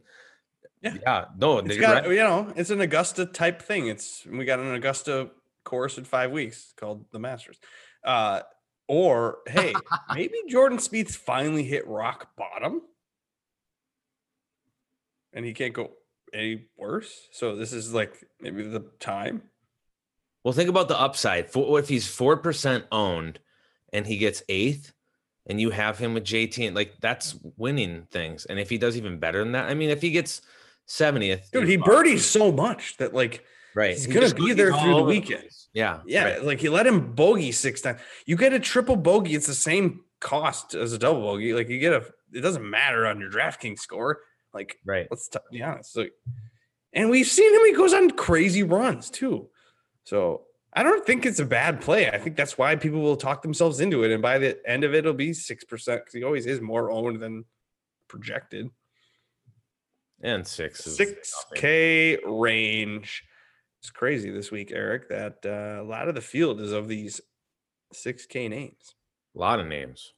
Yeah. 0.82 0.94
Yeah. 1.02 1.24
No, 1.38 1.58
It's 1.58 1.76
got 1.76 2.04
right. 2.04 2.10
you 2.10 2.16
know, 2.22 2.52
it's 2.56 2.70
an 2.70 2.80
Augusta 2.80 3.26
type 3.26 3.62
thing. 3.62 3.88
It's 3.88 4.26
we 4.26 4.44
got 4.44 4.58
an 4.58 4.74
Augusta 4.74 5.30
course 5.64 5.98
in 5.98 6.04
five 6.04 6.30
weeks 6.32 6.72
called 6.76 7.04
the 7.12 7.18
Masters. 7.18 7.58
Uh, 8.02 8.40
or 8.88 9.38
hey, 9.46 9.74
maybe 10.14 10.34
Jordan 10.48 10.78
Spieth's 10.78 11.16
finally 11.16 11.64
hit 11.64 11.86
rock 11.86 12.30
bottom, 12.36 12.80
and 15.32 15.44
he 15.44 15.52
can't 15.52 15.74
go 15.74 15.90
any 16.32 16.66
worse. 16.76 17.28
So 17.32 17.56
this 17.56 17.72
is 17.72 17.92
like 17.92 18.14
maybe 18.40 18.62
the 18.62 18.84
time. 18.98 19.42
Well, 20.42 20.54
think 20.54 20.70
about 20.70 20.88
the 20.88 20.98
upside. 20.98 21.50
For, 21.50 21.78
if 21.80 21.88
he's 21.88 22.06
4% 22.06 22.84
owned 22.92 23.40
and 23.92 24.06
he 24.06 24.16
gets 24.18 24.42
eighth, 24.48 24.92
and 25.46 25.60
you 25.60 25.70
have 25.70 25.98
him 25.98 26.14
with 26.14 26.24
JT, 26.24 26.66
and 26.66 26.74
like 26.76 26.94
that's 27.00 27.36
winning 27.56 28.06
things. 28.10 28.44
And 28.46 28.58
if 28.58 28.68
he 28.70 28.78
does 28.78 28.96
even 28.96 29.18
better 29.18 29.38
than 29.40 29.52
that, 29.52 29.68
I 29.68 29.74
mean, 29.74 29.90
if 29.90 30.02
he 30.02 30.10
gets 30.10 30.42
70th, 30.88 31.50
Dude, 31.50 31.68
he 31.68 31.76
birdies 31.76 32.24
so 32.24 32.52
much 32.52 32.96
that 32.98 33.14
like 33.14 33.44
right. 33.74 33.90
he's 33.92 34.04
he 34.04 34.12
gonna 34.12 34.34
be 34.34 34.52
there 34.52 34.72
through 34.72 34.94
the 34.96 35.02
weekend. 35.02 35.40
place. 35.40 35.68
Yeah. 35.72 36.00
Yeah, 36.06 36.24
right. 36.24 36.44
like 36.44 36.62
you 36.62 36.70
let 36.72 36.86
him 36.86 37.12
bogey 37.14 37.52
six 37.52 37.80
times. 37.80 38.00
You 38.24 38.36
get 38.36 38.52
a 38.52 38.60
triple 38.60 38.96
bogey, 38.96 39.34
it's 39.34 39.46
the 39.46 39.54
same 39.54 40.00
cost 40.20 40.74
as 40.74 40.92
a 40.92 40.98
double 40.98 41.22
bogey. 41.22 41.52
Like 41.52 41.68
you 41.68 41.78
get 41.80 41.92
a, 41.92 42.04
it 42.32 42.40
doesn't 42.40 42.68
matter 42.68 43.06
on 43.06 43.20
your 43.20 43.30
DraftKings 43.30 43.80
score. 43.80 44.20
Like 44.54 44.78
Right. 44.84 45.06
let's 45.10 45.28
t- 45.28 45.38
be 45.52 45.62
honest. 45.62 45.92
So, 45.92 46.06
and 46.92 47.10
we've 47.10 47.26
seen 47.26 47.52
him. 47.54 47.66
He 47.66 47.72
goes 47.72 47.92
on 47.92 48.10
crazy 48.12 48.62
runs 48.62 49.10
too. 49.10 49.48
So 50.04 50.42
I 50.76 50.82
don't 50.82 51.06
think 51.06 51.24
it's 51.24 51.38
a 51.38 51.46
bad 51.46 51.80
play. 51.80 52.10
I 52.10 52.18
think 52.18 52.36
that's 52.36 52.58
why 52.58 52.76
people 52.76 53.00
will 53.00 53.16
talk 53.16 53.40
themselves 53.40 53.80
into 53.80 54.04
it, 54.04 54.12
and 54.12 54.20
by 54.20 54.38
the 54.38 54.58
end 54.68 54.84
of 54.84 54.94
it, 54.94 54.98
it'll 54.98 55.14
be 55.14 55.32
six 55.32 55.64
percent 55.64 56.02
because 56.02 56.12
he 56.12 56.22
always 56.22 56.44
is 56.44 56.60
more 56.60 56.90
owned 56.90 57.20
than 57.20 57.46
projected. 58.08 58.68
And 60.22 60.46
six 60.46 60.86
is 60.86 60.96
Six. 60.96 61.34
K 61.54 62.18
range. 62.26 63.24
It's 63.80 63.90
crazy 63.90 64.30
this 64.30 64.50
week, 64.50 64.70
Eric. 64.70 65.08
That 65.08 65.38
uh, 65.46 65.82
a 65.82 65.86
lot 65.86 66.08
of 66.08 66.14
the 66.14 66.20
field 66.20 66.60
is 66.60 66.72
of 66.72 66.88
these 66.88 67.22
six 67.94 68.26
K 68.26 68.46
names. 68.48 68.94
A 69.34 69.38
lot 69.38 69.60
of 69.60 69.66
names. 69.66 70.12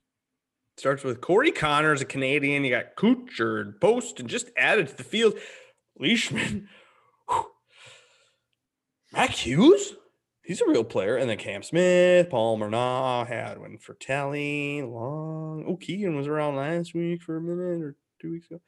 Starts 0.77 1.05
with 1.05 1.21
Corey 1.21 1.53
Conners, 1.53 2.01
a 2.01 2.05
Canadian. 2.05 2.65
You 2.65 2.71
got 2.71 2.97
Kuchar 2.97 3.61
and 3.61 3.81
Post, 3.81 4.19
and 4.19 4.29
just 4.29 4.51
added 4.57 4.89
to 4.89 4.97
the 4.97 5.05
field, 5.05 5.35
Leishman. 5.99 6.69
Mac 9.13 9.31
Hughes. 9.31 9.95
He's 10.49 10.63
a 10.63 10.67
real 10.67 10.83
player. 10.83 11.19
And 11.19 11.29
then 11.29 11.37
Cam 11.37 11.63
Smith, 11.63 12.31
Palmer, 12.31 12.71
Nah, 12.71 13.27
Hadwin 13.27 13.77
for 13.77 13.93
Tally, 13.93 14.81
Long. 14.81 15.63
Oh, 15.69 15.77
Keegan 15.77 16.17
was 16.17 16.27
around 16.27 16.57
last 16.57 16.95
week 16.95 17.21
for 17.23 17.37
a 17.37 17.41
minute 17.43 17.83
or 17.83 17.97
two 18.19 18.33
weeks 18.33 18.47
ago. 18.47 18.59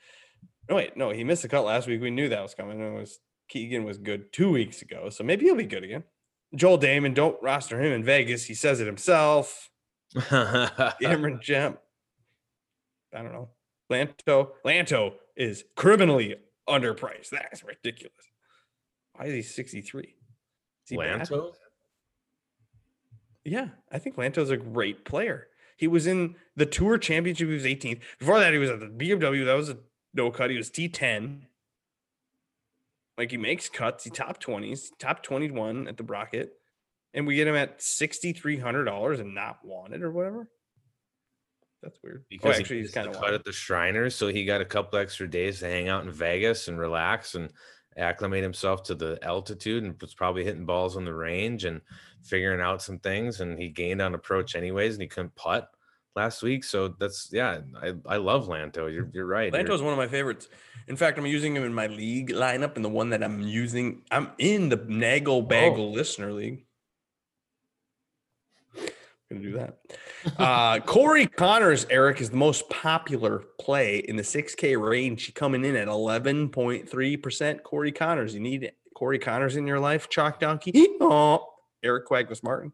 No, 0.69 0.77
wait, 0.77 0.95
no, 0.95 1.09
he 1.09 1.25
missed 1.25 1.40
the 1.40 1.49
cut 1.49 1.64
last 1.64 1.88
week. 1.88 2.03
We 2.03 2.11
knew 2.11 2.29
that 2.29 2.43
was 2.43 2.55
coming. 2.55 2.81
It 2.81 2.93
was 2.93 3.19
Keegan 3.49 3.85
was 3.85 3.97
good 3.97 4.31
two 4.31 4.53
weeks 4.53 4.83
ago, 4.83 5.09
so 5.09 5.25
maybe 5.25 5.47
he'll 5.47 5.57
be 5.57 5.64
good 5.64 5.83
again. 5.83 6.05
Joel 6.55 6.77
Damon, 6.77 7.14
don't 7.14 7.43
roster 7.43 7.81
him 7.81 7.93
in 7.93 8.05
Vegas. 8.05 8.45
He 8.45 8.53
says 8.55 8.79
it 8.81 8.87
himself. 8.87 9.71
Cameron 10.29 11.40
Jemp. 11.43 11.79
I 13.14 13.23
don't 13.23 13.33
know. 13.33 13.49
Lanto. 13.90 14.51
Lanto 14.66 15.14
is 15.35 15.64
criminally 15.77 16.37
underpriced. 16.69 17.31
That's 17.31 17.64
ridiculous. 17.64 18.12
Why 19.14 19.25
is 19.27 19.33
he 19.35 19.43
63? 19.43 20.03
Is 20.03 20.14
he 20.90 20.97
bad? 20.99 21.29
Yeah, 23.44 23.68
I 23.90 23.98
think 23.98 24.16
Lanto's 24.16 24.50
a 24.50 24.57
great 24.57 25.05
player. 25.05 25.49
He 25.76 25.88
was 25.88 26.07
in 26.07 26.36
the 26.57 26.66
Tour 26.66 26.99
Championship. 26.99 27.49
He 27.49 27.55
was 27.55 27.64
18th. 27.64 28.01
Before 28.18 28.38
that, 28.38 28.53
he 28.53 28.59
was 28.59 28.70
at 28.70 28.80
the 28.80 28.86
BMW. 28.86 29.47
That 29.47 29.55
was 29.55 29.70
a 29.70 29.78
no 30.12 30.30
cut. 30.30 30.51
He 30.51 30.57
was 30.57 30.70
T10. 30.70 31.43
Like 33.16 33.30
he 33.30 33.36
makes 33.36 33.68
cuts. 33.68 34.05
He 34.05 34.11
top 34.11 34.43
20s, 34.43 34.88
top 34.99 35.22
21 35.22 35.88
at 35.88 35.97
the 35.97 36.03
bracket. 36.03 36.53
And 37.14 37.26
we 37.26 37.34
get 37.34 37.49
him 37.49 37.57
at 37.57 37.80
$6,300 37.80 39.20
and 39.20 39.34
not 39.34 39.59
wanted 39.64 40.03
or 40.03 40.12
whatever. 40.12 40.49
That's 41.82 41.99
weird. 42.03 42.22
Oh, 42.22 42.26
because 42.28 42.57
oh, 42.57 42.61
actually, 42.61 42.76
he 42.76 42.82
he's 42.82 42.93
kind 42.93 43.09
of 43.09 43.18
cut 43.18 43.34
at 43.34 43.45
the 43.45 43.53
Shriners, 43.53 44.14
so 44.14 44.28
he 44.28 44.45
got 44.45 44.61
a 44.61 44.66
couple 44.66 44.99
extra 44.99 45.28
days 45.28 45.61
to 45.61 45.66
hang 45.66 45.88
out 45.88 46.05
in 46.05 46.12
Vegas 46.12 46.68
and 46.68 46.78
relax 46.78 47.34
and 47.34 47.51
acclimate 47.97 48.43
himself 48.43 48.82
to 48.84 48.95
the 48.95 49.18
altitude 49.22 49.84
and 49.84 50.01
was 50.01 50.14
probably 50.14 50.45
hitting 50.45 50.66
balls 50.66 50.97
on 50.97 51.05
the 51.05 51.14
range 51.14 51.64
and 51.64 51.80
figuring 52.22 52.61
out 52.61 52.82
some 52.82 52.99
things. 52.99 53.41
And 53.41 53.59
he 53.59 53.68
gained 53.68 54.01
on 54.03 54.14
approach 54.14 54.55
anyways, 54.55 54.95
and 54.95 55.03
he 55.03 55.09
couldn't 55.09 55.34
putt 55.34 55.70
last 56.16 56.43
week. 56.43 56.64
So 56.64 56.88
that's 56.88 57.28
yeah, 57.32 57.61
I, 57.82 57.95
I 58.07 58.16
love 58.16 58.49
Lanto. 58.49 58.93
You're 58.93 59.11
you're 59.12 59.26
right. 59.26 59.53
You're- 59.53 59.64
Lanto's 59.64 59.82
one 59.82 59.93
of 59.93 59.99
my 59.99 60.09
favorites. 60.09 60.49
In 60.88 60.97
fact, 60.97 61.18
I'm 61.18 61.26
using 61.26 61.55
him 61.55 61.62
in 61.64 61.74
my 61.74 61.86
league 61.86 62.30
lineup, 62.30 62.76
and 62.76 62.84
the 62.84 62.88
one 62.88 63.11
that 63.11 63.22
I'm 63.22 63.41
using, 63.41 64.03
I'm 64.11 64.30
in 64.38 64.68
the 64.68 64.84
Nagel 64.88 65.36
oh. 65.36 65.43
Bagel 65.43 65.93
Listener 65.93 66.32
League. 66.32 66.64
Gonna 69.31 69.43
do 69.43 69.53
that. 69.53 69.78
Uh, 70.39 70.81
Corey 70.81 71.26
Conners, 71.26 71.87
Eric, 71.89 72.20
is 72.20 72.31
the 72.31 72.37
most 72.37 72.68
popular 72.68 73.45
play 73.61 73.99
in 73.99 74.16
the 74.16 74.24
6K 74.24 74.81
range, 74.81 75.33
coming 75.35 75.64
in 75.64 75.76
at 75.76 75.87
11.3%. 75.87 77.62
Corey 77.62 77.93
Conners, 77.93 78.35
you 78.35 78.41
need 78.41 78.72
Corey 78.95 79.20
Conners 79.20 79.55
in 79.57 79.68
your 79.68 79.78
life, 79.78 80.09
Chalk 80.09 80.41
Donkey. 80.41 80.89
Oh, 81.01 81.47
Eric 81.83 82.07
Quagmus 82.07 82.43
Martin. 82.43 82.72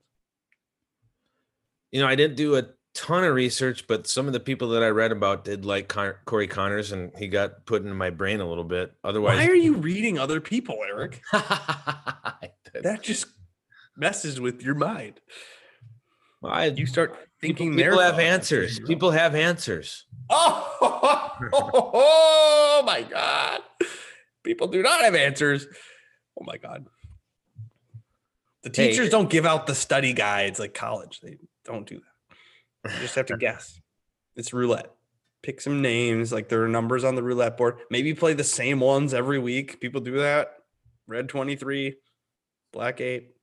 You 1.92 2.00
know, 2.00 2.08
I 2.08 2.14
didn't 2.14 2.36
do 2.36 2.56
a 2.56 2.64
ton 2.94 3.24
of 3.24 3.34
research, 3.34 3.86
but 3.86 4.06
some 4.06 4.26
of 4.26 4.32
the 4.32 4.40
people 4.40 4.70
that 4.70 4.82
I 4.82 4.88
read 4.88 5.12
about 5.12 5.44
did 5.44 5.66
like 5.66 5.88
Con- 5.88 6.14
Corey 6.24 6.48
Conners, 6.48 6.92
and 6.92 7.12
he 7.18 7.28
got 7.28 7.66
put 7.66 7.82
into 7.82 7.94
my 7.94 8.08
brain 8.08 8.40
a 8.40 8.48
little 8.48 8.64
bit. 8.64 8.92
Otherwise, 9.04 9.36
Why 9.36 9.46
are 9.46 9.54
you 9.54 9.74
reading 9.74 10.18
other 10.18 10.40
people, 10.40 10.78
Eric? 10.88 11.22
That 12.82 13.02
just 13.02 13.26
messes 13.96 14.38
with 14.38 14.62
your 14.62 14.74
mind. 14.74 15.20
I, 16.44 16.66
You 16.66 16.86
start 16.86 17.16
thinking 17.40 17.72
people 17.72 17.76
their 17.76 18.02
have 18.02 18.16
thoughts 18.16 18.52
instead 18.52 18.58
of 18.58 18.64
answers. 18.64 18.80
People 18.86 19.10
have 19.10 19.34
answers. 19.34 20.04
Oh, 20.30 20.76
oh 21.52 22.82
my 22.86 23.02
God. 23.02 23.60
People 24.44 24.68
do 24.68 24.82
not 24.82 25.00
have 25.02 25.14
answers. 25.14 25.66
Oh 26.40 26.44
my 26.44 26.56
God. 26.56 26.86
The 28.62 28.70
teachers 28.70 29.08
it- 29.08 29.10
don't 29.10 29.30
give 29.30 29.46
out 29.46 29.66
the 29.66 29.74
study 29.74 30.12
guides 30.12 30.58
like 30.58 30.74
college. 30.74 31.20
They 31.20 31.38
don't 31.64 31.86
do 31.86 32.00
that. 32.84 32.92
You 32.94 33.00
just 33.00 33.14
have 33.16 33.26
to 33.26 33.36
guess. 33.38 33.80
It's 34.36 34.52
roulette. 34.52 34.92
Pick 35.42 35.60
some 35.60 35.80
names, 35.80 36.32
like 36.32 36.48
there 36.48 36.64
are 36.64 36.68
numbers 36.68 37.04
on 37.04 37.14
the 37.14 37.22
roulette 37.22 37.56
board. 37.56 37.78
Maybe 37.90 38.14
play 38.14 38.34
the 38.34 38.44
same 38.44 38.80
ones 38.80 39.14
every 39.14 39.38
week. 39.38 39.80
People 39.80 40.00
do 40.00 40.18
that. 40.18 40.54
Red 41.06 41.28
23, 41.28 41.94
black 42.72 43.00
8. 43.00 43.35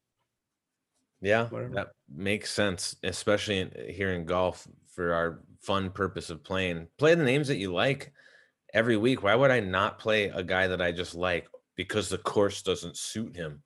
Yeah, 1.24 1.48
Whatever. 1.48 1.74
that 1.76 1.88
makes 2.14 2.52
sense, 2.52 2.96
especially 3.02 3.60
in, 3.60 3.72
eh, 3.76 3.92
here 3.92 4.12
in 4.12 4.26
golf 4.26 4.68
for 4.94 5.14
our 5.14 5.40
fun 5.62 5.90
purpose 5.90 6.30
of 6.30 6.44
playing. 6.44 6.88
Play 6.98 7.16
the 7.16 7.24
names 7.24 7.48
that 7.48 7.58
you 7.58 7.74
like 7.74 8.12
every 8.74 8.98
week. 8.98 9.24
Why 9.24 9.34
would 9.34 9.50
I 9.50 9.62
not 9.62 10.00
play 10.00 10.26
a 10.26 10.44
guy 10.44 10.68
that 10.68 10.82
I 10.82 10.92
just 10.92 11.16
like 11.16 11.48
because 11.76 12.10
the 12.10 12.18
course 12.18 12.62
doesn't 12.62 12.98
suit 12.98 13.36
him? 13.36 13.64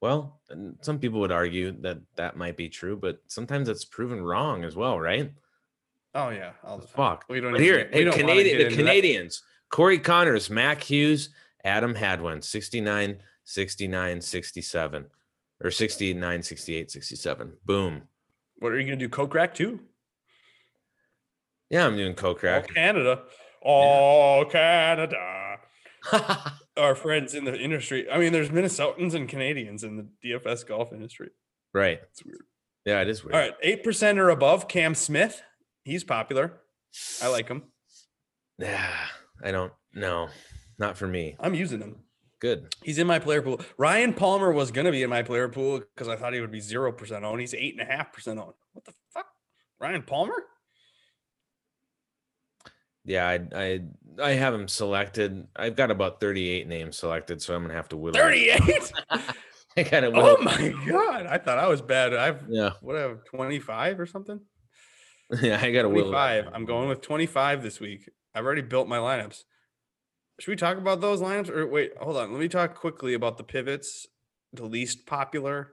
Well, 0.00 0.40
some 0.82 0.98
people 0.98 1.18
would 1.20 1.32
argue 1.32 1.72
that 1.80 1.98
that 2.16 2.36
might 2.36 2.56
be 2.56 2.68
true, 2.68 2.96
but 2.96 3.20
sometimes 3.26 3.68
it's 3.68 3.84
proven 3.86 4.22
wrong 4.22 4.62
as 4.62 4.76
well, 4.76 5.00
right? 5.00 5.32
Oh, 6.14 6.28
yeah. 6.28 6.52
All 6.62 6.78
the 6.78 6.86
time. 6.86 6.94
Fuck. 6.94 7.24
We 7.28 7.40
don't 7.40 7.52
But 7.52 7.60
here, 7.62 7.88
hey, 7.92 8.04
Canadian, 8.10 8.58
the 8.58 8.64
into 8.66 8.76
that. 8.76 8.82
Canadians, 8.82 9.42
Corey 9.70 9.98
Conners, 9.98 10.50
Mac 10.50 10.82
Hughes, 10.82 11.30
Adam 11.64 11.94
Hadwin, 11.94 12.42
69, 12.42 13.18
69, 13.44 14.20
67, 14.20 15.06
or 15.62 15.70
69, 15.70 16.42
68, 16.42 16.90
67. 16.90 17.52
Boom. 17.64 18.02
What 18.58 18.72
are 18.72 18.78
you 18.78 18.86
going 18.86 18.98
to 18.98 19.04
do? 19.04 19.08
Coke 19.08 19.34
rack 19.34 19.54
too? 19.54 19.80
Yeah, 21.70 21.86
I'm 21.86 21.96
doing 21.96 22.14
coke 22.14 22.42
All 22.44 22.50
rack. 22.50 22.74
Canada. 22.74 23.22
All 23.62 24.44
Canada. 24.44 25.56
Our 26.76 26.94
friends 26.94 27.34
in 27.34 27.44
the 27.44 27.54
industry. 27.58 28.10
I 28.10 28.18
mean, 28.18 28.32
there's 28.32 28.50
Minnesotans 28.50 29.14
and 29.14 29.28
Canadians 29.28 29.84
in 29.84 29.96
the 29.96 30.06
DFS 30.24 30.66
golf 30.66 30.92
industry. 30.92 31.30
right. 31.74 32.00
It's 32.10 32.24
weird. 32.24 32.42
Yeah, 32.84 33.02
it 33.02 33.08
is 33.08 33.22
weird. 33.22 33.34
All 33.34 33.40
right. 33.40 33.84
8% 33.84 34.16
or 34.16 34.30
above. 34.30 34.68
Cam 34.68 34.94
Smith. 34.94 35.42
He's 35.84 36.04
popular. 36.04 36.60
I 37.22 37.28
like 37.28 37.48
him. 37.48 37.64
Yeah, 38.58 38.90
I 39.42 39.50
don't 39.50 39.72
know. 39.92 40.28
Not 40.78 40.96
for 40.96 41.06
me. 41.06 41.36
I'm 41.38 41.54
using 41.54 41.80
him. 41.80 41.96
Good. 42.40 42.74
He's 42.82 42.98
in 42.98 43.06
my 43.06 43.18
player 43.18 43.42
pool. 43.42 43.60
Ryan 43.76 44.14
Palmer 44.14 44.52
was 44.52 44.70
going 44.70 44.84
to 44.84 44.92
be 44.92 45.02
in 45.02 45.10
my 45.10 45.22
player 45.22 45.48
pool 45.48 45.80
because 45.80 46.08
I 46.08 46.16
thought 46.16 46.34
he 46.34 46.40
would 46.40 46.52
be 46.52 46.60
0% 46.60 47.22
on. 47.24 47.38
He's 47.38 47.52
8.5% 47.52 48.28
on. 48.40 48.52
What 48.72 48.84
the 48.84 48.92
fuck? 49.12 49.26
Ryan 49.80 50.02
Palmer? 50.02 50.44
Yeah, 53.04 53.26
I 53.26 53.40
I 53.54 53.80
I 54.22 54.30
have 54.32 54.52
him 54.52 54.68
selected. 54.68 55.46
I've 55.56 55.76
got 55.76 55.90
about 55.90 56.20
38 56.20 56.68
names 56.68 56.98
selected, 56.98 57.40
so 57.40 57.54
I'm 57.54 57.62
gonna 57.62 57.72
have 57.72 57.88
to 57.88 57.96
whittle. 57.96 58.20
38? 58.20 58.92
I 59.78 59.82
gotta 59.82 60.08
oh 60.14 60.36
my 60.42 60.74
God. 60.86 61.26
I 61.26 61.38
thought 61.38 61.58
I 61.58 61.68
was 61.68 61.80
bad. 61.80 62.14
I've, 62.14 62.44
Yeah, 62.48 62.72
what, 62.82 62.96
I 62.96 63.00
have 63.00 63.24
25 63.24 64.00
or 64.00 64.06
something? 64.06 64.40
yeah, 65.40 65.58
I 65.62 65.70
gotta 65.70 65.88
whittle. 65.88 66.10
25. 66.10 66.48
I'm 66.52 66.66
going 66.66 66.88
with 66.88 67.00
25 67.00 67.62
this 67.62 67.80
week. 67.80 68.10
I've 68.34 68.44
already 68.44 68.62
built 68.62 68.88
my 68.88 68.98
lineups. 68.98 69.44
Should 70.38 70.52
we 70.52 70.56
talk 70.56 70.78
about 70.78 71.00
those 71.00 71.20
lineups? 71.20 71.50
Or 71.50 71.66
wait, 71.66 71.92
hold 72.00 72.16
on. 72.16 72.32
Let 72.32 72.40
me 72.40 72.48
talk 72.48 72.74
quickly 72.74 73.14
about 73.14 73.38
the 73.38 73.44
pivots. 73.44 74.06
The 74.52 74.64
least 74.64 75.06
popular. 75.06 75.72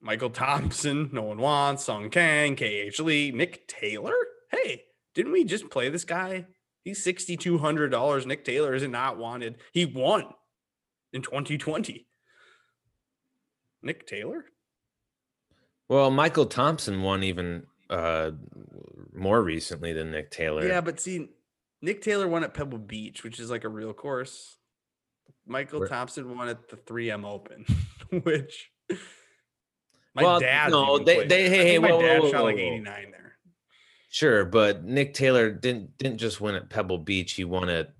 Michael 0.00 0.30
Thompson, 0.30 1.08
no 1.12 1.22
one 1.22 1.38
wants. 1.38 1.84
Sung 1.84 2.10
Kang, 2.10 2.56
KH 2.56 3.00
Lee, 3.00 3.32
Nick 3.32 3.66
Taylor. 3.66 4.14
Hey, 4.50 4.82
didn't 5.14 5.32
we 5.32 5.44
just 5.44 5.70
play 5.70 5.88
this 5.88 6.04
guy? 6.04 6.44
He's 6.84 7.02
$6,200. 7.02 8.26
Nick 8.26 8.44
Taylor 8.44 8.74
isn't 8.74 8.90
not 8.90 9.16
wanted. 9.16 9.56
He 9.72 9.86
won 9.86 10.26
in 11.14 11.22
2020. 11.22 12.06
Nick 13.82 14.06
Taylor? 14.06 14.44
Well, 15.88 16.10
Michael 16.10 16.46
Thompson 16.46 17.02
won 17.02 17.22
even 17.22 17.64
uh 17.90 18.30
more 19.14 19.42
recently 19.42 19.92
than 19.92 20.10
Nick 20.10 20.30
Taylor. 20.30 20.66
Yeah, 20.66 20.80
but 20.80 21.00
see, 21.00 21.28
Nick 21.84 22.00
Taylor 22.02 22.26
won 22.26 22.42
at 22.44 22.54
Pebble 22.54 22.78
Beach, 22.78 23.22
which 23.24 23.38
is 23.38 23.50
like 23.50 23.64
a 23.64 23.68
real 23.68 23.92
course. 23.92 24.56
Michael 25.46 25.80
Where- 25.80 25.88
Thompson 25.88 26.36
won 26.36 26.48
at 26.48 26.68
the 26.68 26.76
3M 26.76 27.24
Open, 27.24 27.64
which 28.22 28.70
my 30.14 30.22
Well, 30.22 30.40
dad. 30.40 30.70
no, 30.70 30.98
they- 30.98 31.26
they- 31.26 31.48
hey, 31.48 31.64
hey, 31.72 31.78
my 31.78 31.90
whoa, 31.92 32.00
dad 32.02 32.22
whoa, 32.22 32.30
shot 32.30 32.38
whoa, 32.40 32.44
like 32.46 32.56
whoa. 32.56 32.62
89 32.62 33.10
there. 33.10 33.36
Sure, 34.08 34.44
but 34.44 34.84
Nick 34.84 35.12
Taylor 35.12 35.50
didn't 35.50 35.98
didn't 35.98 36.18
just 36.18 36.40
win 36.40 36.54
at 36.54 36.70
Pebble 36.70 36.98
Beach. 36.98 37.32
He 37.32 37.44
won 37.44 37.68
at 37.68 37.94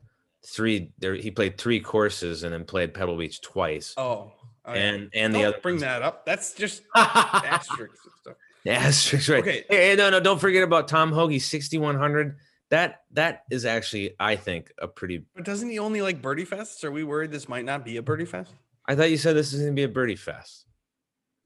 three. 0.46 0.92
There, 0.98 1.14
he 1.16 1.30
played 1.32 1.58
three 1.58 1.80
courses 1.80 2.44
and 2.44 2.52
then 2.54 2.64
played 2.64 2.94
Pebble 2.94 3.16
Beach 3.18 3.40
twice. 3.40 3.94
Oh, 3.96 4.32
yeah. 4.66 4.74
and 4.74 5.10
and 5.12 5.32
Don't 5.34 5.42
the 5.42 5.48
other 5.48 5.58
bring 5.60 5.74
ones- 5.74 5.82
that 5.82 6.02
up. 6.02 6.24
That's 6.24 6.54
just 6.54 6.82
Asterisk. 6.94 7.96
stuff. 8.20 8.36
Asterisk, 8.66 9.28
right? 9.28 9.42
Okay. 9.42 9.64
Hey, 9.68 9.88
hey, 9.90 9.96
no, 9.96 10.08
no, 10.08 10.20
don't 10.20 10.40
forget 10.40 10.62
about 10.62 10.86
Tom 10.88 11.10
Hoge, 11.12 11.40
sixty 11.42 11.78
one 11.78 11.96
hundred. 11.96 12.36
That 12.74 13.02
that 13.12 13.44
is 13.52 13.64
actually, 13.64 14.16
I 14.18 14.34
think, 14.34 14.72
a 14.80 14.88
pretty. 14.88 15.24
But 15.36 15.44
doesn't 15.44 15.70
he 15.70 15.78
only 15.78 16.02
like 16.02 16.20
birdie 16.20 16.44
fests? 16.44 16.82
Are 16.82 16.90
we 16.90 17.04
worried 17.04 17.30
this 17.30 17.48
might 17.48 17.64
not 17.64 17.84
be 17.84 17.98
a 17.98 18.02
birdie 18.02 18.24
fest? 18.24 18.50
I 18.88 18.96
thought 18.96 19.12
you 19.12 19.16
said 19.16 19.36
this 19.36 19.52
is 19.52 19.60
going 19.60 19.70
to 19.70 19.76
be 19.76 19.84
a 19.84 19.88
birdie 19.88 20.16
fest. 20.16 20.66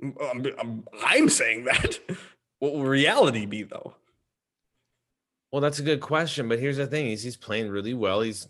Mm, 0.02 0.14
I'm, 0.30 0.46
I'm, 0.58 0.84
I'm 1.04 1.28
saying 1.28 1.64
that. 1.64 1.98
What 2.60 2.72
will 2.72 2.84
reality 2.84 3.44
be 3.44 3.62
though? 3.64 3.94
Well, 5.52 5.60
that's 5.60 5.78
a 5.78 5.82
good 5.82 6.00
question, 6.00 6.48
but 6.48 6.58
here's 6.58 6.78
the 6.78 6.86
thing: 6.86 7.06
he's 7.06 7.22
he's 7.22 7.36
playing 7.36 7.68
really 7.68 7.92
well. 7.94 8.22
He's 8.22 8.48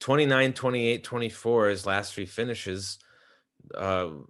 29, 0.00 0.52
28, 0.54 1.04
24. 1.04 1.68
His 1.68 1.84
last 1.86 2.14
three 2.14 2.26
finishes. 2.26 2.98
Uh, 3.74 4.08
No, 4.10 4.26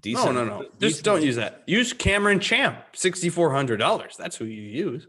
decent. 0.00 0.34
no, 0.34 0.44
no. 0.44 0.62
Just 0.62 0.78
decent- 0.80 1.04
don't 1.04 1.22
use 1.22 1.36
that. 1.36 1.62
Use 1.66 1.92
Cameron 1.92 2.40
Champ, 2.40 2.78
sixty 2.94 3.28
four 3.28 3.52
hundred 3.52 3.76
dollars. 3.76 4.16
That's 4.16 4.36
who 4.36 4.46
you 4.46 4.62
use. 4.62 5.06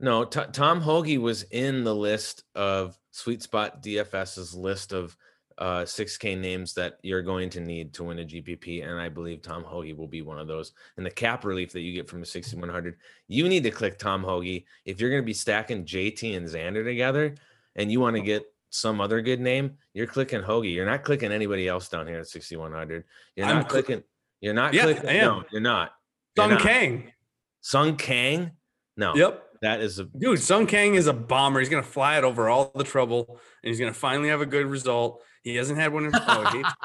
No, 0.00 0.24
T- 0.24 0.40
Tom 0.52 0.80
Hoge 0.80 1.18
was 1.18 1.44
in 1.44 1.84
the 1.84 1.94
list 1.94 2.44
of 2.54 2.98
Sweet 3.12 3.42
Spot 3.42 3.82
DFS's 3.82 4.54
list 4.54 4.92
of 4.92 5.16
uh 5.56 5.82
6K 5.82 6.36
names 6.36 6.74
that 6.74 6.98
you're 7.04 7.22
going 7.22 7.48
to 7.50 7.60
need 7.60 7.94
to 7.94 8.02
win 8.02 8.18
a 8.18 8.24
GPP, 8.24 8.84
and 8.84 9.00
I 9.00 9.08
believe 9.08 9.40
Tom 9.40 9.62
Hoge 9.62 9.92
will 9.96 10.08
be 10.08 10.20
one 10.20 10.40
of 10.40 10.48
those. 10.48 10.72
And 10.96 11.06
the 11.06 11.10
cap 11.10 11.44
relief 11.44 11.70
that 11.72 11.80
you 11.82 11.92
get 11.92 12.08
from 12.08 12.22
a 12.22 12.26
6100, 12.26 12.96
you 13.28 13.48
need 13.48 13.62
to 13.62 13.70
click 13.70 13.96
Tom 13.98 14.24
Hoge 14.24 14.64
if 14.84 15.00
you're 15.00 15.10
going 15.10 15.22
to 15.22 15.26
be 15.26 15.32
stacking 15.32 15.84
JT 15.84 16.36
and 16.36 16.48
Xander 16.48 16.84
together, 16.84 17.36
and 17.76 17.90
you 17.92 18.00
want 18.00 18.16
to 18.16 18.22
get 18.22 18.44
some 18.70 19.00
other 19.00 19.22
good 19.22 19.38
name. 19.40 19.76
You're 19.92 20.08
clicking 20.08 20.42
Hoge. 20.42 20.66
You're 20.66 20.86
not 20.86 21.04
clicking 21.04 21.30
anybody 21.30 21.68
else 21.68 21.88
down 21.88 22.08
here 22.08 22.18
at 22.18 22.26
6100. 22.26 23.04
You're 23.36 23.46
I'm 23.46 23.56
not 23.58 23.68
cli- 23.68 23.82
clicking. 23.82 24.02
You're 24.40 24.54
not 24.54 24.74
Yeah, 24.74 24.82
clicking. 24.82 25.08
I 25.08 25.12
am. 25.12 25.26
No, 25.28 25.44
you're 25.52 25.60
not. 25.60 25.92
You're 26.36 26.44
Sung 26.46 26.50
not. 26.54 26.60
Kang. 26.62 27.12
Sung 27.60 27.96
Kang. 27.96 28.50
No. 28.96 29.14
Yep. 29.14 29.43
That 29.64 29.80
is 29.80 29.98
a 29.98 30.04
Dude, 30.04 30.40
Sung 30.40 30.66
Kang 30.66 30.94
is 30.94 31.06
a 31.06 31.14
bomber. 31.14 31.58
He's 31.58 31.70
gonna 31.70 31.82
fly 31.82 32.18
it 32.18 32.24
over 32.24 32.50
all 32.50 32.70
the 32.74 32.84
trouble, 32.84 33.40
and 33.62 33.70
he's 33.70 33.80
gonna 33.80 33.94
finally 33.94 34.28
have 34.28 34.42
a 34.42 34.46
good 34.46 34.66
result. 34.66 35.22
He 35.42 35.56
hasn't 35.56 35.78
had 35.78 35.90
one 35.92 36.04
in. 36.04 36.12
Oh, 36.14 36.50
he 36.52 36.58
hates 36.58 36.68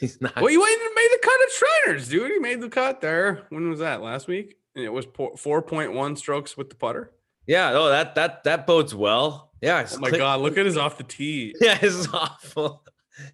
he's 0.00 0.20
not. 0.20 0.36
well, 0.36 0.46
he 0.46 0.58
went 0.58 0.80
and 0.82 0.90
made 0.94 1.08
the 1.12 1.18
cut 1.22 1.40
at 1.42 1.48
Shriners, 1.52 2.08
dude. 2.08 2.30
He 2.32 2.38
made 2.38 2.60
the 2.60 2.68
cut 2.68 3.00
there. 3.00 3.46
When 3.50 3.68
was 3.68 3.80
that? 3.80 4.02
Last 4.02 4.26
week, 4.26 4.56
and 4.74 4.84
it 4.84 4.92
was 4.92 5.06
four 5.36 5.62
point 5.62 5.92
one 5.92 6.16
strokes 6.16 6.56
with 6.56 6.70
the 6.70 6.76
putter. 6.76 7.12
Yeah, 7.46 7.72
oh, 7.74 7.88
that 7.88 8.14
that 8.14 8.44
that 8.44 8.66
bodes 8.66 8.94
well. 8.94 9.52
Yeah. 9.60 9.86
Oh 9.92 9.98
my 9.98 10.10
god, 10.10 10.40
look 10.40 10.56
at 10.56 10.66
his 10.66 10.76
off 10.76 10.98
the 10.98 11.04
tee. 11.04 11.54
Yeah, 11.60 11.78
it's 11.82 12.08
awful. 12.12 12.84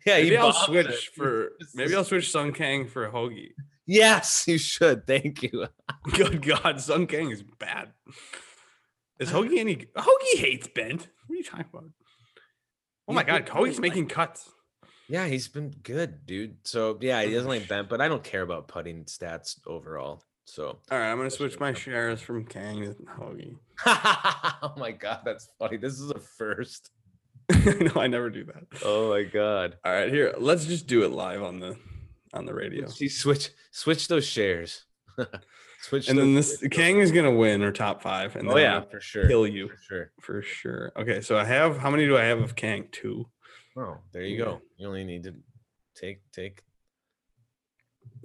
Yeah, 0.04 0.16
Maybe 0.16 0.30
he 0.30 0.36
I'll 0.36 0.52
switch 0.52 0.88
it. 0.88 1.14
for 1.14 1.50
maybe 1.74 1.94
I'll 1.94 2.02
switch 2.02 2.32
Sung 2.32 2.52
Kang 2.52 2.88
for 2.88 3.08
Hoge. 3.08 3.52
Yes, 3.86 4.44
you 4.48 4.58
should. 4.58 5.06
Thank 5.06 5.42
you. 5.42 5.66
Good 6.14 6.42
God, 6.42 6.80
Sung 6.80 7.06
Kang 7.06 7.30
is 7.30 7.42
bad. 7.42 7.92
Is 9.18 9.30
Hoge 9.30 9.52
any? 9.56 9.86
Hoge 9.96 10.38
hates 10.38 10.68
bent. 10.68 11.08
What 11.26 11.34
are 11.34 11.36
you 11.36 11.44
talking 11.44 11.66
about? 11.72 11.90
Oh 13.08 13.12
my 13.12 13.22
God, 13.22 13.48
Hoge's 13.48 13.80
making 13.80 14.08
cuts. 14.08 14.50
Yeah, 15.08 15.26
he's 15.26 15.46
been 15.46 15.70
good, 15.84 16.26
dude. 16.26 16.56
So 16.64 16.98
yeah, 17.00 17.22
he 17.22 17.32
doesn't 17.32 17.48
like 17.48 17.68
bent, 17.68 17.88
but 17.88 18.00
I 18.00 18.08
don't 18.08 18.24
care 18.24 18.42
about 18.42 18.66
putting 18.66 19.04
stats 19.04 19.56
overall. 19.66 20.22
So 20.44 20.78
All 20.90 20.98
right, 20.98 21.10
I'm 21.10 21.16
gonna 21.16 21.30
switch 21.30 21.58
my 21.58 21.72
shares 21.72 22.20
from 22.20 22.44
Kang 22.44 22.82
to 22.82 22.96
Hoge. 23.16 23.54
oh 23.86 24.74
my 24.76 24.90
god, 24.90 25.20
that's 25.24 25.48
funny. 25.58 25.76
This 25.76 26.00
is 26.00 26.10
a 26.10 26.18
first. 26.18 26.90
no, 27.50 27.92
I 28.00 28.08
never 28.08 28.28
do 28.28 28.44
that. 28.44 28.64
Oh 28.84 29.10
my 29.10 29.22
god. 29.22 29.76
All 29.84 29.92
right, 29.92 30.10
here, 30.10 30.34
let's 30.38 30.66
just 30.66 30.88
do 30.88 31.04
it 31.04 31.12
live 31.12 31.42
on 31.42 31.60
the 31.60 31.76
on 32.36 32.46
the 32.46 32.54
radio. 32.54 32.86
See, 32.88 33.08
switch 33.08 33.50
switch 33.70 34.08
those 34.08 34.26
shares. 34.26 34.84
switch 35.80 36.08
And 36.08 36.18
then 36.18 36.34
this 36.34 36.62
Kang 36.70 36.98
is 36.98 37.10
gonna 37.12 37.34
win 37.34 37.62
or 37.62 37.72
top 37.72 38.02
five, 38.02 38.36
and 38.36 38.48
Oh 38.48 38.54
then 38.54 38.62
yeah, 38.62 38.80
for 38.82 39.00
sure. 39.00 39.26
kill 39.26 39.46
you 39.46 39.68
For 39.68 39.76
sure. 39.82 40.10
for 40.20 40.42
sure. 40.42 40.92
Okay, 40.96 41.20
so 41.20 41.38
I 41.38 41.44
have 41.44 41.78
how 41.78 41.90
many 41.90 42.06
do 42.06 42.16
I 42.16 42.24
have 42.24 42.40
of 42.40 42.54
Kang? 42.54 42.88
Two. 42.92 43.28
Oh, 43.76 43.98
there 44.12 44.22
you 44.22 44.38
go. 44.38 44.60
You 44.76 44.86
only 44.88 45.04
need 45.04 45.24
to 45.24 45.34
take 45.94 46.20
take 46.32 46.62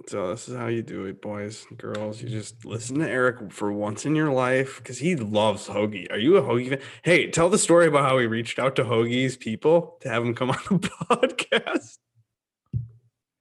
So 0.08 0.28
this 0.30 0.48
is 0.48 0.56
how 0.56 0.66
you 0.66 0.82
do 0.82 1.04
it, 1.04 1.20
boys, 1.22 1.64
and 1.68 1.78
girls. 1.78 2.20
You 2.22 2.28
just 2.28 2.64
listen 2.64 2.98
to 2.98 3.08
Eric 3.08 3.52
for 3.52 3.72
once 3.72 4.04
in 4.04 4.16
your 4.16 4.30
life 4.32 4.78
because 4.78 4.98
he 4.98 5.14
loves 5.14 5.66
Hoge. 5.68 6.06
Are 6.10 6.18
you 6.18 6.36
a 6.36 6.42
Hoge 6.42 6.68
fan? 6.70 6.80
Hey, 7.04 7.30
tell 7.30 7.48
the 7.48 7.58
story 7.58 7.86
about 7.86 8.04
how 8.08 8.18
he 8.18 8.26
reached 8.26 8.58
out 8.58 8.74
to 8.76 8.84
Hoge's 8.84 9.36
people 9.36 9.98
to 10.00 10.08
have 10.08 10.24
him 10.24 10.34
come 10.34 10.50
on 10.50 10.58
the 10.70 10.78
podcast. 11.10 11.98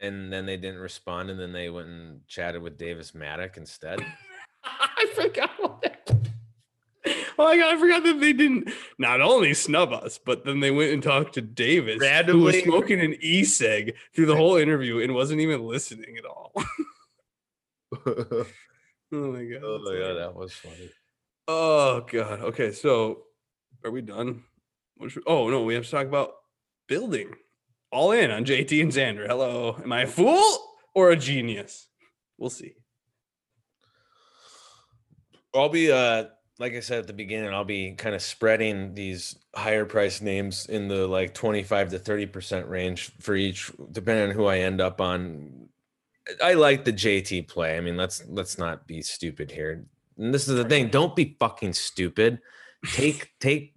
And 0.01 0.33
then 0.33 0.45
they 0.45 0.57
didn't 0.57 0.79
respond, 0.79 1.29
and 1.29 1.39
then 1.39 1.51
they 1.51 1.69
went 1.69 1.87
and 1.87 2.27
chatted 2.27 2.61
with 2.61 2.77
Davis 2.77 3.13
Maddock 3.13 3.57
instead. 3.57 3.99
I 4.63 5.07
forgot 5.15 5.51
about 5.59 5.81
that. 5.83 6.11
Oh 7.37 7.45
my 7.45 7.57
god, 7.57 7.75
I 7.75 7.79
forgot 7.79 8.03
that 8.03 8.19
they 8.19 8.33
didn't 8.33 8.71
not 8.99 9.21
only 9.21 9.53
snub 9.53 9.91
us, 9.91 10.19
but 10.23 10.45
then 10.45 10.59
they 10.59 10.69
went 10.69 10.91
and 10.91 11.01
talked 11.01 11.33
to 11.35 11.41
Davis, 11.41 12.03
who 12.25 12.41
was 12.41 12.61
smoking 12.61 12.99
an 12.99 13.15
e-cig 13.19 13.95
through 14.13 14.27
the 14.27 14.35
whole 14.35 14.57
interview 14.57 14.99
and 14.99 15.15
wasn't 15.15 15.41
even 15.41 15.65
listening 15.65 16.17
at 16.17 16.25
all. 16.25 16.51
oh 16.55 16.63
oh 18.05 19.31
my 19.31 19.43
god. 19.45 19.61
that's 19.61 19.63
oh, 19.63 19.81
my 19.83 19.99
god, 19.99 20.13
that 20.19 20.35
was 20.35 20.53
funny. 20.53 20.89
Oh 21.47 22.05
god. 22.11 22.41
Okay, 22.41 22.71
so 22.71 23.23
are 23.83 23.91
we 23.91 24.01
done? 24.01 24.43
Should- 25.07 25.23
oh 25.25 25.49
no, 25.49 25.63
we 25.63 25.73
have 25.73 25.85
to 25.85 25.91
talk 25.91 26.05
about 26.05 26.33
building. 26.87 27.33
All 27.91 28.11
in 28.11 28.31
on 28.31 28.45
JT 28.45 28.81
and 28.81 28.91
Xander. 28.91 29.27
Hello. 29.27 29.77
Am 29.83 29.91
I 29.91 30.03
a 30.03 30.07
fool 30.07 30.43
or 30.95 31.11
a 31.11 31.17
genius? 31.17 31.87
We'll 32.37 32.49
see. 32.49 32.73
I'll 35.53 35.69
be 35.69 35.91
uh 35.91 36.25
like 36.61 36.75
I 36.75 36.79
said 36.79 36.99
at 36.99 37.07
the 37.07 37.13
beginning, 37.13 37.51
I'll 37.51 37.65
be 37.65 37.93
kind 37.93 38.13
of 38.13 38.21
spreading 38.21 38.93
these 38.93 39.35
higher 39.55 39.83
price 39.83 40.21
names 40.21 40.67
in 40.67 40.87
the 40.87 41.07
like 41.07 41.33
25 41.33 41.89
to 41.89 41.99
30% 41.99 42.69
range 42.69 43.11
for 43.19 43.33
each, 43.33 43.71
depending 43.91 44.29
on 44.29 44.35
who 44.35 44.45
I 44.45 44.59
end 44.59 44.79
up 44.79 45.01
on. 45.01 45.69
I 46.41 46.53
like 46.53 46.85
the 46.85 46.93
JT 46.93 47.47
play. 47.47 47.77
I 47.77 47.81
mean, 47.81 47.97
let's 47.97 48.23
let's 48.27 48.59
not 48.59 48.85
be 48.85 49.01
stupid 49.01 49.49
here. 49.49 49.85
And 50.17 50.33
this 50.33 50.47
is 50.47 50.55
the 50.55 50.63
thing, 50.63 50.89
don't 50.89 51.15
be 51.15 51.35
fucking 51.39 51.73
stupid. 51.73 52.39
Take 52.93 53.31
take 53.39 53.73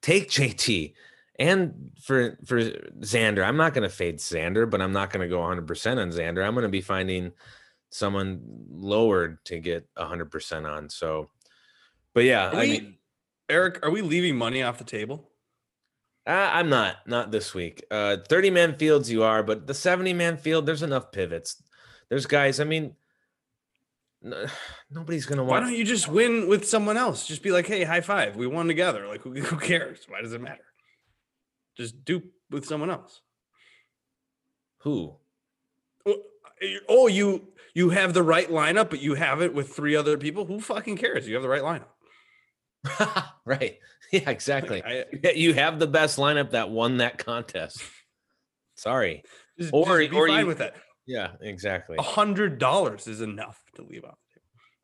take 0.00 0.30
JT. 0.30 0.94
And 1.38 1.90
for 2.02 2.38
for 2.44 2.60
Xander, 3.00 3.44
I'm 3.46 3.56
not 3.56 3.74
gonna 3.74 3.88
fade 3.88 4.18
Xander, 4.18 4.68
but 4.68 4.82
I'm 4.82 4.92
not 4.92 5.10
gonna 5.10 5.28
go 5.28 5.40
100 5.40 5.66
percent 5.66 5.98
on 5.98 6.10
Xander. 6.10 6.46
I'm 6.46 6.54
gonna 6.54 6.68
be 6.68 6.80
finding 6.82 7.32
someone 7.90 8.40
lowered 8.70 9.44
to 9.44 9.58
get 9.58 9.86
100% 9.98 10.64
on. 10.66 10.88
So, 10.88 11.28
but 12.14 12.24
yeah, 12.24 12.48
Are 12.48 12.54
I 12.56 12.60
we- 12.60 12.70
mean, 12.70 12.94
Eric, 13.50 13.84
are 13.84 13.90
we 13.90 14.00
leaving 14.00 14.34
money 14.36 14.62
off 14.62 14.78
the 14.78 14.84
table? 14.84 15.28
I, 16.26 16.58
I'm 16.58 16.70
not, 16.70 17.06
not 17.06 17.30
this 17.30 17.52
week. 17.52 17.84
Uh, 17.90 18.16
30 18.28 18.48
man 18.50 18.76
fields 18.76 19.10
you 19.10 19.24
are, 19.24 19.42
but 19.42 19.66
the 19.66 19.74
70 19.74 20.14
man 20.14 20.38
field, 20.38 20.64
there's 20.64 20.82
enough 20.82 21.12
pivots. 21.12 21.62
There's 22.08 22.24
guys, 22.24 22.60
I 22.60 22.64
mean, 22.64 22.94
nobody's 24.90 25.26
going 25.26 25.38
to 25.38 25.44
Why 25.44 25.60
don't 25.60 25.74
you 25.74 25.84
just 25.84 26.08
win 26.08 26.48
with 26.48 26.66
someone 26.66 26.96
else? 26.96 27.26
Just 27.26 27.42
be 27.42 27.50
like, 27.50 27.66
hey, 27.66 27.84
high 27.84 28.00
five. 28.00 28.36
We 28.36 28.46
won 28.46 28.68
together. 28.68 29.06
Like, 29.06 29.20
who, 29.22 29.32
who 29.40 29.56
cares? 29.58 30.06
Why 30.08 30.22
does 30.22 30.32
it 30.32 30.40
matter? 30.40 30.64
Just 31.76 32.04
do 32.04 32.22
with 32.50 32.64
someone 32.66 32.90
else. 32.90 33.20
Who? 34.80 35.16
Oh, 36.88 37.06
you 37.08 37.48
you 37.74 37.90
have 37.90 38.14
the 38.14 38.22
right 38.22 38.48
lineup, 38.48 38.90
but 38.90 39.00
you 39.02 39.14
have 39.14 39.42
it 39.42 39.52
with 39.54 39.70
three 39.74 39.96
other 39.96 40.16
people. 40.18 40.44
Who 40.44 40.60
fucking 40.60 40.96
cares? 40.96 41.26
You 41.26 41.34
have 41.34 41.42
the 41.42 41.48
right 41.48 41.62
lineup. 41.62 43.24
right. 43.44 43.78
Yeah, 44.12 44.28
exactly. 44.28 44.82
I, 44.84 45.06
You 45.34 45.54
have 45.54 45.78
the 45.78 45.86
best 45.86 46.18
lineup 46.18 46.50
that 46.50 46.68
won 46.68 46.98
that 46.98 47.16
contest. 47.16 47.82
Sorry. 48.74 49.22
just, 49.58 49.72
Or- 49.72 49.86
just 50.00 50.10
be 50.10 50.16
or 50.18 50.28
fine 50.28 50.40
you- 50.40 50.46
with 50.48 50.58
that. 50.58 50.76
Yeah, 51.06 51.30
exactly. 51.40 51.96
A 51.98 52.02
hundred 52.02 52.58
dollars 52.58 53.06
is 53.06 53.22
enough 53.22 53.58
to 53.76 53.82
leave 53.82 54.02
table. 54.02 54.18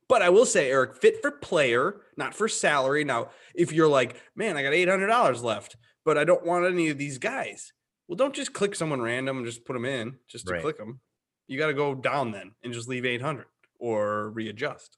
But 0.08 0.22
I 0.22 0.30
will 0.30 0.46
say, 0.46 0.70
Eric, 0.70 0.96
fit 0.96 1.20
for 1.20 1.30
player, 1.30 2.00
not 2.16 2.34
for 2.34 2.48
salary. 2.48 3.04
Now, 3.04 3.28
if 3.54 3.70
you're 3.70 3.86
like, 3.86 4.16
man, 4.34 4.56
I 4.56 4.62
got 4.62 4.72
eight 4.72 4.88
hundred 4.88 5.08
dollars 5.08 5.42
left, 5.42 5.76
but 6.08 6.16
I 6.16 6.24
don't 6.24 6.46
want 6.46 6.64
any 6.64 6.88
of 6.88 6.96
these 6.96 7.18
guys. 7.18 7.74
Well, 8.06 8.16
don't 8.16 8.34
just 8.34 8.54
click 8.54 8.74
someone 8.74 9.02
random 9.02 9.36
and 9.36 9.44
just 9.44 9.66
put 9.66 9.74
them 9.74 9.84
in 9.84 10.16
just 10.26 10.46
to 10.46 10.54
Right. 10.54 10.62
click 10.62 10.78
them. 10.78 11.00
You 11.48 11.58
got 11.58 11.66
to 11.66 11.74
go 11.74 11.94
down 11.94 12.30
then 12.32 12.54
and 12.62 12.72
just 12.72 12.88
leave 12.88 13.04
eight 13.04 13.20
hundred 13.20 13.44
or 13.78 14.30
readjust, 14.30 14.96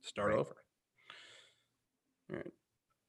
start 0.00 0.30
Right. 0.30 0.38
over. 0.38 0.56
All 2.30 2.36
right. 2.36 2.52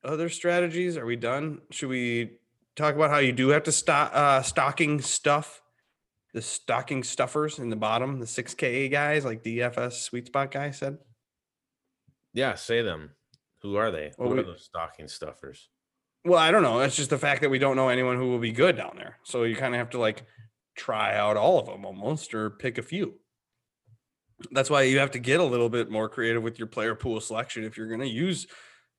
Other 0.04 0.28
strategies? 0.28 0.98
Are 0.98 1.06
we 1.06 1.16
done? 1.16 1.62
Should 1.72 1.88
we 1.88 2.40
talk 2.76 2.94
about 2.96 3.10
how 3.10 3.20
you 3.20 3.32
do 3.32 3.48
have 3.50 3.64
to 3.64 3.72
stock 3.72 4.12
uh, 4.14 4.42
stocking 4.42 5.00
stuff? 5.00 5.62
The 6.34 6.42
stocking 6.42 7.04
stuffers 7.04 7.58
in 7.58 7.70
the 7.70 7.78
bottom, 7.78 8.20
the 8.20 8.26
6K 8.28 8.90
guys, 8.92 9.24
like 9.24 9.44
DFS 9.44 10.02
sweet 10.02 10.28
spot 10.28 10.52
guy 10.52 10.72
said. 10.72 10.98
Yeah, 12.34 12.56
say 12.56 12.82
them. 12.82 13.12
Who 13.62 13.78
are 13.78 13.92
they? 13.92 14.12
Well, 14.18 14.28
Who 14.28 14.36
we- 14.36 14.42
are 14.42 14.46
those 14.46 14.66
stocking 14.66 15.08
stuffers? 15.08 15.70
Well, 16.26 16.40
I 16.40 16.52
don't 16.52 16.64
know. 16.64 16.80
It's 16.80 16.96
just 16.96 17.10
the 17.10 17.18
fact 17.18 17.42
that 17.42 17.50
we 17.50 17.60
don't 17.60 17.76
know 17.76 17.90
anyone 17.90 18.18
who 18.18 18.30
will 18.30 18.40
be 18.40 18.54
good 18.54 18.78
down 18.78 18.94
there. 18.96 19.18
So 19.24 19.44
you 19.44 19.56
kind 19.56 19.74
of 19.74 19.80
have 19.80 19.90
to 19.92 20.00
like 20.00 20.26
try 20.76 21.16
out 21.16 21.38
all 21.38 21.60
of 21.60 21.66
them 21.66 21.86
almost 21.86 22.34
or 22.34 22.50
pick 22.50 22.78
a 22.78 22.82
few. 22.82 23.16
That's 24.52 24.70
why 24.70 24.84
you 24.84 25.00
have 25.00 25.12
to 25.12 25.20
get 25.20 25.40
a 25.40 25.46
little 25.46 25.70
bit 25.70 25.90
more 25.90 26.10
creative 26.10 26.42
with 26.42 26.58
your 26.58 26.68
player 26.68 26.96
pool 26.96 27.20
selection 27.22 27.64
if 27.64 27.78
you're 27.78 27.88
going 27.88 28.00
to 28.00 28.08
use 28.08 28.48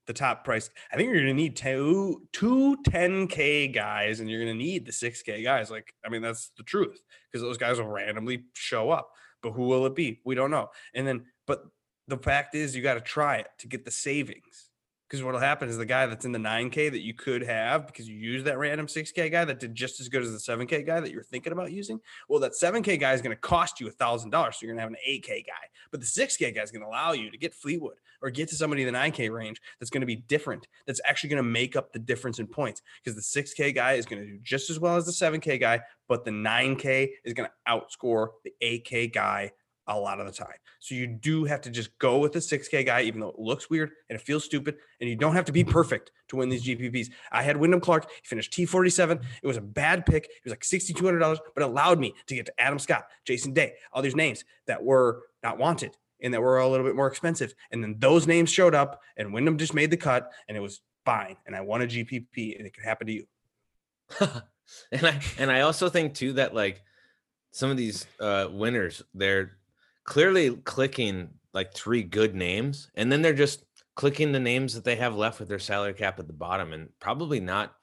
the 0.06 0.12
top 0.12 0.44
price. 0.44 0.70
I 0.92 0.96
think 0.96 1.06
you're 1.06 1.22
going 1.22 1.34
to 1.36 1.42
need 1.42 1.56
two, 1.56 2.22
two 2.32 2.76
10K 2.86 3.72
guys 3.74 4.20
and 4.20 4.30
you're 4.30 4.42
going 4.42 4.56
to 4.56 4.62
need 4.62 4.84
the 4.86 4.92
6K 4.92 5.42
guys. 5.42 5.70
Like, 5.70 5.94
I 6.04 6.10
mean, 6.10 6.22
that's 6.22 6.50
the 6.56 6.62
truth 6.62 7.00
because 7.30 7.42
those 7.42 7.58
guys 7.58 7.78
will 7.78 7.88
randomly 7.88 8.44
show 8.54 8.90
up. 8.90 9.10
But 9.42 9.52
who 9.52 9.62
will 9.62 9.86
it 9.86 9.94
be? 9.94 10.20
We 10.24 10.34
don't 10.34 10.50
know. 10.50 10.68
And 10.94 11.06
then, 11.06 11.24
but 11.46 11.64
the 12.08 12.18
fact 12.18 12.54
is, 12.54 12.76
you 12.76 12.82
got 12.82 12.94
to 12.94 13.00
try 13.00 13.36
it 13.36 13.48
to 13.58 13.68
get 13.68 13.84
the 13.84 13.90
savings. 13.90 14.70
Because 15.14 15.22
what'll 15.24 15.38
happen 15.38 15.68
is 15.68 15.76
the 15.76 15.86
guy 15.86 16.06
that's 16.06 16.24
in 16.24 16.32
the 16.32 16.40
9K 16.40 16.90
that 16.90 17.02
you 17.02 17.14
could 17.14 17.44
have 17.44 17.86
because 17.86 18.08
you 18.08 18.16
use 18.16 18.42
that 18.42 18.58
random 18.58 18.88
6K 18.88 19.30
guy 19.30 19.44
that 19.44 19.60
did 19.60 19.72
just 19.72 20.00
as 20.00 20.08
good 20.08 20.24
as 20.24 20.32
the 20.32 20.52
7K 20.52 20.84
guy 20.84 20.98
that 20.98 21.12
you're 21.12 21.22
thinking 21.22 21.52
about 21.52 21.70
using. 21.70 22.00
Well, 22.28 22.40
that 22.40 22.50
7K 22.50 22.98
guy 22.98 23.12
is 23.12 23.22
going 23.22 23.30
to 23.30 23.40
cost 23.40 23.78
you 23.78 23.86
a 23.86 23.92
thousand 23.92 24.30
dollars. 24.30 24.56
So 24.56 24.66
you're 24.66 24.74
gonna 24.74 24.82
have 24.82 24.90
an 24.90 24.96
8K 25.08 25.46
guy. 25.46 25.52
But 25.92 26.00
the 26.00 26.06
6K 26.06 26.52
guy 26.52 26.62
is 26.62 26.72
gonna 26.72 26.88
allow 26.88 27.12
you 27.12 27.30
to 27.30 27.38
get 27.38 27.54
Fleetwood 27.54 27.98
or 28.22 28.30
get 28.30 28.48
to 28.48 28.56
somebody 28.56 28.82
in 28.82 28.92
the 28.92 28.98
9K 28.98 29.30
range 29.30 29.62
that's 29.78 29.88
gonna 29.88 30.04
be 30.04 30.16
different. 30.16 30.66
That's 30.84 31.00
actually 31.04 31.30
gonna 31.30 31.44
make 31.44 31.76
up 31.76 31.92
the 31.92 32.00
difference 32.00 32.40
in 32.40 32.48
points. 32.48 32.82
Because 33.04 33.14
the 33.14 33.40
6K 33.40 33.72
guy 33.72 33.92
is 33.92 34.06
gonna 34.06 34.26
do 34.26 34.40
just 34.42 34.68
as 34.68 34.80
well 34.80 34.96
as 34.96 35.06
the 35.06 35.12
7K 35.12 35.60
guy, 35.60 35.80
but 36.08 36.24
the 36.24 36.32
9K 36.32 37.10
is 37.22 37.34
gonna 37.34 37.52
outscore 37.68 38.30
the 38.42 38.52
8K 38.60 39.12
guy 39.12 39.52
a 39.86 39.98
lot 39.98 40.20
of 40.20 40.26
the 40.26 40.32
time. 40.32 40.56
So 40.80 40.94
you 40.94 41.06
do 41.06 41.44
have 41.44 41.60
to 41.62 41.70
just 41.70 41.96
go 41.98 42.18
with 42.18 42.32
the 42.32 42.38
6K 42.38 42.86
guy, 42.86 43.02
even 43.02 43.20
though 43.20 43.28
it 43.28 43.38
looks 43.38 43.68
weird 43.68 43.90
and 44.08 44.18
it 44.18 44.22
feels 44.22 44.44
stupid, 44.44 44.76
and 45.00 45.08
you 45.08 45.16
don't 45.16 45.34
have 45.34 45.44
to 45.46 45.52
be 45.52 45.64
perfect 45.64 46.12
to 46.28 46.36
win 46.36 46.48
these 46.48 46.64
GPPs. 46.64 47.10
I 47.30 47.42
had 47.42 47.56
Wyndham 47.56 47.80
Clark, 47.80 48.10
he 48.10 48.26
finished 48.26 48.52
T47. 48.52 49.22
It 49.42 49.46
was 49.46 49.56
a 49.56 49.62
bad 49.62 50.06
pick. 50.06 50.24
It 50.24 50.44
was 50.44 50.52
like 50.52 50.62
$6,200, 50.62 51.38
but 51.54 51.62
it 51.62 51.66
allowed 51.66 51.98
me 51.98 52.14
to 52.26 52.34
get 52.34 52.46
to 52.46 52.60
Adam 52.60 52.78
Scott, 52.78 53.06
Jason 53.24 53.52
Day, 53.52 53.74
all 53.92 54.02
these 54.02 54.16
names 54.16 54.44
that 54.66 54.82
were 54.82 55.22
not 55.42 55.58
wanted 55.58 55.96
and 56.22 56.32
that 56.32 56.40
were 56.40 56.58
a 56.58 56.68
little 56.68 56.86
bit 56.86 56.96
more 56.96 57.06
expensive. 57.06 57.54
And 57.70 57.82
then 57.82 57.96
those 57.98 58.26
names 58.26 58.50
showed 58.50 58.74
up, 58.74 59.02
and 59.16 59.32
Wyndham 59.32 59.58
just 59.58 59.74
made 59.74 59.90
the 59.90 59.96
cut, 59.96 60.30
and 60.48 60.56
it 60.56 60.60
was 60.60 60.80
fine. 61.04 61.36
And 61.46 61.54
I 61.54 61.60
won 61.60 61.82
a 61.82 61.86
GPP, 61.86 62.56
and 62.56 62.66
it 62.66 62.74
could 62.74 62.84
happen 62.84 63.06
to 63.06 63.12
you. 63.12 63.26
and 64.20 65.06
I 65.06 65.20
and 65.38 65.50
I 65.50 65.60
also 65.62 65.88
think 65.88 66.14
too 66.14 66.34
that 66.34 66.54
like 66.54 66.82
some 67.52 67.70
of 67.70 67.76
these 67.76 68.06
uh 68.20 68.48
winners, 68.50 69.02
they're 69.14 69.52
clearly 70.04 70.56
clicking 70.56 71.30
like 71.52 71.72
three 71.72 72.02
good 72.02 72.34
names, 72.34 72.90
and 72.94 73.10
then 73.10 73.22
they're 73.22 73.32
just 73.32 73.64
clicking 73.94 74.32
the 74.32 74.40
names 74.40 74.74
that 74.74 74.84
they 74.84 74.96
have 74.96 75.16
left 75.16 75.38
with 75.38 75.48
their 75.48 75.58
salary 75.58 75.94
cap 75.94 76.18
at 76.18 76.26
the 76.26 76.32
bottom, 76.32 76.72
and 76.72 76.88
probably 77.00 77.40
not. 77.40 77.74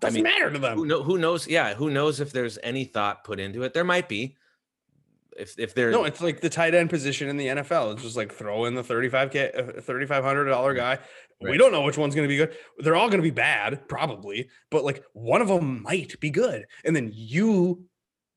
Doesn't 0.00 0.14
mean, 0.14 0.24
matter 0.24 0.50
to 0.50 0.58
Who, 0.58 0.60
them. 0.60 0.88
know, 0.88 1.02
who 1.02 1.16
knows? 1.18 1.46
Yeah, 1.46 1.74
who 1.74 1.88
knows 1.90 2.20
if 2.20 2.32
there's 2.32 2.58
any 2.62 2.84
thought 2.84 3.24
put 3.24 3.38
into 3.38 3.62
it? 3.62 3.72
There 3.72 3.84
might 3.84 4.08
be. 4.08 4.36
If 5.38 5.58
if 5.58 5.74
they're 5.74 5.90
No, 5.90 6.04
it's 6.04 6.20
like 6.20 6.40
the 6.40 6.50
tight 6.50 6.74
end 6.74 6.90
position 6.90 7.28
in 7.28 7.36
the 7.36 7.46
NFL. 7.46 7.94
It's 7.94 8.02
just 8.02 8.16
like 8.16 8.32
throw 8.32 8.64
in 8.66 8.74
the 8.74 8.82
35K, 8.82 9.58
uh, 9.58 9.80
$3,500 9.80 10.76
guy. 10.76 10.98
We 11.40 11.56
don't 11.56 11.72
know 11.72 11.82
which 11.82 11.98
one's 11.98 12.14
going 12.14 12.28
to 12.28 12.32
be 12.32 12.36
good. 12.36 12.56
They're 12.78 12.94
all 12.94 13.08
going 13.08 13.18
to 13.18 13.28
be 13.28 13.30
bad, 13.30 13.88
probably, 13.88 14.48
but 14.70 14.84
like 14.84 15.02
one 15.12 15.42
of 15.42 15.48
them 15.48 15.82
might 15.82 16.18
be 16.20 16.30
good. 16.30 16.66
And 16.84 16.94
then 16.94 17.10
you 17.12 17.84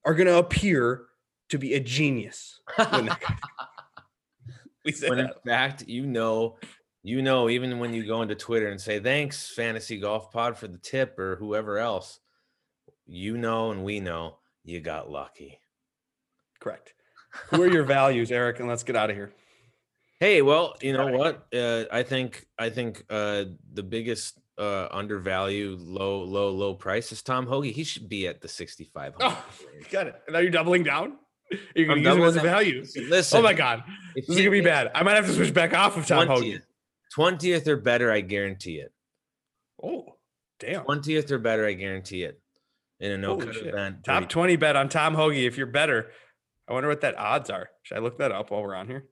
are 0.06 0.16
going 0.16 0.28
to 0.28 0.38
appear 0.38 1.06
to 1.50 1.58
be 1.58 1.74
a 1.74 1.80
genius. 1.80 2.60
When 2.76 3.06
that 3.08 3.20
guy- 3.22 3.38
we 4.86 4.92
said 4.92 5.10
when 5.10 5.20
in 5.20 5.26
that. 5.28 5.44
fact 5.46 5.88
you 5.88 6.06
know 6.06 6.58
You 7.04 7.22
know, 7.22 7.50
even 7.50 7.78
when 7.80 7.94
you 7.94 8.06
go 8.06 8.22
into 8.24 8.34
Twitter 8.36 8.68
and 8.70 8.82
say 8.82 9.00
thanks, 9.00 9.50
Fantasy 9.54 10.00
Golf 10.00 10.32
Pod, 10.32 10.58
for 10.58 10.68
the 10.68 10.80
tip 10.80 11.20
or 11.20 11.36
whoever 11.36 11.78
else, 11.78 12.20
you 13.06 13.38
know, 13.38 13.70
and 13.72 13.84
we 13.84 14.00
know 14.00 14.38
you 14.64 14.80
got 14.80 15.12
lucky. 15.12 15.60
Correct. 16.60 16.94
Who 17.52 17.62
are 17.62 17.68
your 17.68 17.84
values, 17.84 18.32
Eric? 18.32 18.60
And 18.60 18.68
let's 18.68 18.82
get 18.84 18.96
out 18.96 19.12
of 19.12 19.16
here. 19.16 19.32
Hey, 20.20 20.42
well, 20.42 20.74
you 20.82 20.94
know 20.94 21.08
what? 21.16 21.46
Uh, 21.54 21.84
I 21.92 22.02
think 22.02 22.48
I 22.58 22.70
think 22.72 23.04
uh, 23.10 23.44
the 23.74 23.84
biggest 23.84 24.40
uh, 24.58 24.88
undervalue, 24.90 25.78
low, 25.80 26.24
low, 26.24 26.50
low 26.50 26.74
price 26.74 27.12
is 27.12 27.22
Tom 27.22 27.46
Hoge. 27.46 27.74
He 27.76 27.84
should 27.84 28.08
be 28.10 28.26
at 28.28 28.42
the 28.42 28.48
sixty-five. 28.48 29.14
Oh, 29.20 29.46
got 29.92 30.08
it. 30.08 30.16
Now 30.30 30.40
you're 30.40 30.50
doubling 30.50 30.82
down. 30.84 31.18
You're 31.76 31.88
gonna 31.88 32.10
I'm 32.10 32.20
use 32.20 32.36
as 32.36 32.42
value. 32.42 32.80
Listen, 32.82 33.06
listen, 33.10 33.40
Oh 33.40 33.42
my 33.42 33.54
god, 33.54 33.84
this 34.16 34.30
is 34.30 34.38
gonna 34.38 34.50
be 34.50 34.62
bad. 34.62 34.92
I 34.96 35.04
might 35.04 35.16
have 35.16 35.26
to 35.28 35.34
switch 35.34 35.54
back 35.54 35.74
off 35.74 35.98
of 35.98 36.06
Tom 36.06 36.28
Hoge. 36.28 36.40
Twentieth, 36.40 36.66
twentieth 37.14 37.68
or 37.68 37.78
better, 37.78 38.12
I 38.12 38.22
guarantee 38.22 38.78
it. 38.78 38.92
Oh, 39.82 40.18
damn. 40.60 40.84
Twentieth 40.84 41.32
or 41.32 41.38
better, 41.38 41.66
I 41.66 41.74
guarantee 41.74 42.24
it. 42.24 42.40
In 43.00 43.12
a 43.12 43.18
no 43.18 43.38
cut 43.38 43.56
event, 43.58 44.04
Top 44.06 44.22
where 44.22 44.28
20 44.28 44.56
bet 44.56 44.76
on 44.76 44.88
Tom 44.88 45.16
Hoge 45.16 45.36
if 45.36 45.58
you're 45.58 45.68
better. 45.68 46.12
I 46.68 46.74
wonder 46.74 46.88
what 46.90 47.02
that 47.02 47.18
odds 47.18 47.50
are. 47.50 47.70
Should 47.84 47.98
I 47.98 48.02
look 48.02 48.18
that 48.20 48.32
up 48.32 48.52
while 48.52 48.64
we're 48.64 48.74
on 48.74 48.88
here? 48.88 49.06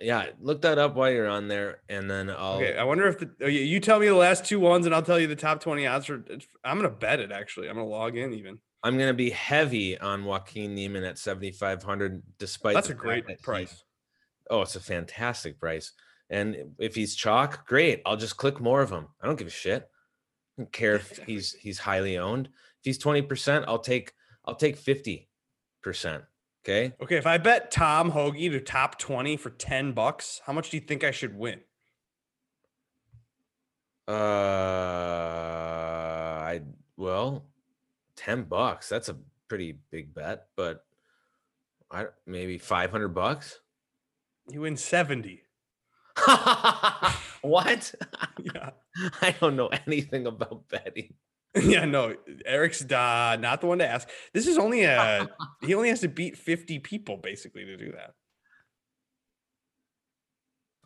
yeah, 0.00 0.26
look 0.40 0.62
that 0.62 0.78
up 0.78 0.94
while 0.94 1.10
you're 1.10 1.28
on 1.28 1.48
there, 1.48 1.82
and 1.88 2.10
then 2.10 2.30
I'll. 2.30 2.54
Okay, 2.54 2.76
I 2.76 2.84
wonder 2.84 3.06
if 3.06 3.18
the 3.18 3.30
oh, 3.42 3.46
you 3.46 3.80
tell 3.80 4.00
me 4.00 4.06
the 4.06 4.14
last 4.14 4.44
two 4.44 4.58
ones 4.58 4.86
and 4.86 4.94
I'll 4.94 5.02
tell 5.02 5.20
you 5.20 5.26
the 5.26 5.36
top 5.36 5.60
20 5.60 5.86
odds 5.86 6.06
for 6.06 6.24
I'm 6.64 6.76
gonna 6.76 6.90
bet 6.90 7.20
it 7.20 7.30
actually. 7.30 7.68
I'm 7.68 7.76
gonna 7.76 7.86
log 7.86 8.16
in 8.16 8.32
even. 8.32 8.58
I'm 8.82 8.96
gonna 8.98 9.12
be 9.14 9.30
heavy 9.30 9.98
on 9.98 10.24
Joaquin 10.24 10.74
Niemann 10.74 11.04
at 11.04 11.18
7,500, 11.18 12.22
despite 12.38 12.74
That's 12.74 12.88
a 12.90 12.94
great 12.94 13.26
that 13.26 13.38
he- 13.38 13.42
price. 13.42 13.84
oh, 14.48 14.62
it's 14.62 14.76
a 14.76 14.80
fantastic 14.80 15.58
price. 15.60 15.92
And 16.30 16.74
if 16.78 16.94
he's 16.94 17.14
chalk, 17.16 17.66
great. 17.66 18.00
I'll 18.06 18.16
just 18.16 18.36
click 18.36 18.60
more 18.60 18.80
of 18.82 18.90
him. 18.90 19.08
I 19.20 19.26
don't 19.26 19.36
give 19.38 19.48
a 19.48 19.50
shit. 19.50 19.82
I 20.56 20.62
don't 20.62 20.72
care 20.72 20.94
if 20.94 21.18
he's 21.26 21.52
he's 21.54 21.78
highly 21.78 22.16
owned. 22.18 22.46
If 22.48 22.84
he's 22.84 22.98
20%, 22.98 23.64
I'll 23.68 23.78
take 23.80 24.12
I'll 24.46 24.54
take 24.54 24.78
50%. 24.78 25.26
Okay. 26.64 26.92
Okay, 27.02 27.16
if 27.16 27.26
I 27.26 27.38
bet 27.38 27.70
Tom 27.70 28.10
Hoge 28.10 28.50
to 28.50 28.60
top 28.60 28.98
20 28.98 29.36
for 29.38 29.50
10 29.50 29.92
bucks, 29.92 30.40
how 30.46 30.52
much 30.52 30.70
do 30.70 30.76
you 30.76 30.82
think 30.82 31.04
I 31.04 31.10
should 31.10 31.34
win? 31.36 31.60
Uh 34.08 34.12
I 36.42 36.60
well, 36.96 37.46
10 38.20 38.44
bucks. 38.44 38.88
That's 38.88 39.08
a 39.08 39.16
pretty 39.48 39.78
big 39.90 40.14
bet, 40.14 40.46
but 40.56 40.84
I 41.90 42.06
maybe 42.26 42.58
500 42.58 43.08
bucks. 43.08 43.60
You 44.48 44.62
win 44.62 44.76
70. 44.76 45.42
what? 47.42 47.94
Yeah. 48.54 48.70
I 49.20 49.34
don't 49.38 49.54
know 49.54 49.68
anything 49.86 50.26
about 50.26 50.66
betting. 50.68 51.12
yeah, 51.54 51.84
no, 51.84 52.14
Eric's 52.46 52.82
uh, 52.82 53.36
not 53.38 53.60
the 53.60 53.66
one 53.66 53.78
to 53.78 53.86
ask. 53.86 54.08
This 54.32 54.46
is 54.46 54.56
only 54.56 54.84
a 54.84 55.28
he 55.60 55.74
only 55.74 55.90
has 55.90 56.00
to 56.00 56.08
beat 56.08 56.38
50 56.38 56.78
people 56.78 57.18
basically 57.18 57.66
to 57.66 57.76
do 57.76 57.92
that. 57.92 58.14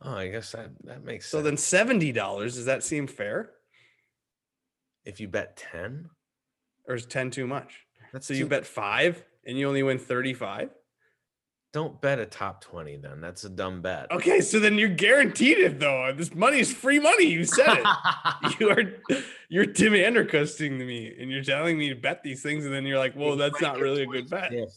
Oh, 0.02 0.16
I 0.16 0.28
guess 0.28 0.50
that 0.52 0.70
that 0.84 1.04
makes 1.04 1.26
sense. 1.30 1.44
So 1.44 1.48
sense. 1.48 1.72
then 1.72 2.00
$70, 2.00 2.42
does 2.42 2.64
that 2.64 2.82
seem 2.82 3.06
fair? 3.06 3.50
if 5.04 5.20
you 5.20 5.28
bet 5.28 5.56
10, 5.56 6.08
Or 6.88 6.94
is 6.94 7.06
10 7.06 7.30
too 7.30 7.46
much? 7.46 7.86
that's 8.12 8.26
So 8.26 8.34
you 8.34 8.46
bet 8.46 8.66
five 8.66 9.24
and 9.46 9.58
you 9.58 9.68
only 9.68 9.82
win 9.82 9.98
35? 9.98 10.70
don't 11.74 12.00
bet 12.00 12.20
a 12.20 12.24
top 12.24 12.60
20 12.60 12.98
then. 12.98 13.20
That's 13.20 13.42
a 13.42 13.48
dumb 13.48 13.82
bet. 13.82 14.08
Okay, 14.12 14.40
so 14.40 14.60
then 14.60 14.78
you're 14.78 14.88
guaranteed 14.88 15.58
it 15.58 15.80
though. 15.80 16.14
This 16.16 16.32
money 16.32 16.60
is 16.60 16.72
free 16.72 17.00
money. 17.00 17.24
You 17.24 17.44
said 17.44 17.78
it. 17.78 18.60
you 18.60 18.70
are 18.70 18.82
you're 19.48 19.66
Tim 19.66 19.92
Andercusting 19.92 20.78
to 20.78 20.84
me 20.84 21.12
and 21.18 21.32
you're 21.32 21.42
telling 21.42 21.76
me 21.76 21.88
to 21.88 21.96
bet 21.96 22.22
these 22.22 22.42
things, 22.44 22.64
and 22.64 22.72
then 22.72 22.86
you're 22.86 22.98
like, 22.98 23.16
well, 23.16 23.36
that's 23.36 23.60
not 23.60 23.80
really 23.80 24.04
a 24.04 24.06
good 24.06 24.30
bet. 24.30 24.54
If 24.54 24.70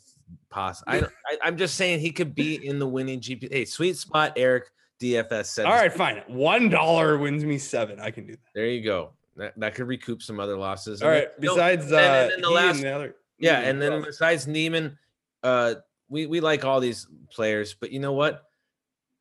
poss- 0.49 0.83
I, 0.87 1.03
I, 1.43 1.47
am 1.47 1.55
just 1.55 1.75
saying 1.75 1.99
he 1.99 2.11
could 2.11 2.33
be 2.33 2.67
in 2.67 2.79
the 2.79 2.87
winning 2.87 3.21
GP. 3.21 3.53
Hey, 3.53 3.65
sweet 3.65 3.95
spot, 3.95 4.33
Eric 4.35 4.63
DFS 4.99 5.45
said. 5.45 5.67
All 5.67 5.73
right, 5.73 5.93
fine. 5.93 6.23
One 6.25 6.67
dollar 6.67 7.19
wins 7.19 7.45
me 7.45 7.59
seven. 7.59 7.99
I 7.99 8.09
can 8.09 8.25
do 8.25 8.33
that. 8.33 8.39
There 8.55 8.65
you 8.65 8.83
go. 8.83 9.11
That, 9.37 9.53
that 9.59 9.75
could 9.75 9.87
recoup 9.87 10.21
some 10.21 10.39
other 10.39 10.57
losses. 10.57 11.01
All 11.01 11.09
And 11.09 11.19
right. 11.19 11.27
then- 11.39 11.49
Besides 11.55 11.85
and 11.85 11.93
uh, 11.95 11.97
and 11.97 12.31
then 12.31 12.41
the 12.41 12.49
last- 12.49 12.75
and 12.77 12.83
the 12.85 12.91
other, 12.91 13.15
yeah, 13.39 13.59
and 13.61 13.81
then 13.81 14.01
besides 14.01 14.47
Niemann, 14.47 14.97
uh, 15.43 15.75
we 16.09 16.25
we 16.25 16.39
like 16.41 16.65
all 16.65 16.79
these 16.79 17.07
players, 17.31 17.73
but 17.75 17.91
you 17.91 17.99
know 17.99 18.13
what? 18.13 18.43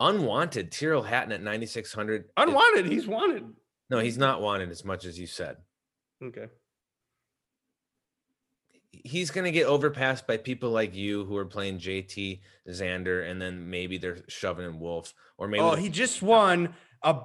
Unwanted, 0.00 0.72
Tyrrell 0.72 1.02
Hatton 1.02 1.32
at 1.32 1.42
9600. 1.42 2.24
is- 2.24 2.30
unwanted. 2.36 2.86
He's 2.86 3.06
wanted. 3.06 3.44
No, 3.90 3.98
he's 4.00 4.18
not 4.18 4.40
wanted 4.42 4.70
as 4.70 4.84
much 4.84 5.04
as 5.04 5.18
you 5.18 5.26
said. 5.26 5.58
Okay. 6.22 6.48
he's 8.90 9.30
going 9.30 9.44
to 9.44 9.50
get 9.52 9.66
overpassed 9.66 10.26
by 10.26 10.36
people 10.36 10.70
like 10.70 10.94
you 10.94 11.24
who 11.26 11.36
are 11.36 11.44
playing 11.44 11.78
JT 11.78 12.40
Xander, 12.68 13.30
and 13.30 13.40
then 13.40 13.68
maybe 13.70 13.98
they're 13.98 14.18
shoving 14.28 14.64
in 14.66 14.80
Wolff, 14.80 15.14
or 15.38 15.46
maybe 15.46 15.60
Oh, 15.62 15.74
he 15.74 15.88
just 15.90 16.22
won 16.22 16.74
a 17.02 17.16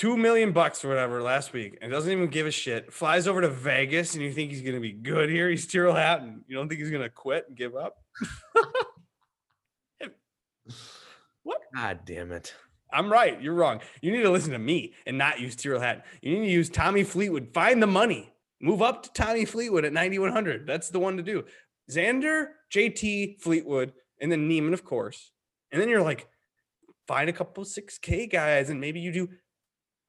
two 0.00 0.16
million 0.16 0.50
bucks 0.50 0.82
or 0.82 0.88
whatever 0.88 1.20
last 1.20 1.52
week 1.52 1.76
and 1.82 1.92
doesn't 1.92 2.10
even 2.10 2.28
give 2.28 2.46
a 2.46 2.50
shit. 2.50 2.90
Flies 2.90 3.28
over 3.28 3.42
to 3.42 3.50
Vegas 3.50 4.14
and 4.14 4.22
you 4.22 4.32
think 4.32 4.50
he's 4.50 4.62
gonna 4.62 4.80
be 4.80 4.92
good 4.92 5.28
here. 5.28 5.50
He's 5.50 5.66
Tyrrell 5.66 5.94
Hatton. 5.94 6.42
You 6.48 6.56
don't 6.56 6.70
think 6.70 6.80
he's 6.80 6.90
gonna 6.90 7.10
quit 7.10 7.44
and 7.48 7.56
give 7.56 7.76
up? 7.76 7.96
What? 11.42 11.62
God 11.74 12.00
damn 12.04 12.32
it. 12.32 12.54
I'm 12.92 13.10
right. 13.10 13.40
You're 13.40 13.54
wrong. 13.54 13.80
You 14.02 14.12
need 14.12 14.22
to 14.22 14.30
listen 14.30 14.52
to 14.52 14.58
me 14.58 14.94
and 15.06 15.16
not 15.16 15.40
use 15.40 15.56
Tyrrell 15.56 15.80
Hatton. 15.80 16.02
You 16.20 16.38
need 16.38 16.46
to 16.46 16.52
use 16.52 16.68
Tommy 16.68 17.02
Fleetwood. 17.02 17.48
Find 17.54 17.82
the 17.82 17.86
money. 17.86 18.32
Move 18.60 18.82
up 18.82 19.02
to 19.04 19.12
Tommy 19.12 19.46
Fleetwood 19.46 19.86
at 19.86 19.92
9,100. 19.92 20.66
That's 20.66 20.90
the 20.90 21.00
one 21.00 21.16
to 21.16 21.22
do. 21.22 21.44
Xander, 21.90 22.48
JT, 22.72 23.40
Fleetwood, 23.40 23.94
and 24.20 24.30
then 24.30 24.48
Niemann, 24.48 24.74
of 24.74 24.84
course. 24.84 25.32
And 25.72 25.80
then 25.80 25.88
you're 25.88 26.02
like, 26.02 26.28
find 27.08 27.30
a 27.30 27.32
couple 27.32 27.64
6K 27.64 28.30
guys, 28.30 28.68
and 28.68 28.80
maybe 28.80 29.00
you 29.00 29.12
do 29.12 29.28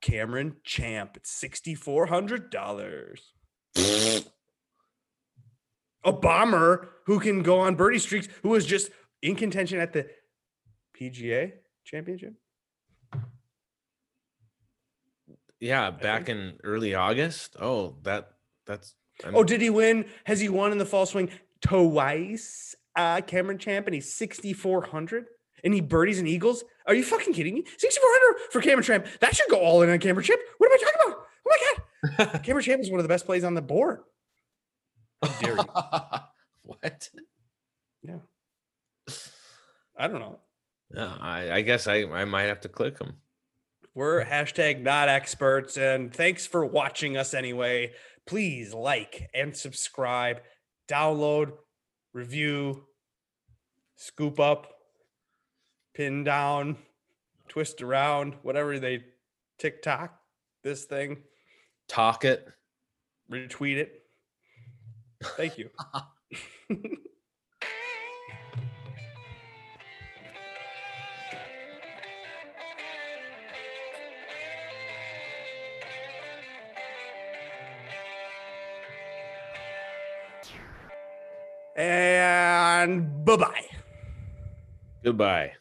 Cameron 0.02 0.56
Champ 0.64 1.12
at 1.16 1.24
$6,400. 1.24 3.20
A 6.04 6.12
bomber 6.12 6.90
who 7.06 7.20
can 7.20 7.44
go 7.44 7.60
on 7.60 7.76
birdie 7.76 8.00
streaks, 8.00 8.28
who 8.42 8.50
was 8.50 8.66
just 8.66 8.90
in 9.22 9.36
contention 9.36 9.80
at 9.80 9.94
the 9.94 10.08
PGA 11.00 11.54
championship. 11.86 12.34
Yeah, 15.60 15.92
back 15.92 16.28
in 16.28 16.58
early 16.64 16.96
August. 16.96 17.56
Oh, 17.60 17.98
that 18.04 18.32
that's. 18.66 18.96
I'm- 19.24 19.36
Oh, 19.36 19.44
did 19.44 19.62
he 19.62 19.70
win? 19.70 20.06
Has 20.24 20.40
he 20.40 20.50
won 20.50 20.72
in 20.72 20.80
the 20.80 20.86
fall 20.88 21.06
swing 21.06 21.30
twice? 21.62 22.74
Uh, 22.96 23.22
Cameron 23.22 23.60
Champ, 23.60 23.86
and 23.86 23.94
he's 23.94 24.12
6,400 24.16 25.26
and 25.64 25.74
he 25.74 25.82
birdies 25.82 26.20
and 26.20 26.28
eagles. 26.28 26.64
Are 26.88 26.94
you 26.94 27.04
fucking 27.04 27.34
kidding 27.34 27.54
me? 27.54 27.64
6,400 27.78 28.52
for 28.52 28.62
Cameron 28.62 28.84
Champ. 28.84 29.06
That 29.20 29.36
should 29.36 29.50
go 29.50 29.60
all 29.60 29.82
in 29.82 29.90
on 29.90 30.00
Cameron 30.00 30.26
Champ. 30.26 30.42
What 30.58 30.72
am 30.72 30.74
I 30.74 30.84
talking 30.84 31.02
about? 31.06 31.26
Oh 31.48 31.50
my 31.50 32.28
God. 32.28 32.44
Cameron 32.44 32.64
Champ 32.64 32.82
is 32.82 32.90
one 32.90 33.00
of 33.00 33.04
the 33.04 33.10
best 33.10 33.26
plays 33.26 33.44
on 33.44 33.54
the 33.54 33.62
board. 33.62 34.00
Dare 35.40 35.56
you? 35.58 35.64
what? 36.64 37.10
Yeah. 38.02 38.18
I 39.98 40.08
don't 40.08 40.20
know. 40.20 40.40
Yeah, 40.94 41.16
I, 41.20 41.52
I 41.52 41.62
guess 41.62 41.88
I, 41.88 42.04
I 42.04 42.26
might 42.26 42.44
have 42.44 42.62
to 42.62 42.70
click 42.70 43.00
him. 43.00 43.14
We're 43.94 44.26
hashtag 44.26 44.82
not 44.82 45.10
experts. 45.10 45.78
And 45.78 46.14
thanks 46.14 46.48
for 46.48 46.66
watching 46.66 47.18
us 47.18 47.34
anyway. 47.34 47.94
Please 48.26 48.74
like 48.74 49.30
and 49.34 49.56
subscribe, 49.56 50.42
download, 50.88 51.52
review, 52.14 52.86
scoop 53.96 54.40
up, 54.40 54.68
pin 55.94 56.24
down, 56.24 56.78
twist 57.48 57.82
around, 57.82 58.36
whatever 58.44 58.80
they 58.80 59.04
TikTok 59.58 60.18
this 60.64 60.86
thing, 60.86 61.18
Talk 61.88 62.24
it. 62.24 62.48
retweet 63.30 63.76
it. 63.78 64.04
Thank 65.36 65.58
you. 65.58 65.70
and 81.76 83.26
bye 83.26 83.36
bye. 83.36 83.66
Goodbye. 85.04 85.52